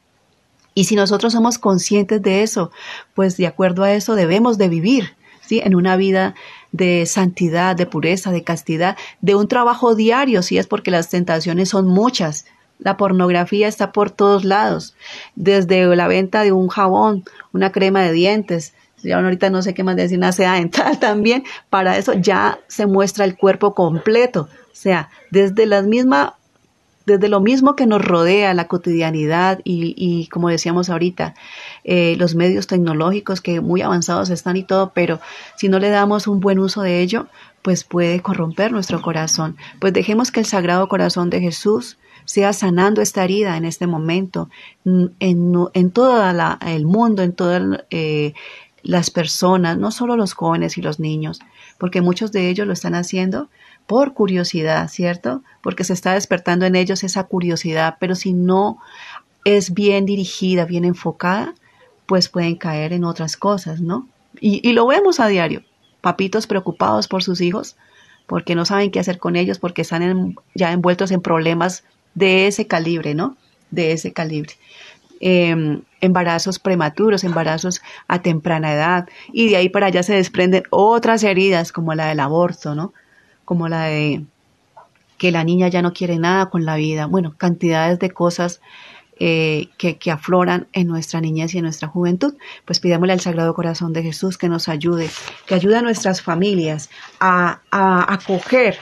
Y 0.74 0.84
si 0.84 0.98
nosotros 0.98 1.32
somos 1.32 1.58
conscientes 1.58 2.22
de 2.22 2.44
eso, 2.44 2.72
pues 3.14 3.38
de 3.38 3.48
acuerdo 3.48 3.84
a 3.84 3.94
eso 3.94 4.16
debemos 4.16 4.58
de 4.58 4.68
vivir, 4.68 5.16
¿sí? 5.40 5.62
En 5.64 5.76
una 5.76 5.96
vida 5.96 6.36
de 6.74 7.06
santidad, 7.06 7.78
de 7.78 7.86
pureza, 7.86 8.32
de 8.32 8.44
castidad, 8.44 8.98
de 9.22 9.36
un 9.36 9.48
trabajo 9.48 9.96
diario, 9.96 10.42
si 10.42 10.58
es 10.58 10.68
porque 10.68 10.92
las 10.92 11.08
tentaciones 11.10 11.70
son 11.70 11.88
muchas. 11.88 12.46
La 12.80 12.98
pornografía 12.98 13.70
está 13.70 13.94
por 13.94 14.12
todos 14.12 14.44
lados, 14.44 14.94
desde 15.38 15.96
la 15.96 16.10
venta 16.10 16.44
de 16.44 16.52
un 16.52 16.68
jabón, 16.68 17.24
una 17.54 17.72
crema 17.72 18.02
de 18.02 18.12
dientes, 18.12 18.74
ya 19.04 19.18
ahorita 19.20 19.50
no 19.50 19.62
sé 19.62 19.74
qué 19.74 19.84
más 19.84 19.96
decir, 19.96 20.18
una 20.18 20.32
seda 20.32 20.54
dental 20.56 21.00
también, 21.00 21.44
para 21.70 21.98
eso 21.98 22.14
ya 22.14 22.60
se 22.68 22.88
muestra 22.88 23.26
el 23.26 23.38
cuerpo 23.38 23.74
completo, 23.74 24.50
o 24.52 24.76
sea, 24.76 25.10
desde 25.32 25.66
la 25.66 25.82
misma 25.82 26.36
desde 27.06 27.28
lo 27.28 27.42
mismo 27.42 27.76
que 27.76 27.86
nos 27.86 28.02
rodea 28.02 28.54
la 28.54 28.68
cotidianidad 28.68 29.60
y, 29.64 29.94
y 29.98 30.28
como 30.28 30.50
decíamos 30.50 30.90
ahorita, 30.90 31.36
eh, 31.84 32.16
los 32.18 32.36
medios 32.36 32.68
tecnológicos 32.68 33.42
que 33.42 33.60
muy 33.60 33.82
avanzados 33.82 34.30
están 34.30 34.56
y 34.56 34.64
todo, 34.64 34.94
pero 34.94 35.20
si 35.58 35.68
no 35.68 35.80
le 35.80 35.90
damos 35.90 36.28
un 36.28 36.40
buen 36.40 36.60
uso 36.60 36.82
de 36.82 37.02
ello, 37.02 37.28
pues 37.62 37.84
puede 37.84 38.22
corromper 38.22 38.72
nuestro 38.72 39.02
corazón. 39.02 39.58
Pues 39.80 39.94
dejemos 39.94 40.32
que 40.32 40.42
el 40.42 40.46
Sagrado 40.46 40.88
Corazón 40.88 41.30
de 41.30 41.42
Jesús 41.42 41.98
sea 42.26 42.54
sanando 42.54 43.02
esta 43.02 43.24
herida 43.24 43.58
en 43.58 43.66
este 43.66 43.88
momento, 43.88 44.50
en, 44.86 45.14
en 45.20 45.92
todo 45.92 46.24
el 46.66 46.86
mundo, 46.86 47.22
en 47.22 47.34
todas 47.34 47.82
eh, 47.90 48.34
las 48.84 49.10
personas, 49.10 49.78
no 49.78 49.92
solo 49.92 50.18
los 50.18 50.34
jóvenes 50.34 50.78
y 50.78 50.82
los 50.82 51.00
niños, 51.00 51.40
porque 51.78 52.02
muchos 52.02 52.32
de 52.32 52.50
ellos 52.50 52.68
lo 52.68 52.74
están 52.74 52.96
haciendo 52.96 53.50
por 53.88 54.14
curiosidad, 54.14 54.88
¿cierto? 54.90 55.42
Porque 55.62 55.86
se 55.86 55.94
está 55.94 56.14
despertando 56.14 56.66
en 56.66 56.76
ellos 56.76 57.04
esa 57.04 57.24
curiosidad, 57.24 57.98
pero 58.00 58.16
si 58.16 58.34
no 58.34 58.78
es 59.46 59.74
bien 59.74 60.06
dirigida, 60.06 60.66
bien 60.66 60.86
enfocada, 60.86 61.56
pues 62.06 62.30
pueden 62.30 62.56
caer 62.56 62.94
en 62.94 63.06
otras 63.06 63.38
cosas, 63.38 63.82
¿no? 63.82 64.08
Y, 64.40 64.68
y 64.68 64.74
lo 64.74 64.86
vemos 64.86 65.20
a 65.20 65.28
diario, 65.28 65.64
papitos 66.02 66.46
preocupados 66.48 67.08
por 67.08 67.24
sus 67.24 67.40
hijos, 67.40 67.78
porque 68.28 68.56
no 68.56 68.66
saben 68.66 68.92
qué 68.92 69.00
hacer 69.00 69.18
con 69.18 69.36
ellos, 69.36 69.60
porque 69.60 69.82
están 69.82 70.36
ya 70.56 70.72
envueltos 70.72 71.12
en 71.12 71.22
problemas 71.22 71.84
de 72.16 72.48
ese 72.48 72.68
calibre, 72.68 73.16
¿no? 73.16 73.38
De 73.72 73.94
ese 73.94 74.12
calibre. 74.14 74.54
Em, 75.26 75.84
embarazos 76.02 76.60
prematuros, 76.60 77.24
embarazos 77.24 77.82
a 78.10 78.22
temprana 78.22 78.74
edad, 78.74 79.08
y 79.32 79.48
de 79.48 79.56
ahí 79.56 79.70
para 79.70 79.86
allá 79.86 80.04
se 80.04 80.14
desprenden 80.14 80.64
otras 80.70 81.24
heridas 81.24 81.72
como 81.72 81.96
la 81.96 82.08
del 82.08 82.20
aborto, 82.20 82.76
¿no? 82.76 82.92
Como 83.46 83.70
la 83.70 83.86
de 83.86 84.26
que 85.18 85.32
la 85.32 85.46
niña 85.46 85.70
ya 85.70 85.82
no 85.82 85.94
quiere 85.94 86.20
nada 86.20 86.50
con 86.50 86.66
la 86.66 86.76
vida, 86.76 87.06
bueno, 87.06 87.36
cantidades 87.38 88.00
de 88.00 88.12
cosas 88.12 88.60
eh, 89.18 89.70
que, 89.78 90.12
afloran 90.12 90.68
en 90.74 90.88
nuestra 90.88 91.22
niñez 91.22 91.56
y 91.56 91.60
en 91.60 91.64
nuestra 91.64 91.88
juventud. 91.88 92.36
Pues 92.66 92.82
pidámosle 92.82 93.14
al 93.14 93.22
Sagrado 93.22 93.54
Corazón 93.54 93.94
de 93.94 94.04
Jesús 94.04 94.38
que 94.38 94.50
nos 94.50 94.68
ayude, 94.68 95.10
que 95.46 95.56
ayude 95.56 95.78
a 95.78 95.82
nuestras 95.82 96.22
familias 96.22 96.90
a, 97.22 97.62
a 97.72 98.14
acoger 98.14 98.78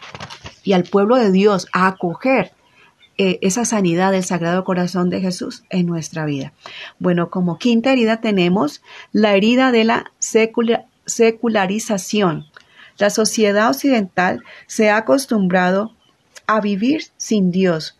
y 0.64 0.74
al 0.74 0.86
pueblo 0.86 1.18
de 1.18 1.32
Dios 1.32 1.68
a 1.72 1.86
acoger 1.86 2.52
eh, 3.24 3.38
esa 3.44 3.66
sanidad 3.66 4.12
del 4.14 4.24
Sagrado 4.24 4.64
Corazón 4.64 5.12
de 5.12 5.22
Jesús 5.22 5.62
en 5.70 5.86
nuestra 5.86 6.26
vida. 6.26 6.54
Bueno, 6.98 7.30
como 7.30 7.60
quinta 7.60 7.92
herida 7.92 8.20
tenemos 8.20 8.82
la 9.12 9.36
herida 9.36 9.72
de 9.72 9.84
la 9.84 10.12
secularización. 11.06 12.48
La 12.98 13.12
sociedad 13.12 13.70
occidental 13.70 14.44
se 14.66 14.90
ha 14.90 14.98
acostumbrado 14.98 15.94
a 16.48 16.62
vivir 16.62 17.04
sin 17.18 17.52
Dios, 17.52 18.00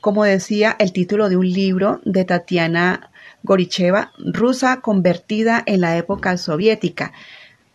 como 0.00 0.22
decía 0.22 0.76
el 0.78 0.92
título 0.92 1.28
de 1.28 1.36
un 1.36 1.50
libro 1.50 2.00
de 2.04 2.24
Tatiana 2.24 3.10
Goricheva, 3.42 4.12
rusa 4.18 4.80
convertida 4.82 5.64
en 5.66 5.80
la 5.80 5.96
época 5.96 6.36
soviética. 6.36 7.12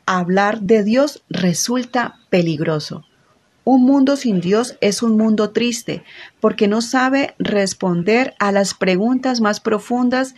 Hablar 0.05 0.61
de 0.61 0.85
Dios 0.85 1.23
resulta 1.29 2.19
peligroso. 2.29 3.03
Un 3.71 3.83
mundo 3.83 4.15
sin 4.15 4.41
Dios 4.41 4.79
es 4.81 5.03
un 5.03 5.15
mundo 5.15 5.51
triste, 5.51 6.01
porque 6.39 6.67
no 6.67 6.81
sabe 6.81 7.35
responder 7.37 8.33
a 8.39 8.51
las 8.51 8.73
preguntas 8.73 9.41
más 9.41 9.59
profundas 9.59 10.33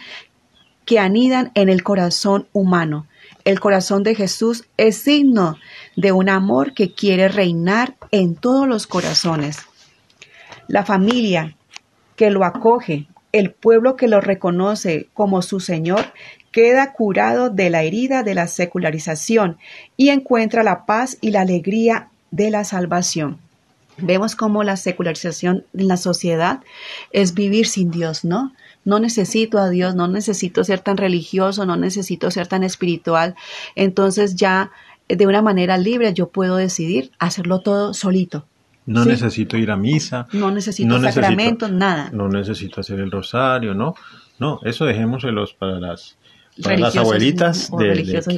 que 0.84 1.00
anidan 1.00 1.50
en 1.56 1.70
el 1.70 1.82
corazón 1.82 2.50
humano. 2.52 3.08
El 3.46 3.62
corazón 3.62 4.04
de 4.04 4.16
Jesús 4.16 4.66
es 4.76 4.98
signo 4.98 5.56
de 5.96 6.12
un 6.12 6.28
amor 6.28 6.74
que 6.74 6.94
quiere 6.94 7.30
reinar 7.30 7.96
en 8.12 8.36
todos 8.36 8.68
los 8.68 8.86
corazones. 8.86 9.60
La 10.68 10.84
familia, 10.84 11.56
que 12.18 12.32
lo 12.32 12.44
acoge, 12.44 13.08
el 13.32 13.52
pueblo 13.52 13.96
que 13.96 14.10
lo 14.10 14.20
reconoce 14.20 15.08
como 15.14 15.42
su 15.42 15.62
Señor, 15.62 16.12
queda 16.52 16.92
curado 16.92 17.50
de 17.50 17.70
la 17.70 17.84
herida 17.84 18.24
de 18.24 18.36
la 18.36 18.48
secularización 18.48 19.58
y 19.96 20.10
encuentra 20.10 20.64
la 20.64 20.86
paz 20.86 21.18
y 21.22 21.32
la 21.32 21.40
alegría 21.40 22.11
de 22.32 22.50
la 22.50 22.64
salvación. 22.64 23.38
Vemos 23.98 24.36
cómo 24.36 24.64
la 24.64 24.78
secularización 24.78 25.66
en 25.74 25.88
la 25.88 25.98
sociedad 25.98 26.62
es 27.12 27.34
vivir 27.34 27.68
sin 27.68 27.92
Dios, 27.92 28.24
¿no? 28.24 28.54
No 28.84 29.00
necesito 29.00 29.60
a 29.60 29.70
Dios, 29.70 29.94
no 29.96 30.08
necesito 30.08 30.64
ser 30.64 30.80
tan 30.80 30.98
religioso, 30.98 31.66
no 31.66 31.76
necesito 31.76 32.32
ser 32.32 32.48
tan 32.48 32.64
espiritual. 32.64 33.36
Entonces 33.76 34.36
ya 34.36 34.72
de 35.08 35.28
una 35.28 35.42
manera 35.42 35.78
libre 35.78 36.14
yo 36.14 36.30
puedo 36.30 36.56
decidir 36.56 37.12
hacerlo 37.20 37.60
todo 37.60 37.94
solito. 37.94 38.46
No 38.86 39.06
necesito 39.06 39.58
ir 39.58 39.70
a 39.70 39.78
misa. 39.78 40.28
No 40.34 40.50
necesito 40.52 41.00
sacramentos, 41.00 41.72
nada. 41.72 42.10
No 42.12 42.28
necesito 42.28 42.82
hacer 42.82 43.00
el 43.00 43.12
rosario, 43.12 43.76
¿no? 43.76 43.94
No, 44.40 44.60
eso 44.64 44.86
dejémoselos 44.86 45.54
para 45.54 45.80
las, 45.80 46.18
las 46.58 46.96
abuelitas 46.96 47.72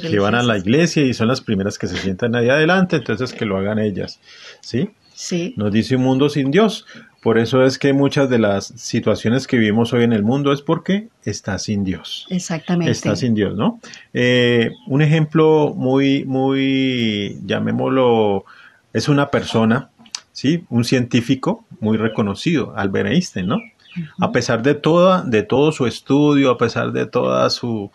que 0.01 0.19
van 0.19 0.35
a 0.35 0.43
la 0.43 0.57
iglesia 0.57 1.03
y 1.03 1.13
son 1.13 1.27
las 1.27 1.41
primeras 1.41 1.77
que 1.77 1.87
se 1.87 1.97
sientan 1.97 2.35
ahí 2.35 2.49
adelante, 2.49 2.97
entonces 2.97 3.33
que 3.33 3.45
lo 3.45 3.57
hagan 3.57 3.79
ellas, 3.79 4.19
¿sí? 4.61 4.89
Sí. 5.13 5.53
Nos 5.57 5.71
dice 5.71 5.95
un 5.95 6.03
mundo 6.03 6.27
sin 6.27 6.49
Dios. 6.51 6.85
Por 7.21 7.37
eso 7.37 7.63
es 7.63 7.77
que 7.77 7.93
muchas 7.93 8.29
de 8.29 8.39
las 8.39 8.65
situaciones 8.65 9.47
que 9.47 9.57
vivimos 9.57 9.93
hoy 9.93 10.03
en 10.03 10.11
el 10.11 10.23
mundo 10.23 10.51
es 10.51 10.61
porque 10.61 11.07
está 11.23 11.57
sin 11.59 11.83
Dios. 11.83 12.25
Exactamente. 12.29 12.91
Está 12.91 13.15
sin 13.15 13.33
Dios, 13.33 13.55
¿no? 13.55 13.79
Eh, 14.13 14.71
un 14.87 15.01
ejemplo 15.01 15.73
muy, 15.75 16.25
muy, 16.25 17.37
llamémoslo, 17.45 18.43
es 18.91 19.07
una 19.07 19.29
persona 19.29 19.91
¿sí? 20.33 20.65
Un 20.69 20.83
científico 20.83 21.65
muy 21.79 21.95
reconocido, 21.95 22.73
Albert 22.75 23.09
Einstein, 23.09 23.47
¿no? 23.47 23.59
A 24.19 24.31
pesar 24.31 24.63
de 24.63 24.75
toda, 24.75 25.23
de 25.23 25.43
todo 25.43 25.71
su 25.71 25.87
estudio, 25.87 26.51
a 26.51 26.57
pesar 26.57 26.91
de 26.91 27.05
toda 27.05 27.49
su, 27.49 27.91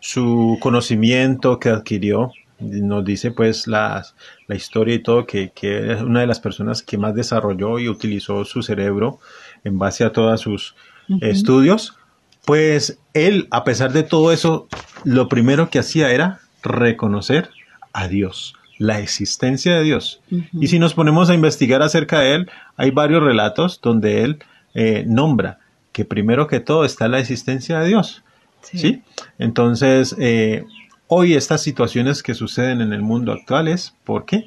su 0.00 0.58
conocimiento 0.60 1.58
que 1.58 1.68
adquirió, 1.68 2.32
nos 2.58 3.04
dice 3.04 3.30
pues 3.30 3.66
la, 3.66 4.04
la 4.46 4.54
historia 4.54 4.94
y 4.94 4.98
todo 4.98 5.26
que, 5.26 5.50
que, 5.54 5.92
es 5.92 6.02
una 6.02 6.20
de 6.20 6.26
las 6.26 6.40
personas 6.40 6.82
que 6.82 6.98
más 6.98 7.14
desarrolló 7.14 7.78
y 7.78 7.88
utilizó 7.88 8.44
su 8.44 8.62
cerebro 8.62 9.18
en 9.64 9.78
base 9.78 10.04
a 10.04 10.12
todos 10.12 10.40
sus 10.40 10.74
estudios, 11.20 11.96
pues 12.44 12.98
él, 13.14 13.48
a 13.50 13.64
pesar 13.64 13.92
de 13.92 14.02
todo 14.02 14.32
eso, 14.32 14.68
lo 15.04 15.28
primero 15.28 15.70
que 15.70 15.78
hacía 15.78 16.10
era 16.12 16.40
reconocer 16.62 17.50
a 17.92 18.06
Dios 18.06 18.54
la 18.80 18.98
existencia 18.98 19.76
de 19.76 19.82
Dios. 19.82 20.22
Y 20.58 20.68
si 20.68 20.78
nos 20.78 20.94
ponemos 20.94 21.28
a 21.28 21.34
investigar 21.34 21.82
acerca 21.82 22.20
de 22.20 22.34
él, 22.34 22.50
hay 22.78 22.90
varios 22.90 23.22
relatos 23.22 23.78
donde 23.82 24.22
él 24.22 24.42
eh, 24.74 25.04
nombra 25.06 25.58
que 25.92 26.04
primero 26.04 26.46
que 26.46 26.60
todo 26.60 26.84
está 26.84 27.08
la 27.08 27.18
existencia 27.18 27.80
de 27.80 27.88
Dios. 27.88 28.22
Sí. 28.62 29.02
Entonces, 29.38 30.14
eh, 30.18 30.64
hoy 31.06 31.34
estas 31.34 31.62
situaciones 31.62 32.22
que 32.22 32.34
suceden 32.34 32.80
en 32.80 32.92
el 32.92 33.02
mundo 33.02 33.32
actual 33.32 33.68
es, 33.68 33.94
¿por 34.04 34.26
qué? 34.26 34.44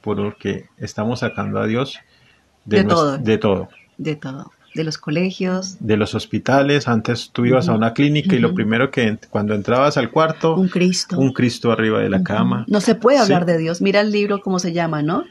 Porque 0.00 0.66
estamos 0.78 1.20
sacando 1.20 1.60
a 1.60 1.66
Dios 1.66 1.98
de, 2.64 2.84
todo. 2.84 3.18
De 3.18 3.38
todo. 3.38 3.68
De 3.96 4.16
todo 4.16 4.52
de 4.76 4.84
los 4.84 4.98
colegios. 4.98 5.76
De 5.80 5.96
los 5.96 6.14
hospitales. 6.14 6.86
Antes 6.86 7.30
tú 7.32 7.46
ibas 7.46 7.68
a 7.68 7.74
una 7.74 7.94
clínica 7.94 8.36
y 8.36 8.38
lo 8.38 8.54
primero 8.54 8.92
que 8.92 9.18
cuando 9.30 9.54
entrabas 9.54 9.96
al 9.96 10.10
cuarto... 10.10 10.54
Un 10.54 10.68
Cristo. 10.68 11.18
Un 11.18 11.32
Cristo 11.32 11.72
arriba 11.72 11.98
de 12.00 12.10
la 12.10 12.22
cama. 12.22 12.64
No 12.68 12.80
se 12.80 12.94
puede 12.94 13.18
hablar 13.18 13.46
de 13.46 13.58
Dios. 13.58 13.80
Mira 13.80 14.02
el 14.02 14.12
libro 14.12 14.40
cómo 14.40 14.60
se 14.60 14.72
llama, 14.72 15.02
¿no? 15.02 15.24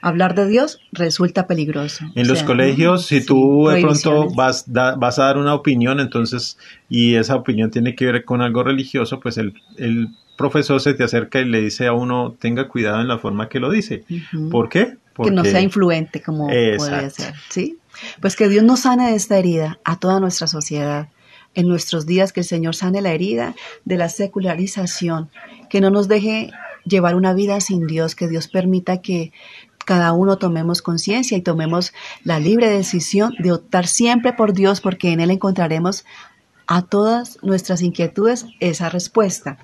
Hablar 0.00 0.34
de 0.34 0.46
Dios 0.46 0.80
resulta 0.92 1.46
peligroso. 1.46 2.04
En 2.14 2.28
los 2.28 2.42
colegios, 2.42 3.06
si 3.06 3.24
tú 3.24 3.68
de 3.68 3.80
pronto 3.80 4.28
vas, 4.34 4.64
vas 4.68 5.18
a 5.18 5.24
dar 5.24 5.38
una 5.38 5.54
opinión, 5.54 5.98
entonces, 5.98 6.58
y 6.88 7.16
esa 7.16 7.34
opinión 7.34 7.70
tiene 7.70 7.94
que 7.94 8.06
ver 8.06 8.24
con 8.24 8.40
algo 8.40 8.62
religioso, 8.62 9.18
pues 9.18 9.38
el, 9.38 9.54
el 9.76 10.08
profesor 10.38 10.80
se 10.80 10.94
te 10.94 11.04
acerca 11.04 11.40
y 11.40 11.44
le 11.44 11.60
dice 11.60 11.88
a 11.88 11.92
uno, 11.92 12.36
tenga 12.38 12.68
cuidado 12.68 13.00
en 13.00 13.08
la 13.08 13.18
forma 13.18 13.48
que 13.48 13.58
lo 13.58 13.70
dice. 13.70 14.04
¿Por 14.50 14.68
qué? 14.68 14.96
Porque, 15.12 15.30
que 15.30 15.36
no 15.36 15.44
sea 15.44 15.60
influente 15.60 16.22
como 16.22 16.46
puede 16.46 17.10
ser, 17.10 17.34
¿sí? 17.48 17.78
Pues 18.20 18.36
que 18.36 18.48
Dios 18.48 18.62
nos 18.64 18.80
sane 18.80 19.10
de 19.10 19.16
esta 19.16 19.36
herida 19.36 19.80
a 19.84 19.98
toda 19.98 20.20
nuestra 20.20 20.46
sociedad. 20.46 21.08
En 21.54 21.66
nuestros 21.66 22.06
días 22.06 22.32
que 22.32 22.40
el 22.40 22.46
Señor 22.46 22.76
sane 22.76 23.02
la 23.02 23.10
herida 23.10 23.56
de 23.84 23.96
la 23.96 24.08
secularización, 24.08 25.28
que 25.68 25.80
no 25.80 25.90
nos 25.90 26.06
deje 26.06 26.52
llevar 26.84 27.16
una 27.16 27.34
vida 27.34 27.60
sin 27.60 27.86
Dios, 27.86 28.14
que 28.14 28.28
Dios 28.28 28.46
permita 28.46 29.00
que 29.00 29.32
cada 29.88 30.12
uno 30.12 30.36
tomemos 30.36 30.82
conciencia 30.82 31.38
y 31.38 31.40
tomemos 31.40 31.94
la 32.22 32.38
libre 32.38 32.68
decisión 32.68 33.34
de 33.38 33.52
optar 33.52 33.86
siempre 33.86 34.34
por 34.34 34.52
Dios, 34.52 34.82
porque 34.82 35.12
en 35.12 35.20
Él 35.20 35.30
encontraremos 35.30 36.04
a 36.66 36.82
todas 36.82 37.38
nuestras 37.42 37.80
inquietudes 37.80 38.44
esa 38.60 38.90
respuesta. 38.90 39.56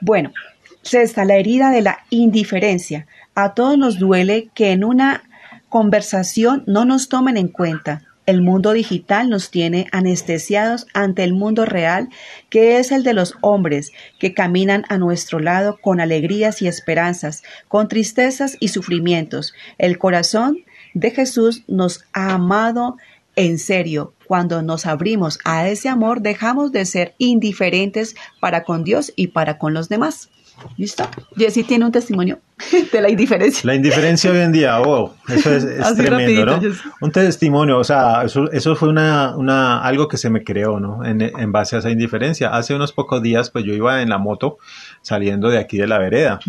Bueno, 0.00 0.32
se 0.80 1.02
está 1.02 1.26
la 1.26 1.34
herida 1.34 1.70
de 1.70 1.82
la 1.82 1.98
indiferencia. 2.08 3.06
A 3.34 3.52
todos 3.52 3.76
nos 3.76 3.98
duele 3.98 4.48
que 4.54 4.72
en 4.72 4.84
una 4.84 5.22
conversación 5.68 6.64
no 6.66 6.86
nos 6.86 7.10
tomen 7.10 7.36
en 7.36 7.48
cuenta. 7.48 8.04
El 8.24 8.40
mundo 8.40 8.72
digital 8.72 9.28
nos 9.28 9.50
tiene 9.50 9.88
anestesiados 9.90 10.86
ante 10.94 11.24
el 11.24 11.32
mundo 11.32 11.64
real, 11.64 12.08
que 12.50 12.78
es 12.78 12.92
el 12.92 13.02
de 13.02 13.14
los 13.14 13.34
hombres, 13.40 13.90
que 14.20 14.32
caminan 14.32 14.84
a 14.88 14.96
nuestro 14.96 15.40
lado 15.40 15.78
con 15.80 16.00
alegrías 16.00 16.62
y 16.62 16.68
esperanzas, 16.68 17.42
con 17.66 17.88
tristezas 17.88 18.56
y 18.60 18.68
sufrimientos. 18.68 19.54
El 19.76 19.98
corazón 19.98 20.58
de 20.94 21.10
Jesús 21.10 21.64
nos 21.66 22.04
ha 22.12 22.34
amado 22.34 22.96
en 23.34 23.58
serio. 23.58 24.14
Cuando 24.26 24.62
nos 24.62 24.86
abrimos 24.86 25.38
a 25.44 25.68
ese 25.68 25.88
amor, 25.88 26.20
dejamos 26.20 26.70
de 26.70 26.84
ser 26.84 27.14
indiferentes 27.18 28.14
para 28.40 28.62
con 28.62 28.84
Dios 28.84 29.12
y 29.16 29.28
para 29.28 29.58
con 29.58 29.74
los 29.74 29.88
demás. 29.88 30.30
¿Listo? 30.76 31.08
Jessy 31.36 31.64
tiene 31.64 31.86
un 31.86 31.92
testimonio. 31.92 32.38
de 32.92 33.00
la 33.00 33.10
indiferencia. 33.10 33.62
La 33.64 33.74
indiferencia 33.74 34.30
hoy 34.30 34.38
en 34.38 34.52
día, 34.52 34.80
oh, 34.80 35.14
eso 35.28 35.54
es, 35.54 35.96
tremendo, 35.96 36.44
¿no? 36.44 36.60
Un 37.00 37.10
testimonio, 37.10 37.78
o 37.78 37.84
sea, 37.84 38.22
eso, 38.24 38.50
eso 38.52 38.76
fue 38.76 38.88
una, 38.88 39.36
una, 39.36 39.82
algo 39.82 40.08
que 40.08 40.16
se 40.16 40.30
me 40.30 40.44
creó, 40.44 40.80
¿no? 40.80 41.04
En, 41.04 41.20
en, 41.20 41.52
base 41.52 41.76
a 41.76 41.78
esa 41.80 41.90
indiferencia. 41.90 42.50
Hace 42.50 42.74
unos 42.74 42.92
pocos 42.92 43.22
días, 43.22 43.50
pues 43.50 43.64
yo 43.64 43.74
iba 43.74 44.02
en 44.02 44.08
la 44.08 44.18
moto 44.18 44.58
saliendo 45.00 45.48
de 45.48 45.58
aquí 45.58 45.78
de 45.78 45.86
la 45.86 45.98
vereda. 45.98 46.40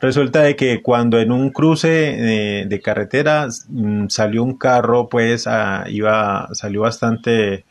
Resulta 0.00 0.42
de 0.42 0.56
que 0.56 0.82
cuando 0.82 1.18
en 1.18 1.32
un 1.32 1.50
cruce 1.50 2.66
de 2.68 2.80
carretera 2.80 3.48
mm, 3.68 4.08
salió 4.08 4.42
un 4.42 4.56
carro, 4.56 5.08
pues 5.08 5.46
iba, 5.88 6.48
salió 6.52 6.82
bastante 6.82 7.64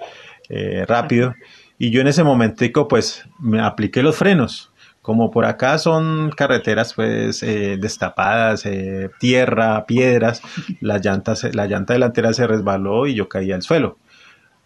eh, 0.50 0.86
rápido 0.88 1.34
y 1.82 1.92
yo 1.92 2.02
en 2.02 2.08
ese 2.08 2.24
momentico, 2.26 2.90
pues 2.90 3.26
me 3.40 3.62
apliqué 3.62 4.04
los 4.04 4.18
frenos 4.18 4.69
como 5.10 5.32
por 5.32 5.46
acá 5.46 5.80
son 5.80 6.30
carreteras 6.30 6.94
pues 6.94 7.42
eh, 7.42 7.78
destapadas, 7.82 8.64
eh, 8.68 9.10
tierra, 9.20 9.88
piedras, 9.88 10.44
la 10.82 11.00
llanta, 11.00 11.34
la 11.52 11.66
llanta 11.66 11.94
delantera 11.94 12.32
se 12.32 12.46
resbaló 12.46 13.08
y 13.08 13.16
yo 13.16 13.28
caí 13.28 13.52
al 13.52 13.64
suelo. 13.64 13.98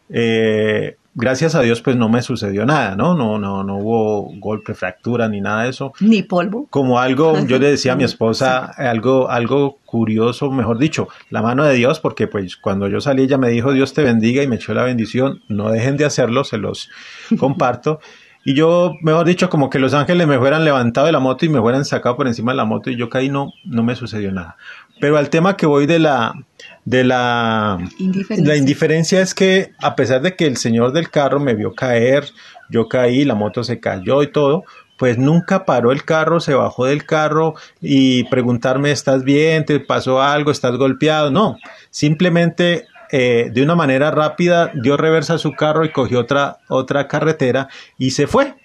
Eh, 0.09 0.97
gracias 1.15 1.55
a 1.55 1.61
Dios 1.61 1.81
pues 1.81 1.95
no 1.95 2.09
me 2.09 2.21
sucedió 2.21 2.65
nada, 2.65 2.97
¿no? 2.97 3.15
No, 3.15 3.39
no, 3.39 3.63
no 3.63 3.77
hubo 3.77 4.33
golpe, 4.37 4.73
fractura 4.73 5.29
ni 5.29 5.39
nada 5.39 5.63
de 5.63 5.69
eso. 5.69 5.93
Ni 6.01 6.23
polvo. 6.23 6.67
Como 6.69 6.99
algo, 6.99 7.39
yo 7.45 7.57
le 7.57 7.69
decía 7.69 7.93
a 7.93 7.95
mi 7.95 8.03
esposa, 8.03 8.65
algo, 8.65 9.29
algo 9.29 9.77
curioso, 9.85 10.51
mejor 10.51 10.77
dicho, 10.77 11.07
la 11.29 11.41
mano 11.41 11.63
de 11.63 11.75
Dios, 11.75 12.01
porque 12.01 12.27
pues 12.27 12.57
cuando 12.57 12.89
yo 12.89 12.99
salí 12.99 13.23
ella 13.23 13.37
me 13.37 13.47
dijo 13.47 13.71
Dios 13.71 13.93
te 13.93 14.03
bendiga 14.03 14.43
y 14.43 14.47
me 14.47 14.57
echó 14.57 14.73
la 14.73 14.83
bendición, 14.83 15.41
no 15.47 15.69
dejen 15.69 15.95
de 15.95 16.03
hacerlo, 16.03 16.43
se 16.43 16.57
los 16.57 16.89
comparto. 17.39 18.01
Y 18.45 18.55
yo, 18.55 18.95
mejor 19.01 19.25
dicho, 19.25 19.49
como 19.49 19.69
que 19.69 19.79
los 19.79 19.93
ángeles 19.93 20.27
me 20.27 20.37
fueran 20.37 20.65
levantado 20.65 21.05
de 21.07 21.13
la 21.13 21.19
moto 21.19 21.45
y 21.45 21.49
me 21.49 21.61
fueran 21.61 21.85
sacado 21.85 22.17
por 22.17 22.27
encima 22.27 22.51
de 22.51 22.57
la 22.57 22.65
moto 22.65 22.89
y 22.89 22.97
yo 22.97 23.09
caí, 23.09 23.29
no, 23.29 23.53
no 23.63 23.83
me 23.83 23.95
sucedió 23.95 24.31
nada. 24.31 24.57
Pero 24.99 25.17
al 25.17 25.29
tema 25.29 25.55
que 25.55 25.65
voy 25.65 25.85
de 25.85 25.99
la, 25.99 26.33
de 26.83 27.03
la 27.03 27.77
indiferencia. 27.99 28.45
la 28.45 28.57
indiferencia 28.57 29.21
es 29.21 29.33
que 29.33 29.71
a 29.79 29.95
pesar 29.95 30.21
de 30.21 30.35
que 30.35 30.45
el 30.45 30.57
señor 30.57 30.91
del 30.91 31.09
carro 31.09 31.39
me 31.39 31.55
vio 31.55 31.73
caer, 31.73 32.25
yo 32.69 32.89
caí, 32.89 33.23
la 33.23 33.35
moto 33.35 33.63
se 33.63 33.79
cayó 33.79 34.23
y 34.23 34.31
todo, 34.31 34.65
pues 34.97 35.17
nunca 35.17 35.65
paró 35.65 35.91
el 35.91 36.03
carro, 36.03 36.39
se 36.39 36.53
bajó 36.53 36.85
del 36.85 37.05
carro 37.05 37.55
y 37.81 38.25
preguntarme, 38.25 38.91
¿estás 38.91 39.23
bien? 39.23 39.65
¿Te 39.65 39.79
pasó 39.79 40.21
algo? 40.21 40.51
¿Estás 40.51 40.77
golpeado? 40.77 41.31
No, 41.31 41.57
simplemente 41.89 42.87
eh, 43.15 43.51
de 43.53 43.61
una 43.61 43.75
manera 43.75 44.09
rápida 44.09 44.71
dio 44.73 44.97
reversa 44.97 45.35
a 45.35 45.37
su 45.37 45.51
carro 45.51 45.85
y 45.85 45.91
cogió 45.91 46.19
otra, 46.19 46.57
otra 46.67 47.07
carretera 47.07 47.69
y 47.95 48.09
se 48.09 48.25
fue. 48.25 48.55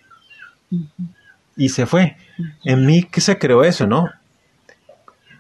Y 1.55 1.69
se 1.69 1.85
fue. 1.85 2.17
En 2.65 2.87
mí 2.87 3.03
que 3.03 3.21
se 3.21 3.37
creó 3.37 3.63
eso, 3.63 3.87
¿no? 3.87 4.09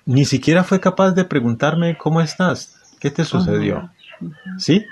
Ni 0.05 0.27
siquiera 0.27 0.63
fue 0.63 0.79
capaz 0.79 1.13
de 1.13 1.25
preguntarme 1.25 1.97
cómo 1.97 2.21
estás, 2.21 2.79
qué 3.01 3.11
te 3.11 3.25
sucedió. 3.25 3.91
¿Sí? 4.59 4.85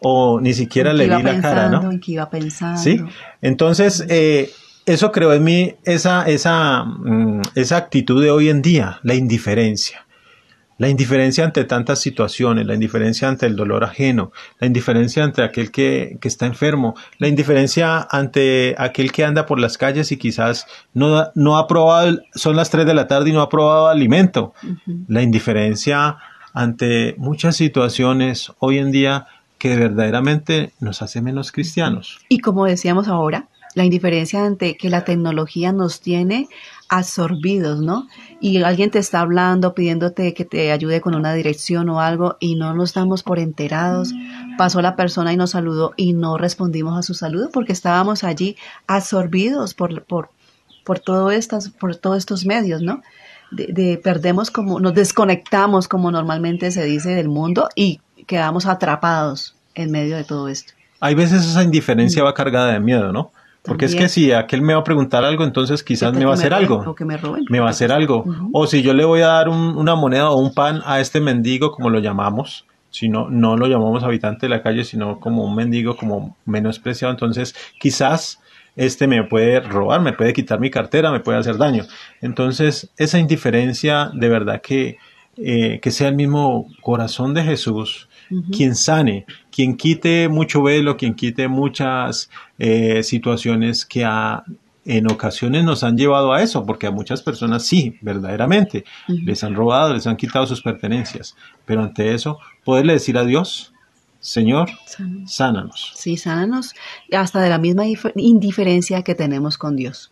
O 0.00 0.40
ni 0.40 0.52
siquiera 0.52 0.92
le 0.92 1.04
vi 1.04 1.22
la 1.22 1.40
cara, 1.40 1.68
¿no? 1.68 1.92
iba 2.04 2.28
pensando. 2.28 2.82
Sí. 2.82 3.04
Entonces, 3.40 4.04
eh, 4.08 4.50
eso 4.84 5.12
creó 5.12 5.32
en 5.32 5.44
mí 5.44 5.74
esa, 5.84 6.24
esa, 6.24 6.82
mm, 6.82 7.42
esa 7.54 7.76
actitud 7.76 8.20
de 8.20 8.32
hoy 8.32 8.48
en 8.48 8.62
día, 8.62 8.98
la 9.04 9.14
indiferencia. 9.14 10.06
La 10.78 10.88
indiferencia 10.88 11.44
ante 11.44 11.64
tantas 11.64 12.00
situaciones, 12.00 12.66
la 12.66 12.74
indiferencia 12.74 13.28
ante 13.28 13.46
el 13.46 13.56
dolor 13.56 13.84
ajeno, 13.84 14.32
la 14.58 14.66
indiferencia 14.66 15.22
ante 15.22 15.42
aquel 15.42 15.70
que, 15.70 16.18
está 16.22 16.46
enfermo, 16.46 16.94
la 17.18 17.28
indiferencia 17.28 18.06
ante 18.10 18.74
aquel 18.78 19.12
que 19.12 19.24
anda 19.24 19.46
por 19.46 19.60
las 19.60 19.78
calles 19.78 20.10
y 20.12 20.16
quizás 20.16 20.66
no, 20.94 21.28
no 21.34 21.58
ha 21.58 21.66
probado, 21.66 22.18
son 22.34 22.56
las 22.56 22.70
3 22.70 22.86
de 22.86 22.94
la 22.94 23.06
tarde 23.06 23.30
y 23.30 23.32
no 23.32 23.42
ha 23.42 23.48
probado 23.48 23.88
alimento. 23.88 24.54
La 25.08 25.22
indiferencia 25.22 26.16
ante 26.52 27.14
muchas 27.18 27.56
situaciones 27.56 28.52
hoy 28.58 28.78
en 28.78 28.92
día 28.92 29.26
que 29.58 29.76
verdaderamente 29.76 30.72
nos 30.80 31.02
hace 31.02 31.22
menos 31.22 31.52
cristianos. 31.52 32.18
Y 32.28 32.40
como 32.40 32.64
decíamos 32.64 33.08
ahora, 33.08 33.48
la 33.74 33.84
indiferencia 33.84 34.44
ante 34.44 34.76
que 34.76 34.90
la 34.90 35.04
tecnología 35.04 35.72
nos 35.72 36.00
tiene 36.00 36.48
absorbidos, 36.92 37.80
¿no? 37.80 38.06
Y 38.38 38.62
alguien 38.62 38.90
te 38.90 38.98
está 38.98 39.20
hablando, 39.20 39.74
pidiéndote 39.74 40.34
que 40.34 40.44
te 40.44 40.72
ayude 40.72 41.00
con 41.00 41.14
una 41.14 41.32
dirección 41.32 41.88
o 41.88 42.00
algo 42.00 42.36
y 42.38 42.54
no 42.54 42.74
nos 42.74 42.92
damos 42.92 43.22
por 43.22 43.38
enterados. 43.38 44.12
Pasó 44.58 44.82
la 44.82 44.94
persona 44.94 45.32
y 45.32 45.38
nos 45.38 45.52
saludó 45.52 45.94
y 45.96 46.12
no 46.12 46.36
respondimos 46.36 46.98
a 46.98 47.02
su 47.02 47.14
saludo 47.14 47.48
porque 47.50 47.72
estábamos 47.72 48.24
allí 48.24 48.56
absorbidos 48.86 49.72
por, 49.72 50.02
por, 50.04 50.28
por, 50.84 50.98
todo 50.98 51.30
estas, 51.30 51.70
por 51.70 51.96
todos 51.96 52.18
estos 52.18 52.44
medios, 52.44 52.82
¿no? 52.82 53.02
De, 53.50 53.98
perdemos 54.02 54.50
como, 54.50 54.78
nos 54.78 54.92
desconectamos 54.92 55.88
como 55.88 56.10
normalmente 56.10 56.70
se 56.72 56.84
dice 56.84 57.14
del 57.14 57.30
mundo 57.30 57.70
y 57.74 58.02
quedamos 58.26 58.66
atrapados 58.66 59.56
en 59.74 59.90
medio 59.90 60.14
de 60.14 60.24
todo 60.24 60.48
esto. 60.48 60.74
Hay 61.00 61.14
veces 61.14 61.42
esa 61.46 61.62
indiferencia 61.62 62.22
va 62.22 62.34
cargada 62.34 62.74
de 62.74 62.80
miedo, 62.80 63.14
¿no? 63.14 63.32
Porque 63.62 63.84
es 63.84 63.94
que 63.94 64.08
si 64.08 64.32
aquel 64.32 64.60
me 64.60 64.74
va 64.74 64.80
a 64.80 64.84
preguntar 64.84 65.24
algo, 65.24 65.44
entonces 65.44 65.84
quizás 65.84 66.12
me 66.12 66.24
va 66.24 66.32
a 66.32 66.34
hacer 66.34 66.52
algo. 66.52 66.82
O 66.84 66.94
que 66.96 67.04
me 67.04 67.16
roben. 67.16 67.44
Me 67.48 67.60
va 67.60 67.68
a 67.68 67.70
hacer 67.70 67.92
algo. 67.92 68.24
O 68.52 68.66
si 68.66 68.82
yo 68.82 68.92
le 68.92 69.04
voy 69.04 69.20
a 69.20 69.28
dar 69.28 69.48
una 69.48 69.94
moneda 69.94 70.30
o 70.30 70.36
un 70.36 70.52
pan 70.52 70.80
a 70.84 71.00
este 71.00 71.20
mendigo, 71.20 71.70
como 71.70 71.88
lo 71.88 72.00
llamamos, 72.00 72.66
si 72.90 73.08
no, 73.08 73.30
no 73.30 73.56
lo 73.56 73.68
llamamos 73.68 74.02
habitante 74.02 74.46
de 74.46 74.50
la 74.50 74.62
calle, 74.62 74.84
sino 74.84 75.20
como 75.20 75.44
un 75.44 75.54
mendigo, 75.54 75.96
como 75.96 76.36
menospreciado, 76.44 77.12
entonces 77.12 77.54
quizás 77.78 78.40
este 78.76 79.06
me 79.06 79.24
puede 79.24 79.60
robar, 79.60 80.00
me 80.00 80.12
puede 80.12 80.32
quitar 80.32 80.58
mi 80.58 80.70
cartera, 80.70 81.10
me 81.10 81.20
puede 81.20 81.38
hacer 81.38 81.56
daño. 81.56 81.84
Entonces, 82.20 82.90
esa 82.96 83.18
indiferencia 83.18 84.10
de 84.12 84.28
verdad 84.28 84.60
que, 84.60 84.98
eh, 85.36 85.78
que 85.80 85.90
sea 85.90 86.08
el 86.08 86.16
mismo 86.16 86.66
corazón 86.80 87.32
de 87.34 87.44
Jesús, 87.44 88.08
quien 88.54 88.74
sane, 88.74 89.26
quien 89.50 89.76
quite 89.76 90.28
mucho 90.28 90.62
velo, 90.62 90.96
quien 90.96 91.14
quite 91.14 91.48
muchas 91.48 92.30
eh, 92.58 93.02
situaciones 93.02 93.84
que 93.84 94.06
en 94.84 95.10
ocasiones 95.10 95.64
nos 95.64 95.84
han 95.84 95.96
llevado 95.96 96.32
a 96.32 96.42
eso, 96.42 96.64
porque 96.66 96.86
a 96.86 96.90
muchas 96.90 97.22
personas 97.22 97.64
sí, 97.64 97.98
verdaderamente, 98.00 98.84
les 99.08 99.42
han 99.44 99.54
robado, 99.54 99.94
les 99.94 100.06
han 100.06 100.16
quitado 100.16 100.46
sus 100.46 100.62
pertenencias, 100.62 101.36
pero 101.64 101.82
ante 101.82 102.14
eso, 102.14 102.38
poderle 102.64 102.94
decir 102.94 103.18
a 103.18 103.24
Dios, 103.24 103.72
Señor, 104.20 104.70
sánanos. 105.26 105.92
Sí, 105.96 106.16
sánanos, 106.16 106.74
hasta 107.12 107.40
de 107.40 107.48
la 107.50 107.58
misma 107.58 107.84
indiferencia 108.14 109.02
que 109.02 109.16
tenemos 109.16 109.58
con 109.58 109.74
Dios. 109.74 110.11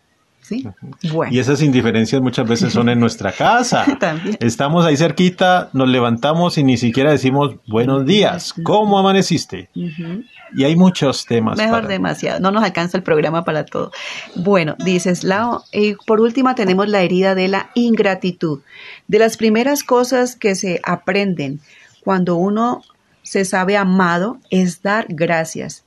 Y 1.29 1.39
esas 1.39 1.61
indiferencias 1.61 2.21
muchas 2.21 2.47
veces 2.47 2.73
son 2.73 2.89
en 2.89 2.99
nuestra 2.99 3.31
casa. 3.31 3.85
Estamos 4.39 4.85
ahí 4.85 4.97
cerquita, 4.97 5.69
nos 5.73 5.87
levantamos 5.87 6.57
y 6.57 6.63
ni 6.63 6.77
siquiera 6.77 7.11
decimos 7.11 7.55
buenos 7.67 8.05
días, 8.05 8.53
¿cómo 8.63 8.99
amaneciste? 8.99 9.69
Y 9.73 10.63
hay 10.63 10.75
muchos 10.75 11.25
temas. 11.25 11.57
Mejor 11.57 11.87
demasiado, 11.87 12.39
no 12.39 12.51
nos 12.51 12.63
alcanza 12.63 12.97
el 12.97 13.03
programa 13.03 13.43
para 13.43 13.65
todo. 13.65 13.91
Bueno, 14.35 14.75
dices, 14.83 15.23
Lao, 15.23 15.63
y 15.71 15.95
por 16.05 16.19
última 16.19 16.55
tenemos 16.55 16.87
la 16.87 17.01
herida 17.01 17.35
de 17.35 17.47
la 17.47 17.69
ingratitud. 17.75 18.61
De 19.07 19.19
las 19.19 19.37
primeras 19.37 19.83
cosas 19.83 20.35
que 20.35 20.55
se 20.55 20.81
aprenden 20.83 21.59
cuando 22.03 22.35
uno 22.35 22.81
se 23.23 23.45
sabe 23.45 23.77
amado 23.77 24.39
es 24.49 24.81
dar 24.81 25.05
gracias. 25.09 25.85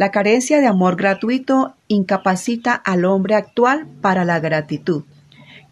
La 0.00 0.10
carencia 0.10 0.62
de 0.62 0.66
amor 0.66 0.96
gratuito 0.96 1.74
incapacita 1.86 2.72
al 2.72 3.04
hombre 3.04 3.34
actual 3.34 3.86
para 4.00 4.24
la 4.24 4.40
gratitud. 4.40 5.04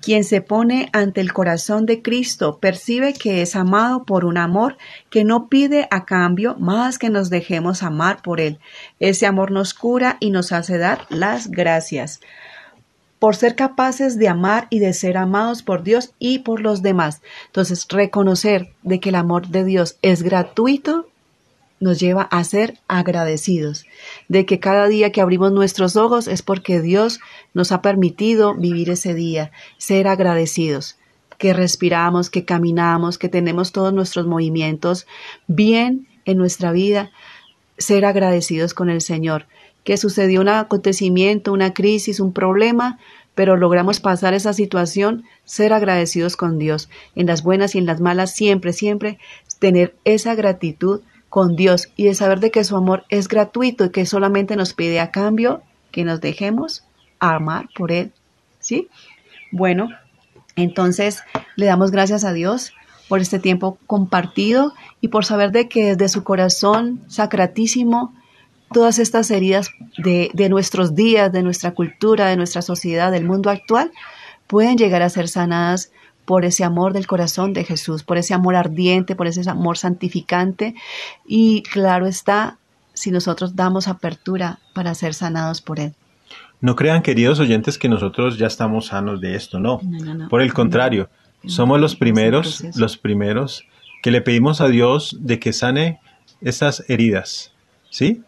Quien 0.02 0.22
se 0.22 0.42
pone 0.42 0.90
ante 0.92 1.22
el 1.22 1.32
corazón 1.32 1.86
de 1.86 2.02
Cristo 2.02 2.58
percibe 2.58 3.14
que 3.14 3.40
es 3.40 3.56
amado 3.56 4.04
por 4.04 4.26
un 4.26 4.36
amor 4.36 4.76
que 5.08 5.24
no 5.24 5.48
pide 5.48 5.88
a 5.90 6.04
cambio 6.04 6.56
más 6.58 6.98
que 6.98 7.08
nos 7.08 7.30
dejemos 7.30 7.82
amar 7.82 8.20
por 8.20 8.42
Él. 8.42 8.58
Ese 9.00 9.24
amor 9.24 9.50
nos 9.50 9.72
cura 9.72 10.18
y 10.20 10.28
nos 10.28 10.52
hace 10.52 10.76
dar 10.76 11.06
las 11.08 11.50
gracias 11.50 12.20
por 13.18 13.34
ser 13.34 13.56
capaces 13.56 14.18
de 14.18 14.28
amar 14.28 14.66
y 14.68 14.80
de 14.80 14.92
ser 14.92 15.16
amados 15.16 15.62
por 15.62 15.84
Dios 15.84 16.12
y 16.18 16.40
por 16.40 16.60
los 16.60 16.82
demás. 16.82 17.22
Entonces, 17.46 17.86
reconocer 17.88 18.74
de 18.82 19.00
que 19.00 19.08
el 19.08 19.14
amor 19.14 19.48
de 19.48 19.64
Dios 19.64 19.96
es 20.02 20.22
gratuito 20.22 21.06
nos 21.80 22.00
lleva 22.00 22.22
a 22.22 22.42
ser 22.44 22.78
agradecidos, 22.88 23.86
de 24.28 24.46
que 24.46 24.60
cada 24.60 24.88
día 24.88 25.12
que 25.12 25.20
abrimos 25.20 25.52
nuestros 25.52 25.96
ojos 25.96 26.28
es 26.28 26.42
porque 26.42 26.80
Dios 26.80 27.20
nos 27.54 27.72
ha 27.72 27.82
permitido 27.82 28.54
vivir 28.54 28.90
ese 28.90 29.14
día, 29.14 29.52
ser 29.76 30.08
agradecidos, 30.08 30.96
que 31.38 31.52
respiramos, 31.52 32.30
que 32.30 32.44
caminamos, 32.44 33.18
que 33.18 33.28
tenemos 33.28 33.72
todos 33.72 33.92
nuestros 33.92 34.26
movimientos 34.26 35.06
bien 35.46 36.08
en 36.24 36.36
nuestra 36.36 36.72
vida, 36.72 37.10
ser 37.78 38.04
agradecidos 38.04 38.74
con 38.74 38.90
el 38.90 39.00
Señor, 39.00 39.46
que 39.84 39.96
sucedió 39.96 40.40
un 40.40 40.48
acontecimiento, 40.48 41.52
una 41.52 41.72
crisis, 41.72 42.20
un 42.20 42.32
problema, 42.32 42.98
pero 43.34 43.56
logramos 43.56 44.00
pasar 44.00 44.34
esa 44.34 44.52
situación, 44.52 45.24
ser 45.44 45.72
agradecidos 45.72 46.36
con 46.36 46.58
Dios, 46.58 46.90
en 47.14 47.26
las 47.26 47.44
buenas 47.44 47.76
y 47.76 47.78
en 47.78 47.86
las 47.86 48.00
malas, 48.00 48.34
siempre, 48.34 48.72
siempre 48.72 49.18
tener 49.60 49.94
esa 50.04 50.34
gratitud 50.34 51.02
con 51.38 51.54
Dios 51.54 51.88
y 51.94 52.02
de 52.02 52.14
saber 52.16 52.40
de 52.40 52.50
que 52.50 52.64
su 52.64 52.74
amor 52.74 53.04
es 53.10 53.28
gratuito 53.28 53.84
y 53.84 53.90
que 53.90 54.06
solamente 54.06 54.56
nos 54.56 54.74
pide 54.74 54.98
a 54.98 55.12
cambio 55.12 55.62
que 55.92 56.02
nos 56.02 56.20
dejemos 56.20 56.82
amar 57.20 57.68
por 57.76 57.92
Él. 57.92 58.10
¿Sí? 58.58 58.88
Bueno, 59.52 59.88
Entonces, 60.56 61.22
le 61.54 61.66
damos 61.66 61.92
gracias 61.92 62.24
a 62.24 62.32
Dios 62.32 62.72
por 63.08 63.20
este 63.20 63.38
tiempo 63.38 63.78
compartido 63.86 64.74
y 65.00 65.08
por 65.08 65.24
saber 65.24 65.52
de 65.52 65.68
que 65.68 65.94
desde 65.94 66.08
su 66.08 66.24
corazón 66.24 67.04
sacratísimo 67.06 68.12
todas 68.72 68.98
estas 68.98 69.30
heridas 69.30 69.70
de, 69.96 70.32
de, 70.34 70.48
nuestros 70.48 70.96
días, 70.96 71.30
de 71.30 71.44
nuestra 71.44 71.70
cultura, 71.70 72.26
de 72.26 72.36
nuestra 72.36 72.62
sociedad, 72.62 73.12
del 73.12 73.24
mundo 73.24 73.48
actual, 73.48 73.92
pueden 74.48 74.76
llegar 74.76 75.02
a 75.02 75.08
ser 75.08 75.28
sanadas 75.28 75.92
por 76.28 76.44
ese 76.44 76.62
amor 76.62 76.92
del 76.92 77.06
corazón 77.06 77.54
de 77.54 77.64
Jesús, 77.64 78.02
por 78.02 78.18
ese 78.18 78.34
amor 78.34 78.54
ardiente, 78.54 79.16
por 79.16 79.26
ese 79.26 79.48
amor 79.48 79.78
santificante. 79.78 80.74
Y 81.26 81.62
claro 81.62 82.06
está, 82.06 82.58
si 82.92 83.10
nosotros 83.10 83.56
damos 83.56 83.88
apertura 83.88 84.58
para 84.74 84.94
ser 84.94 85.14
sanados 85.14 85.62
por 85.62 85.80
Él. 85.80 85.94
No 86.60 86.76
crean, 86.76 87.00
queridos 87.00 87.40
oyentes, 87.40 87.78
que 87.78 87.88
nosotros 87.88 88.36
ya 88.36 88.46
estamos 88.46 88.88
sanos 88.88 89.22
de 89.22 89.36
esto, 89.36 89.58
no. 89.58 89.80
Por 90.28 90.42
el 90.42 90.52
contrario, 90.52 91.08
somos 91.46 91.80
los 91.80 91.96
primeros, 91.96 92.62
los 92.76 92.98
primeros 92.98 93.64
que 94.02 94.10
le 94.10 94.20
pedimos 94.20 94.60
a 94.60 94.68
Dios 94.68 95.16
de 95.20 95.38
que 95.38 95.54
sane 95.54 95.98
esas 96.42 96.84
heridas, 96.90 97.54
¿sí? 97.88 98.22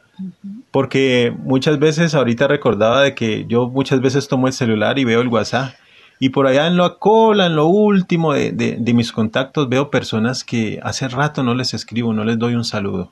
Porque 0.70 1.34
muchas 1.36 1.78
veces, 1.78 2.14
ahorita 2.14 2.48
recordaba 2.48 3.02
de 3.02 3.14
que 3.14 3.44
yo 3.46 3.68
muchas 3.68 4.00
veces 4.00 4.26
tomo 4.26 4.46
el 4.46 4.54
celular 4.54 4.98
y 4.98 5.04
veo 5.04 5.20
el 5.20 5.28
WhatsApp 5.28 5.74
y 6.22 6.28
por 6.28 6.46
allá 6.46 6.66
en 6.66 6.76
la 6.76 6.96
cola, 6.98 7.46
en 7.46 7.56
lo 7.56 7.66
último 7.66 8.34
de, 8.34 8.52
de, 8.52 8.94
mis 8.94 9.10
contactos, 9.10 9.70
veo 9.70 9.90
personas 9.90 10.44
que 10.44 10.78
hace 10.82 11.08
rato 11.08 11.42
no 11.42 11.54
les 11.54 11.72
escribo, 11.72 12.12
no 12.12 12.24
les 12.24 12.38
doy 12.38 12.54
un 12.54 12.64
saludo. 12.64 13.10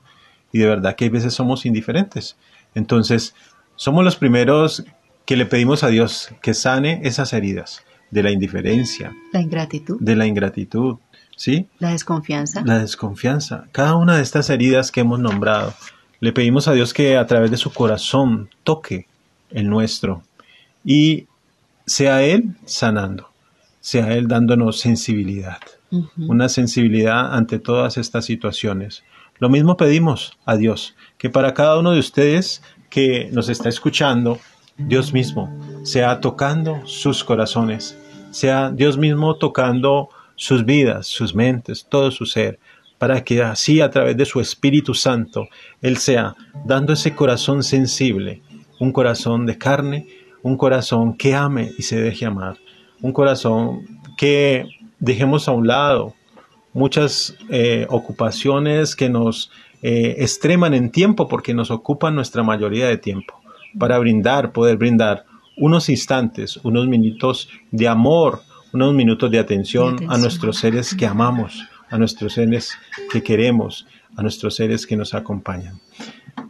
Y 0.52 0.58
de 0.58 0.66
verdad 0.66 0.94
que 0.94 1.04
hay 1.04 1.10
veces 1.10 1.32
somos 1.32 1.64
indiferentes. 1.64 2.36
Entonces, 2.74 3.34
somos 3.76 4.04
los 4.04 4.16
primeros 4.16 4.84
que 5.24 5.36
le 5.38 5.46
pedimos 5.46 5.84
a 5.84 5.88
Dios 5.88 6.34
que 6.42 6.52
sane 6.52 7.00
esas 7.02 7.32
heridas 7.32 7.82
de 8.10 8.22
la 8.22 8.30
indiferencia. 8.30 9.16
La 9.32 9.40
ingratitud. 9.40 9.96
De 10.00 10.14
la 10.14 10.26
ingratitud, 10.26 10.98
¿sí? 11.34 11.66
La 11.78 11.92
desconfianza. 11.92 12.62
La 12.66 12.78
desconfianza. 12.78 13.64
Cada 13.72 13.96
una 13.96 14.16
de 14.16 14.22
estas 14.22 14.50
heridas 14.50 14.92
que 14.92 15.00
hemos 15.00 15.18
nombrado, 15.18 15.72
le 16.20 16.34
pedimos 16.34 16.68
a 16.68 16.74
Dios 16.74 16.92
que 16.92 17.16
a 17.16 17.26
través 17.26 17.50
de 17.50 17.56
su 17.56 17.72
corazón 17.72 18.50
toque 18.64 19.06
el 19.50 19.70
nuestro 19.70 20.22
y 20.84 21.26
sea 21.88 22.22
Él 22.22 22.56
sanando, 22.64 23.30
sea 23.80 24.14
Él 24.14 24.28
dándonos 24.28 24.78
sensibilidad, 24.78 25.58
una 26.16 26.48
sensibilidad 26.48 27.34
ante 27.34 27.58
todas 27.58 27.96
estas 27.96 28.26
situaciones. 28.26 29.02
Lo 29.38 29.48
mismo 29.48 29.76
pedimos 29.76 30.36
a 30.44 30.56
Dios, 30.56 30.94
que 31.16 31.30
para 31.30 31.54
cada 31.54 31.78
uno 31.78 31.92
de 31.92 32.00
ustedes 32.00 32.62
que 32.90 33.30
nos 33.32 33.48
está 33.48 33.68
escuchando, 33.68 34.38
Dios 34.76 35.12
mismo 35.12 35.52
sea 35.84 36.20
tocando 36.20 36.86
sus 36.86 37.24
corazones, 37.24 37.98
sea 38.30 38.70
Dios 38.70 38.98
mismo 38.98 39.36
tocando 39.36 40.10
sus 40.36 40.64
vidas, 40.64 41.06
sus 41.06 41.34
mentes, 41.34 41.86
todo 41.88 42.10
su 42.10 42.26
ser, 42.26 42.58
para 42.98 43.24
que 43.24 43.42
así 43.42 43.80
a 43.80 43.90
través 43.90 44.16
de 44.16 44.24
su 44.24 44.40
Espíritu 44.40 44.92
Santo 44.92 45.48
Él 45.80 45.96
sea 45.96 46.36
dando 46.64 46.92
ese 46.92 47.14
corazón 47.14 47.62
sensible, 47.62 48.42
un 48.78 48.92
corazón 48.92 49.46
de 49.46 49.56
carne, 49.56 50.06
un 50.48 50.56
corazón 50.56 51.14
que 51.14 51.34
ame 51.34 51.72
y 51.78 51.82
se 51.82 52.00
deje 52.00 52.24
amar, 52.24 52.56
un 53.02 53.12
corazón 53.12 54.00
que 54.16 54.66
dejemos 54.98 55.46
a 55.48 55.52
un 55.52 55.66
lado 55.66 56.14
muchas 56.72 57.36
eh, 57.50 57.86
ocupaciones 57.90 58.96
que 58.96 59.08
nos 59.08 59.50
eh, 59.82 60.16
extreman 60.18 60.74
en 60.74 60.90
tiempo 60.90 61.28
porque 61.28 61.54
nos 61.54 61.70
ocupan 61.70 62.14
nuestra 62.14 62.42
mayoría 62.42 62.86
de 62.88 62.96
tiempo 62.98 63.40
para 63.78 63.98
brindar, 63.98 64.52
poder 64.52 64.76
brindar 64.76 65.24
unos 65.56 65.88
instantes, 65.88 66.56
unos 66.62 66.86
minutos 66.86 67.48
de 67.70 67.88
amor, 67.88 68.42
unos 68.72 68.94
minutos 68.94 69.30
de 69.30 69.38
atención, 69.38 69.98
a 70.08 70.18
nuestros 70.18 70.58
seres 70.58 70.94
que 70.94 71.06
amamos, 71.06 71.66
a 71.90 71.98
nuestros 71.98 72.34
seres 72.34 72.72
que 73.10 73.22
queremos, 73.22 73.86
a 74.16 74.22
nuestros 74.22 74.54
seres 74.54 74.86
que 74.86 74.96
nos 74.96 75.14
acompañan. 75.14 75.80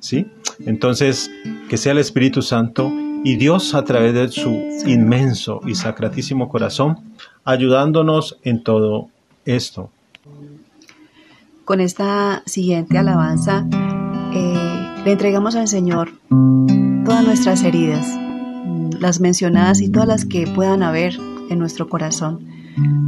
¿Sí? 0.00 0.26
Entonces, 0.66 1.30
que 1.68 1.76
sea 1.76 1.92
el 1.92 1.98
Espíritu 1.98 2.42
Santo 2.42 2.92
y 3.24 3.36
Dios 3.36 3.74
a 3.74 3.84
través 3.84 4.14
de 4.14 4.28
su 4.28 4.50
inmenso 4.86 5.60
y 5.66 5.74
sacratísimo 5.74 6.48
corazón, 6.48 6.98
ayudándonos 7.44 8.38
en 8.42 8.62
todo 8.62 9.08
esto. 9.44 9.90
Con 11.64 11.80
esta 11.80 12.42
siguiente 12.46 12.96
alabanza, 12.96 13.66
eh, 14.32 15.02
le 15.04 15.12
entregamos 15.12 15.54
al 15.56 15.68
Señor 15.68 16.12
todas 17.04 17.24
nuestras 17.24 17.62
heridas, 17.62 18.06
las 19.00 19.20
mencionadas 19.20 19.80
y 19.80 19.90
todas 19.90 20.08
las 20.08 20.24
que 20.24 20.46
puedan 20.46 20.82
haber 20.82 21.18
en 21.50 21.58
nuestro 21.58 21.88
corazón, 21.88 22.46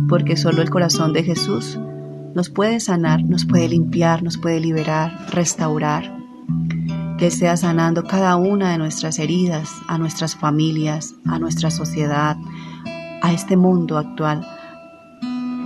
porque 0.09 0.37
solo 0.37 0.63
el 0.63 0.71
corazón 0.71 1.13
de 1.13 1.23
Jesús 1.23 1.79
nos 2.35 2.49
puede 2.49 2.81
sanar, 2.81 3.23
nos 3.25 3.45
puede 3.45 3.69
limpiar, 3.69 4.23
nos 4.23 4.39
puede 4.39 4.61
liberar, 4.61 5.27
restaurar. 5.33 6.20
Que 7.21 7.31
sea 7.31 7.57
sanando 7.57 8.03
cada 8.03 8.35
una 8.35 8.73
de 8.73 8.79
nuestras 8.79 9.21
heridas, 9.21 9.71
a 9.87 9.99
nuestras 9.99 10.35
familias, 10.35 11.14
a 11.27 11.39
nuestra 11.39 11.71
sociedad, 11.71 12.37
a 13.23 13.33
este 13.33 13.57
mundo 13.57 13.99
actual, 13.99 14.45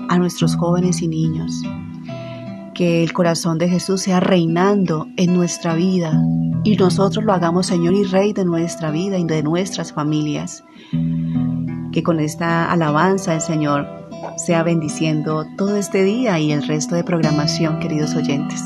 a 0.09 0.19
nuestros 0.19 0.57
jóvenes 0.57 1.01
y 1.01 1.09
niños 1.09 1.63
que 2.75 3.03
el 3.03 3.13
corazón 3.13 3.57
de 3.59 3.69
Jesús 3.69 4.03
sea 4.03 4.21
reinando 4.21 5.07
en 5.17 5.33
nuestra 5.33 5.75
vida 5.75 6.21
y 6.65 6.77
nosotros 6.77 7.25
lo 7.25 7.33
hagamos 7.33 7.67
Señor 7.67 7.95
y 7.95 8.05
Rey 8.05 8.33
de 8.33 8.45
nuestra 8.45 8.91
vida 8.91 9.17
y 9.17 9.25
de 9.25 9.43
nuestras 9.43 9.93
familias. 9.93 10.65
Que 11.93 12.03
con 12.03 12.19
esta 12.21 12.71
alabanza 12.71 13.35
el 13.35 13.41
Señor 13.41 13.87
sea 14.37 14.63
bendiciendo 14.65 15.47
todo 15.57 15.77
este 15.77 16.03
día 16.03 16.39
y 16.41 16.51
el 16.51 16.67
resto 16.67 16.97
de 16.97 17.05
programación, 17.05 17.79
queridos 17.79 18.15
oyentes. 18.17 18.61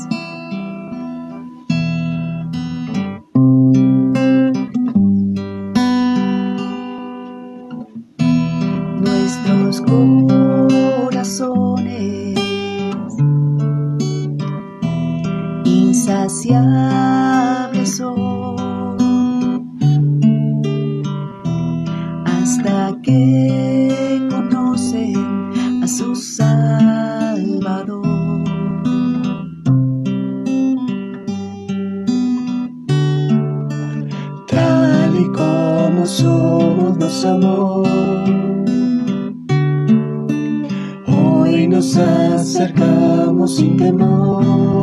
Acercamos 43.29 43.55
sin 43.55 43.77
temor. 43.77 44.79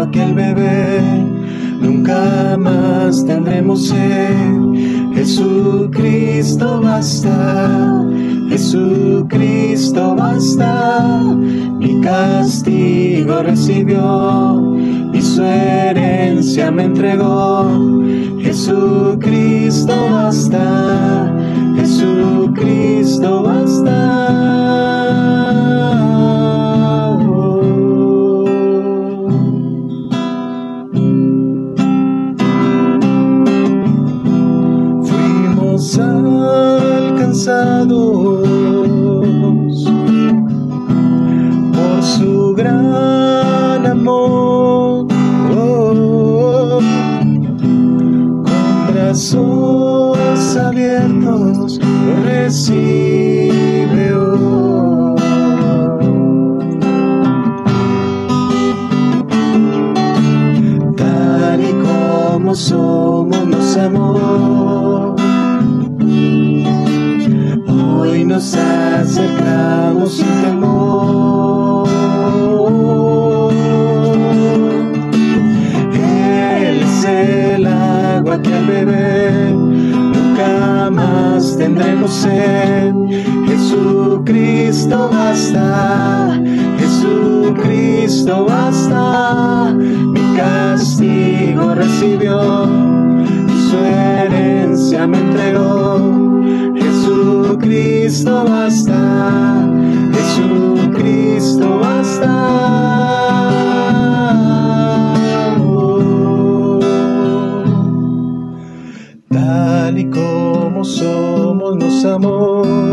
aquel 0.00 0.32
bebé, 0.32 1.00
nunca 1.80 2.56
más 2.58 3.24
tendremos 3.24 3.88
sed. 3.88 5.14
Jesucristo 5.14 6.80
basta, 6.80 8.06
Jesucristo 8.48 10.14
basta, 10.14 11.24
mi 11.78 12.00
castigo 12.00 13.42
recibió 13.42 14.76
y 15.12 15.20
su 15.20 15.42
herencia 15.42 16.70
me 16.70 16.84
entregó. 16.84 17.68
Jesucristo 18.40 19.94
basta, 20.12 21.34
Jesucristo 21.98 23.42
basta. 23.42 24.18
por 41.72 42.02
su 42.02 42.54
gran 42.54 43.17
somos 62.58 63.46
más 63.46 63.76
amor. 63.76 65.14
Hoy 67.68 68.24
nos 68.24 68.54
acercamos 68.54 70.16
sin 70.16 70.42
temor. 70.42 71.88
Él 75.94 76.82
es 76.82 77.04
el 77.04 77.66
agua 77.66 78.42
que 78.42 78.54
al 78.54 78.66
beber 78.66 79.52
nunca 79.54 80.90
más 80.90 81.56
tendremos 81.56 82.10
sed. 82.10 82.92
Jesucristo 83.46 85.08
basta 85.12 86.42
Jesucristo 86.98 88.44
basta, 88.44 89.72
mi 89.72 90.36
castigo 90.36 91.72
recibió, 91.72 92.66
su 93.70 93.76
herencia 93.76 95.06
me 95.06 95.18
entregó. 95.18 96.40
Jesucristo 96.74 98.44
basta, 98.44 99.68
Jesucristo 100.12 101.78
basta. 101.78 102.34
Tal 109.30 109.98
y 109.98 110.10
como 110.10 110.84
somos 110.84 111.76
nos 111.76 112.04
amó. 112.04 112.87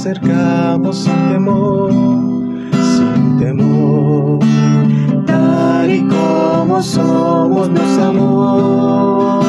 Acercamos 0.00 0.96
sin 0.96 1.28
temor, 1.28 1.92
sin 2.72 3.38
temor. 3.38 4.38
Tal 5.26 5.90
y 5.90 6.08
como 6.08 6.80
somos 6.82 7.68
nos 7.68 7.98
amó 7.98 9.42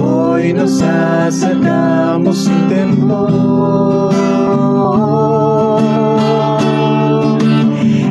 hoy 0.00 0.52
nos 0.52 0.80
acercamos 0.82 2.44
sin 2.44 2.68
temor. 2.68 4.14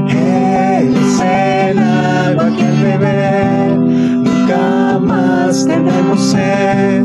Él 0.09 0.93
el 1.23 1.79
agua 1.79 2.49
que 2.57 2.69
beber 2.83 3.77
nunca 3.79 4.99
más 4.99 5.65
tendremos 5.65 6.19
sed. 6.19 7.04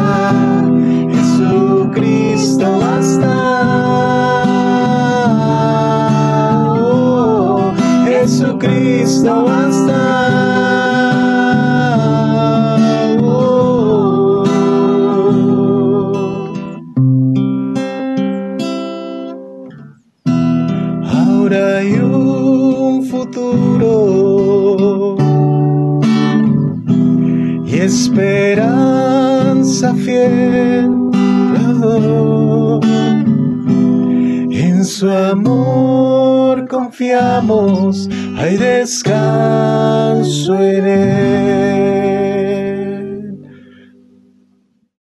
hay 38.37 38.57
descanso 38.57 40.55
en 40.59 40.85
él. 40.85 41.50